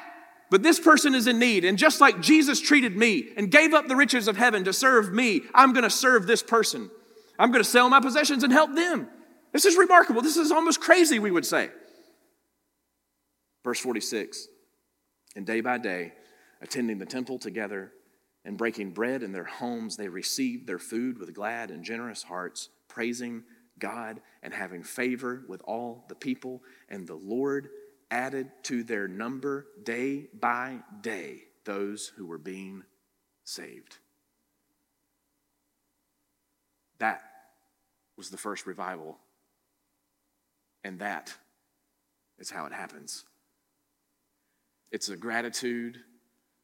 But 0.49 0.63
this 0.63 0.79
person 0.79 1.13
is 1.13 1.27
in 1.27 1.41
need. 1.41 1.65
And 1.65 1.77
just 1.77 2.01
like 2.01 2.21
Jesus 2.21 2.61
treated 2.61 2.97
me 2.97 3.31
and 3.37 3.51
gave 3.51 3.75
up 3.75 3.89
the 3.89 3.97
riches 3.97 4.29
of 4.29 4.37
heaven 4.37 4.63
to 4.63 4.73
serve 4.73 5.13
me, 5.13 5.41
I'm 5.53 5.73
going 5.73 5.83
to 5.83 5.91
serve 5.91 6.29
this 6.29 6.41
person. 6.41 6.89
I'm 7.37 7.51
going 7.51 7.65
to 7.65 7.69
sell 7.69 7.91
my 7.91 7.99
possessions 7.99 8.45
and 8.45 8.53
help 8.53 8.77
them. 8.77 9.09
This 9.55 9.65
is 9.65 9.77
remarkable. 9.77 10.21
This 10.21 10.37
is 10.37 10.51
almost 10.51 10.81
crazy, 10.81 11.21
we 11.21 11.31
would 11.31 11.47
say. 11.47 11.71
Verse 13.63 13.79
46 13.79 14.49
And 15.37 15.47
day 15.47 15.61
by 15.61 15.79
day, 15.79 16.13
attending 16.61 16.99
the 16.99 17.07
temple 17.07 17.39
together 17.39 17.93
and 18.45 18.59
breaking 18.59 18.91
bread 18.91 19.23
in 19.23 19.31
their 19.31 19.45
homes, 19.45 19.97
they 19.97 20.09
received 20.09 20.67
their 20.67 20.81
food 20.81 21.19
with 21.19 21.33
glad 21.33 21.71
and 21.71 21.85
generous 21.85 22.25
hearts, 22.25 22.69
praising 22.89 23.45
God 23.79 24.21
and 24.43 24.53
having 24.53 24.83
favor 24.83 25.45
with 25.49 25.63
all 25.65 26.05
the 26.09 26.17
people. 26.17 26.61
And 26.89 27.07
the 27.07 27.15
Lord 27.15 27.69
added 28.11 28.51
to 28.65 28.83
their 28.83 29.07
number 29.07 29.67
day 29.85 30.27
by 30.39 30.81
day 31.01 31.45
those 31.65 32.13
who 32.17 32.27
were 32.27 32.39
being 32.39 32.83
saved. 33.45 33.99
That 36.99 37.23
was 38.17 38.31
the 38.31 38.37
first 38.37 38.67
revival. 38.67 39.19
And 40.85 40.99
that 40.99 41.35
is 42.39 42.51
how 42.51 42.67
it 42.67 42.73
happens. 42.73 43.25
It's 44.93 45.09
a 45.09 45.17
gratitude 45.17 45.99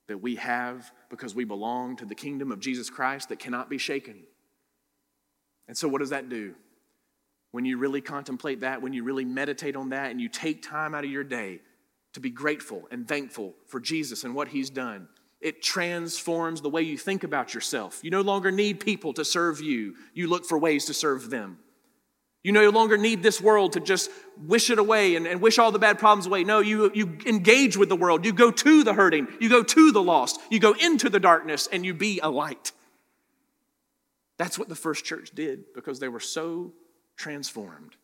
that 0.08 0.18
we 0.18 0.36
have 0.36 0.92
because 1.08 1.34
we 1.34 1.44
belong 1.44 1.96
to 1.96 2.04
the 2.04 2.14
kingdom 2.14 2.52
of 2.52 2.60
Jesus 2.60 2.90
Christ 2.90 3.30
that 3.30 3.38
cannot 3.38 3.70
be 3.70 3.78
shaken. 3.78 4.22
And 5.66 5.76
so, 5.76 5.88
what 5.88 6.00
does 6.00 6.10
that 6.10 6.28
do? 6.28 6.54
When 7.52 7.64
you 7.64 7.78
really 7.78 8.00
contemplate 8.00 8.60
that, 8.60 8.82
when 8.82 8.92
you 8.92 9.02
really 9.02 9.24
meditate 9.24 9.74
on 9.74 9.90
that, 9.90 10.10
and 10.10 10.20
you 10.20 10.28
take 10.28 10.62
time 10.62 10.94
out 10.94 11.04
of 11.04 11.10
your 11.10 11.24
day 11.24 11.60
to 12.12 12.20
be 12.20 12.30
grateful 12.30 12.88
and 12.90 13.06
thankful 13.06 13.54
for 13.66 13.80
Jesus 13.80 14.24
and 14.24 14.34
what 14.34 14.48
He's 14.48 14.70
done, 14.70 15.08
it 15.40 15.62
transforms 15.62 16.60
the 16.60 16.68
way 16.68 16.82
you 16.82 16.98
think 16.98 17.24
about 17.24 17.54
yourself. 17.54 18.00
You 18.02 18.10
no 18.10 18.20
longer 18.20 18.50
need 18.50 18.80
people 18.80 19.12
to 19.14 19.24
serve 19.24 19.60
you, 19.60 19.94
you 20.12 20.28
look 20.28 20.44
for 20.44 20.58
ways 20.58 20.84
to 20.86 20.94
serve 20.94 21.30
them. 21.30 21.58
You 22.42 22.52
no 22.52 22.70
longer 22.70 22.96
need 22.96 23.22
this 23.22 23.40
world 23.40 23.74
to 23.74 23.80
just 23.80 24.10
wish 24.38 24.70
it 24.70 24.78
away 24.78 25.14
and, 25.14 25.26
and, 25.26 25.42
wish 25.42 25.58
all 25.58 25.70
the 25.72 25.78
bad 25.78 25.98
problems 25.98 26.26
away. 26.26 26.42
No, 26.42 26.60
you, 26.60 26.90
you 26.94 27.18
engage 27.26 27.76
with 27.76 27.90
the 27.90 27.96
world. 27.96 28.24
You 28.24 28.32
go 28.32 28.50
to 28.50 28.82
the 28.82 28.94
hurting. 28.94 29.28
You 29.40 29.50
go 29.50 29.62
to 29.62 29.92
the 29.92 30.02
lost. 30.02 30.40
You 30.50 30.58
go 30.58 30.72
into 30.72 31.10
the 31.10 31.20
darkness 31.20 31.68
and 31.70 31.84
you 31.84 31.92
be 31.92 32.18
a 32.22 32.30
light. 32.30 32.72
That's 34.38 34.58
what 34.58 34.70
the 34.70 34.74
first 34.74 35.04
church 35.04 35.32
did 35.34 35.74
because 35.74 36.00
they 36.00 36.08
were 36.08 36.20
so 36.20 36.72
transformed 37.16 37.94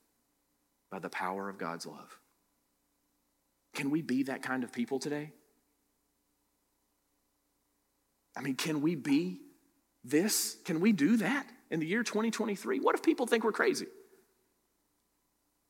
by 0.91 0.99
the 0.99 1.09
power 1.09 1.49
of 1.49 1.57
God's 1.57 1.87
love. 1.87 2.18
Can 3.74 3.91
we 3.91 4.03
be 4.03 4.24
that 4.24 4.43
kind 4.43 4.62
of 4.62 4.72
people 4.72 4.99
today? 4.99 5.32
I 8.37 8.43
mean, 8.43 8.55
can 8.55 8.82
we 8.82 8.97
be 8.97 9.41
this? 10.05 10.59
Can 10.66 10.80
we 10.80 10.93
do 10.93 11.16
that 11.16 11.47
in 11.70 11.80
the 11.80 11.87
year 11.87 12.03
2023? 12.03 12.80
What 12.80 12.95
if 12.95 13.03
people 13.03 13.26
think 13.26 13.43
we're 13.43 13.53
crazy? 13.53 13.87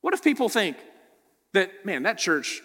What 0.00 0.14
if 0.14 0.22
people 0.22 0.48
think 0.48 0.76
that, 1.52 1.84
man, 1.84 2.04
that 2.04 2.18
church, 2.18 2.62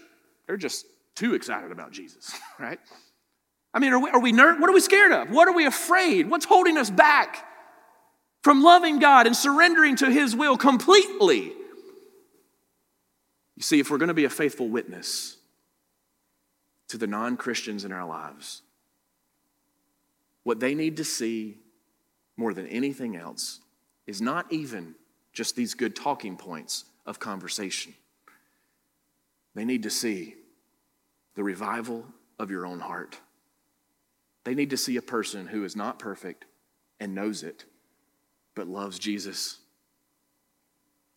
they're 0.47 0.57
just 0.57 0.85
too 1.15 1.33
excited 1.33 1.71
about 1.71 1.91
Jesus, 1.91 2.37
right? 2.59 2.79
I 3.73 3.79
mean, 3.79 3.93
are 3.93 3.99
we, 3.99 4.09
are 4.09 4.19
we 4.19 4.31
ner- 4.31 4.59
what 4.59 4.69
are 4.69 4.73
we 4.73 4.81
scared 4.81 5.11
of? 5.11 5.29
What 5.29 5.47
are 5.47 5.53
we 5.53 5.65
afraid? 5.65 6.29
What's 6.29 6.45
holding 6.45 6.77
us 6.77 6.89
back 6.89 7.47
from 8.43 8.61
loving 8.61 8.99
God 8.99 9.27
and 9.27 9.35
surrendering 9.35 9.95
to 9.97 10.11
His 10.11 10.35
will 10.35 10.57
completely? 10.57 11.53
You 13.55 13.63
see, 13.63 13.79
if 13.79 13.89
we're 13.89 13.97
going 13.97 14.09
to 14.09 14.13
be 14.13 14.25
a 14.25 14.29
faithful 14.29 14.67
witness 14.67 15.37
to 16.89 16.97
the 16.97 17.07
non 17.07 17.37
Christians 17.37 17.85
in 17.85 17.91
our 17.91 18.05
lives, 18.05 18.61
what 20.43 20.59
they 20.59 20.75
need 20.75 20.97
to 20.97 21.05
see 21.05 21.57
more 22.35 22.53
than 22.53 22.67
anything 22.67 23.15
else 23.15 23.59
is 24.07 24.21
not 24.21 24.51
even 24.51 24.95
just 25.31 25.55
these 25.55 25.75
good 25.75 25.95
talking 25.95 26.35
points 26.35 26.85
of 27.05 27.19
conversation. 27.19 27.93
They 29.55 29.65
need 29.65 29.83
to 29.83 29.89
see 29.89 30.35
the 31.35 31.43
revival 31.43 32.05
of 32.39 32.51
your 32.51 32.65
own 32.65 32.79
heart. 32.79 33.19
They 34.43 34.55
need 34.55 34.69
to 34.71 34.77
see 34.77 34.97
a 34.97 35.01
person 35.01 35.47
who 35.47 35.63
is 35.63 35.75
not 35.75 35.99
perfect 35.99 36.45
and 36.99 37.13
knows 37.13 37.43
it, 37.43 37.65
but 38.55 38.67
loves 38.67 38.97
Jesus 38.97 39.59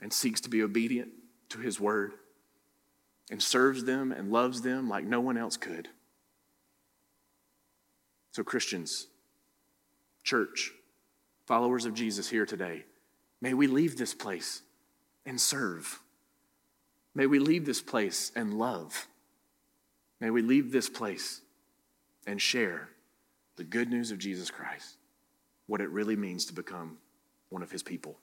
and 0.01 0.13
seeks 0.13 0.41
to 0.43 0.51
be 0.51 0.63
obedient 0.63 1.11
to 1.51 1.59
his 1.59 1.81
word 1.81 2.13
and 3.31 3.43
serves 3.43 3.85
them 3.85 4.13
and 4.13 4.31
loves 4.31 4.63
them 4.63 4.89
like 4.89 5.05
no 5.05 5.21
one 5.21 5.39
else 5.39 5.57
could. 5.57 5.89
So, 8.33 8.43
Christians, 8.43 9.07
church, 10.25 10.73
followers 11.47 11.85
of 11.85 11.95
Jesus 11.95 12.29
here 12.29 12.45
today, 12.45 12.85
may 13.41 13.55
we 13.55 13.67
leave 13.67 13.97
this 13.97 14.13
place 14.13 14.63
and 15.27 15.41
serve. 15.41 16.01
May 17.15 17.27
we 17.27 17.39
leave 17.39 17.65
this 17.65 17.81
place 17.81 18.33
and 18.35 18.59
love. 18.59 19.07
May 20.21 20.31
we 20.31 20.43
leave 20.43 20.73
this 20.73 20.89
place 20.89 21.41
and 22.27 22.41
share 22.41 22.89
the 23.57 23.65
good 23.65 23.91
news 23.91 24.11
of 24.11 24.19
Jesus 24.19 24.51
Christ, 24.51 24.97
what 25.67 25.81
it 25.81 25.91
really 25.91 26.17
means 26.17 26.45
to 26.47 26.53
become 26.53 26.99
one 27.51 27.63
of 27.63 27.71
his 27.71 27.83
people, 27.83 28.17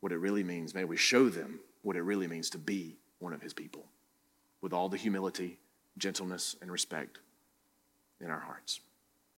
what 0.00 0.12
it 0.12 0.18
really 0.18 0.42
means. 0.42 0.74
May 0.74 0.84
we 0.84 0.96
show 0.96 1.28
them 1.28 1.60
what 1.82 1.96
it 1.96 2.02
really 2.02 2.26
means 2.26 2.50
to 2.50 2.58
be 2.58 2.96
one 3.18 3.32
of 3.32 3.42
his 3.42 3.52
people 3.52 3.84
with 4.60 4.72
all 4.72 4.88
the 4.88 4.96
humility, 4.96 5.58
gentleness, 5.98 6.56
and 6.60 6.72
respect 6.72 7.18
in 8.20 8.30
our 8.30 8.40
hearts. 8.40 8.80